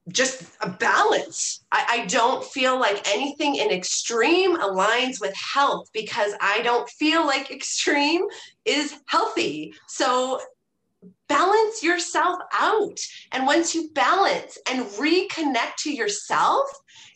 just 0.08 0.44
a 0.60 0.68
balance. 0.68 1.64
I, 1.72 1.84
I, 1.88 2.06
don't 2.06 2.44
feel 2.44 2.78
like 2.78 3.08
anything 3.08 3.56
in 3.56 3.70
extreme 3.70 4.56
aligns 4.56 5.20
with 5.20 5.34
health 5.34 5.88
because 5.92 6.32
I 6.40 6.62
don't 6.62 6.88
feel 6.90 7.26
like 7.26 7.50
extreme 7.50 8.22
is 8.64 8.94
healthy. 9.06 9.74
So 9.88 10.40
balance 11.28 11.82
yourself 11.82 12.38
out. 12.52 12.98
And 13.32 13.46
once 13.46 13.74
you 13.74 13.90
balance 13.94 14.58
and 14.70 14.86
reconnect 14.86 15.76
to 15.78 15.92
yourself, 15.92 16.66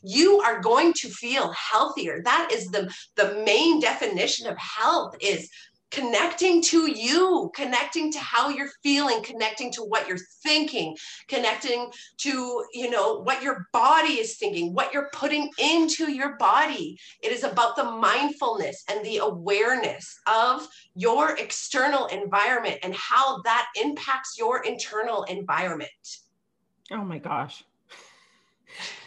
you 0.03 0.41
are 0.41 0.61
going 0.61 0.93
to 0.95 1.09
feel 1.09 1.53
healthier. 1.53 2.23
That 2.25 2.51
is 2.53 2.69
the, 2.69 2.93
the 3.17 3.43
main 3.45 3.81
definition 3.81 4.47
of 4.47 4.57
health 4.59 5.15
is 5.21 5.49
connecting 5.91 6.63
to 6.63 6.91
you, 6.91 7.51
connecting 7.55 8.13
to 8.13 8.19
how 8.19 8.49
you're 8.49 8.71
feeling, 8.83 9.23
connecting 9.23 9.73
to 9.73 9.83
what 9.83 10.09
you're 10.09 10.19
thinking, 10.43 10.97
connecting 11.29 11.91
to, 12.19 12.65
you 12.73 12.91
know, 12.91 13.21
what 13.21 13.43
your 13.43 13.67
body 13.73 14.15
is 14.21 14.37
thinking, 14.37 14.73
what 14.73 14.93
you're 14.93 15.11
putting 15.13 15.51
into 15.59 16.11
your 16.11 16.37
body. 16.37 16.99
It 17.23 17.33
is 17.33 17.45
about 17.45 17.77
the 17.77 17.85
mindfulness 17.85 18.85
and 18.89 19.05
the 19.05 19.19
awareness 19.19 20.19
of 20.27 20.67
your 20.95 21.37
external 21.37 22.07
environment 22.07 22.79
and 22.83 22.95
how 22.95 23.43
that 23.43 23.67
impacts 23.81 24.39
your 24.39 24.65
internal 24.65 25.25
environment. 25.25 25.91
Oh 26.91 27.05
my 27.05 27.19
gosh. 27.19 27.65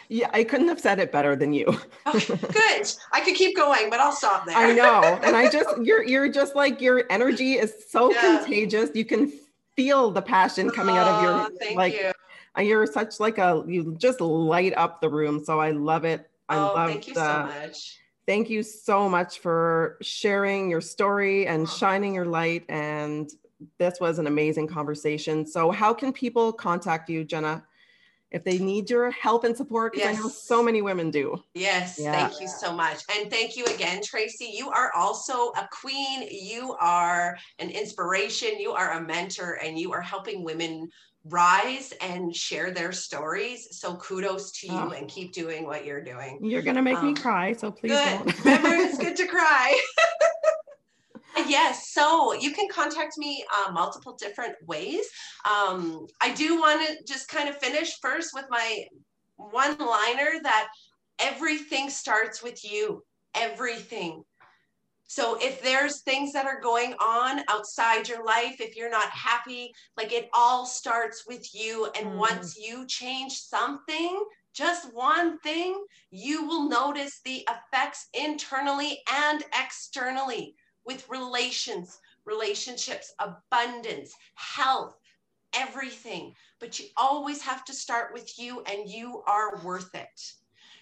Yeah, 0.08 0.30
I 0.32 0.44
couldn't 0.44 0.68
have 0.68 0.80
said 0.80 0.98
it 0.98 1.12
better 1.12 1.36
than 1.36 1.52
you. 1.52 1.66
okay, 2.06 2.36
good. 2.52 2.92
I 3.12 3.20
could 3.20 3.34
keep 3.34 3.56
going, 3.56 3.90
but 3.90 4.00
I'll 4.00 4.12
stop 4.12 4.46
there. 4.46 4.56
I 4.56 4.72
know. 4.72 5.02
And 5.22 5.36
I 5.36 5.50
just 5.50 5.68
you're 5.82 6.04
you're 6.04 6.28
just 6.28 6.54
like 6.54 6.80
your 6.80 7.04
energy 7.10 7.54
is 7.54 7.74
so 7.88 8.12
yeah. 8.12 8.38
contagious. 8.38 8.90
You 8.94 9.04
can 9.04 9.32
feel 9.76 10.10
the 10.10 10.22
passion 10.22 10.70
coming 10.70 10.96
oh, 10.96 11.00
out 11.00 11.08
of 11.08 11.22
your 11.22 11.58
thank 11.58 11.76
like 11.76 11.94
you. 11.94 12.12
Uh, 12.56 12.62
you're 12.62 12.86
such 12.86 13.18
like 13.18 13.38
a 13.38 13.64
you 13.66 13.96
just 13.98 14.20
light 14.20 14.74
up 14.76 15.00
the 15.00 15.08
room. 15.08 15.44
So 15.44 15.60
I 15.60 15.70
love 15.70 16.04
it. 16.04 16.30
I 16.48 16.56
oh, 16.56 16.74
love 16.74 16.90
thank 16.90 17.08
you 17.08 17.14
the, 17.14 17.20
so 17.20 17.60
much. 17.60 17.98
Thank 18.26 18.48
you 18.48 18.62
so 18.62 19.08
much 19.08 19.40
for 19.40 19.98
sharing 20.00 20.70
your 20.70 20.80
story 20.80 21.46
and 21.46 21.68
shining 21.68 22.14
your 22.14 22.24
light. 22.24 22.64
And 22.70 23.30
this 23.78 24.00
was 24.00 24.18
an 24.18 24.26
amazing 24.26 24.66
conversation. 24.66 25.46
So, 25.46 25.70
how 25.70 25.92
can 25.92 26.12
people 26.12 26.52
contact 26.52 27.08
you, 27.08 27.24
Jenna? 27.24 27.64
If 28.34 28.42
they 28.42 28.58
need 28.58 28.90
your 28.90 29.12
help 29.12 29.44
and 29.44 29.56
support 29.56 29.92
because 29.92 30.08
yes. 30.08 30.18
I 30.18 30.22
know 30.22 30.28
so 30.28 30.60
many 30.60 30.82
women 30.82 31.12
do. 31.12 31.40
Yes, 31.54 32.00
yeah. 32.00 32.10
thank 32.10 32.40
you 32.40 32.48
so 32.48 32.74
much. 32.74 33.00
And 33.14 33.30
thank 33.30 33.56
you 33.56 33.64
again, 33.66 34.02
Tracey. 34.02 34.50
You 34.52 34.70
are 34.70 34.90
also 34.92 35.50
a 35.50 35.68
queen. 35.70 36.26
You 36.28 36.74
are 36.80 37.38
an 37.60 37.70
inspiration. 37.70 38.58
You 38.58 38.72
are 38.72 38.94
a 38.94 39.00
mentor 39.00 39.60
and 39.64 39.78
you 39.78 39.92
are 39.92 40.00
helping 40.00 40.42
women 40.42 40.88
rise 41.26 41.92
and 42.00 42.34
share 42.34 42.72
their 42.72 42.90
stories. 42.90 43.68
So 43.70 43.94
kudos 43.94 44.50
to 44.60 44.66
you 44.66 44.72
oh. 44.78 44.90
and 44.90 45.08
keep 45.08 45.32
doing 45.32 45.64
what 45.64 45.84
you're 45.84 46.02
doing. 46.02 46.40
You're 46.42 46.62
going 46.62 46.74
to 46.74 46.82
make 46.82 46.98
um, 46.98 47.06
me 47.06 47.14
cry. 47.14 47.52
So 47.52 47.70
please 47.70 47.92
good. 47.92 48.18
don't. 48.18 48.44
Remember, 48.44 48.68
it's 48.68 48.98
good 49.04 49.14
to 49.14 49.28
cry. 49.28 49.80
Yes, 51.36 51.92
so 51.92 52.32
you 52.32 52.52
can 52.52 52.68
contact 52.68 53.18
me 53.18 53.44
uh, 53.52 53.72
multiple 53.72 54.16
different 54.18 54.54
ways. 54.66 55.04
Um, 55.44 56.06
I 56.20 56.32
do 56.32 56.58
want 56.58 56.86
to 56.86 56.96
just 57.06 57.28
kind 57.28 57.48
of 57.48 57.58
finish 57.58 57.98
first 58.00 58.30
with 58.34 58.46
my 58.50 58.84
one 59.36 59.76
liner 59.78 60.40
that 60.42 60.68
everything 61.18 61.90
starts 61.90 62.42
with 62.42 62.64
you. 62.64 63.02
Everything. 63.34 64.22
So 65.06 65.36
if 65.40 65.60
there's 65.62 66.00
things 66.00 66.32
that 66.32 66.46
are 66.46 66.60
going 66.60 66.94
on 66.94 67.42
outside 67.48 68.08
your 68.08 68.24
life, 68.24 68.60
if 68.60 68.76
you're 68.76 68.90
not 68.90 69.10
happy, 69.10 69.72
like 69.96 70.12
it 70.12 70.30
all 70.32 70.66
starts 70.66 71.24
with 71.26 71.54
you. 71.54 71.88
And 71.98 72.06
mm. 72.06 72.16
once 72.16 72.56
you 72.56 72.86
change 72.86 73.32
something, 73.32 74.24
just 74.54 74.92
one 74.94 75.38
thing, 75.40 75.84
you 76.10 76.46
will 76.46 76.68
notice 76.68 77.20
the 77.24 77.46
effects 77.50 78.08
internally 78.14 79.00
and 79.12 79.44
externally 79.60 80.54
with 80.86 81.08
relations, 81.08 81.98
relationships, 82.24 83.12
abundance, 83.18 84.14
health, 84.34 84.96
everything. 85.54 86.34
But 86.60 86.78
you 86.78 86.86
always 86.96 87.42
have 87.42 87.64
to 87.66 87.72
start 87.72 88.12
with 88.12 88.38
you, 88.38 88.62
and 88.62 88.88
you 88.88 89.22
are 89.26 89.60
worth 89.64 89.94
it. 89.94 90.32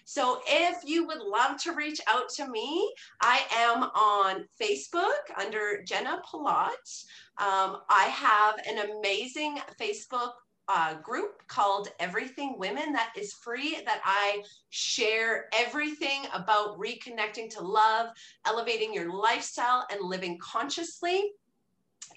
So 0.05 0.41
if 0.45 0.77
you 0.85 1.07
would 1.07 1.21
love 1.21 1.57
to 1.63 1.73
reach 1.73 2.01
out 2.07 2.27
to 2.35 2.47
me, 2.47 2.93
I 3.21 3.41
am 3.51 3.83
on 3.83 4.45
Facebook 4.61 5.23
under 5.37 5.81
Jenna 5.83 6.21
Pilot. 6.29 6.89
Um, 7.37 7.77
I 7.89 8.11
have 8.11 8.55
an 8.67 8.89
amazing 8.97 9.59
Facebook 9.79 10.33
uh, 10.67 10.95
group 10.95 11.47
called 11.47 11.89
Everything 11.99 12.55
Women 12.57 12.91
that 12.93 13.13
is 13.17 13.33
free, 13.33 13.77
that 13.85 14.01
I 14.03 14.41
share 14.69 15.47
everything 15.53 16.23
about 16.33 16.79
reconnecting 16.79 17.49
to 17.51 17.61
love, 17.61 18.09
elevating 18.45 18.93
your 18.93 19.13
lifestyle, 19.13 19.85
and 19.91 20.01
living 20.01 20.39
consciously. 20.41 21.31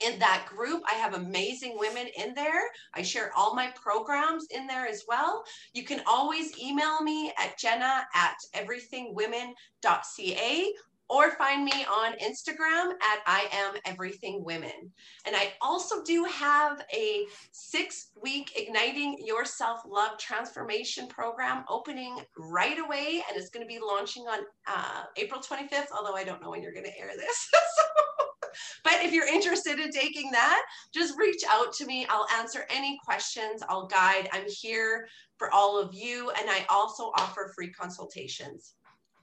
In 0.06 0.18
that 0.18 0.44
group, 0.46 0.82
I 0.90 0.94
have 0.94 1.14
amazing 1.14 1.76
women 1.78 2.06
in 2.18 2.34
there. 2.34 2.64
I 2.94 3.02
share 3.02 3.32
all 3.34 3.54
my 3.54 3.72
programs 3.74 4.46
in 4.50 4.66
there 4.66 4.86
as 4.86 5.04
well. 5.08 5.42
You 5.72 5.84
can 5.84 6.02
always 6.06 6.58
email 6.58 7.00
me 7.02 7.32
at 7.38 7.58
jenna 7.58 8.06
at 8.14 8.36
everythingwomen.ca 8.54 10.72
or 11.08 11.32
find 11.32 11.64
me 11.64 11.84
on 11.84 12.12
Instagram 12.14 12.90
at 12.90 13.20
I 13.26 13.48
am 13.52 13.74
everything 13.84 14.42
women. 14.44 14.92
And 15.24 15.36
I 15.36 15.52
also 15.60 16.02
do 16.02 16.24
have 16.24 16.82
a 16.92 17.24
six 17.52 18.10
week 18.20 18.52
igniting 18.56 19.18
your 19.24 19.44
self 19.44 19.80
love 19.88 20.18
transformation 20.18 21.06
program 21.08 21.64
opening 21.68 22.18
right 22.36 22.78
away. 22.78 23.22
And 23.28 23.36
it's 23.36 23.50
going 23.50 23.66
to 23.66 23.72
be 23.72 23.80
launching 23.80 24.24
on 24.24 24.40
uh, 24.66 25.04
April 25.16 25.40
25th, 25.40 25.88
although 25.96 26.14
I 26.14 26.24
don't 26.24 26.42
know 26.42 26.50
when 26.50 26.62
you're 26.62 26.72
going 26.72 26.86
to 26.86 26.98
air 26.98 27.10
this. 27.16 27.50
but 28.84 28.94
if 29.02 29.12
you're 29.12 29.26
interested 29.28 29.78
in 29.78 29.90
taking 29.90 30.30
that, 30.32 30.62
just 30.92 31.16
reach 31.18 31.42
out 31.48 31.72
to 31.74 31.86
me. 31.86 32.06
I'll 32.08 32.26
answer 32.38 32.64
any 32.70 32.98
questions, 33.04 33.62
I'll 33.68 33.86
guide. 33.86 34.28
I'm 34.32 34.44
here 34.48 35.06
for 35.38 35.52
all 35.52 35.78
of 35.78 35.94
you. 35.94 36.30
And 36.38 36.50
I 36.50 36.64
also 36.68 37.12
offer 37.18 37.52
free 37.54 37.70
consultations. 37.70 38.75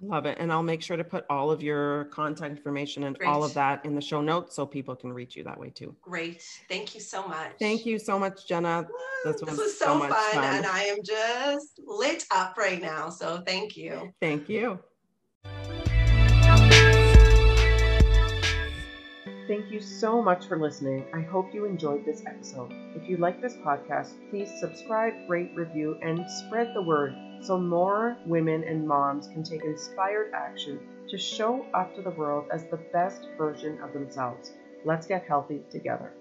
Love 0.06 0.26
it. 0.26 0.38
And 0.40 0.52
I'll 0.52 0.64
make 0.64 0.82
sure 0.82 0.98
to 0.98 1.04
put 1.04 1.26
all 1.30 1.50
of 1.50 1.64
your 1.64 2.06
contact 2.06 2.56
information 2.56 3.04
and 3.04 3.18
Great. 3.18 3.28
all 3.28 3.44
of 3.44 3.54
that 3.54 3.86
in 3.86 3.96
the 3.96 4.02
show 4.02 4.22
notes 4.22 4.56
so 4.56 4.66
people 4.66 4.96
can 4.96 5.14
reach 5.14 5.36
you 5.36 5.44
that 5.44 5.58
way 5.58 5.70
too. 5.70 5.96
Great. 6.02 6.44
Thank 6.68 6.94
you 6.94 7.02
so 7.02 7.28
much. 7.28 7.54
Thank 7.60 7.86
you 7.86 7.98
so 7.98 8.20
much, 8.20 8.48
Jenna. 8.48 8.88
This 9.24 9.42
was, 9.42 9.52
this 9.52 9.58
was 9.60 9.80
so, 9.80 9.86
so 9.86 10.00
fun, 10.00 10.10
fun, 10.10 10.44
and 10.44 10.66
I 10.66 10.84
am 10.84 10.98
just 11.04 11.80
lit 11.86 12.26
up 12.32 12.58
right 12.58 12.82
now. 12.82 13.10
So 13.10 13.42
thank 13.46 13.78
you. 13.78 14.14
Thank 14.20 14.50
you. 14.50 14.80
Thank 19.46 19.72
you 19.72 19.82
so 19.82 20.22
much 20.22 20.46
for 20.48 20.58
listening. 20.58 21.06
I 21.14 21.22
hope 21.22 21.54
you 21.54 21.66
enjoyed 21.66 22.06
this 22.06 22.24
episode. 22.26 22.72
If 22.96 23.10
you 23.10 23.18
like 23.18 23.42
this 23.42 23.56
podcast, 23.58 24.14
please 24.30 24.50
subscribe, 24.60 25.14
rate, 25.28 25.52
review, 25.54 25.98
and 26.02 26.26
spread 26.30 26.74
the 26.74 26.82
word 26.82 27.14
so 27.44 27.60
more 27.60 28.18
women 28.26 28.64
and 28.64 28.88
moms 28.88 29.28
can 29.28 29.44
take 29.44 29.64
inspired 29.64 30.32
action 30.34 30.80
to 31.10 31.18
show 31.18 31.66
up 31.74 31.94
to 31.96 32.02
the 32.02 32.12
world 32.12 32.46
as 32.52 32.66
the 32.66 32.80
best 32.94 33.28
version 33.38 33.80
of 33.82 33.92
themselves. 33.92 34.54
Let's 34.86 35.06
get 35.06 35.24
healthy 35.24 35.62
together. 35.70 36.14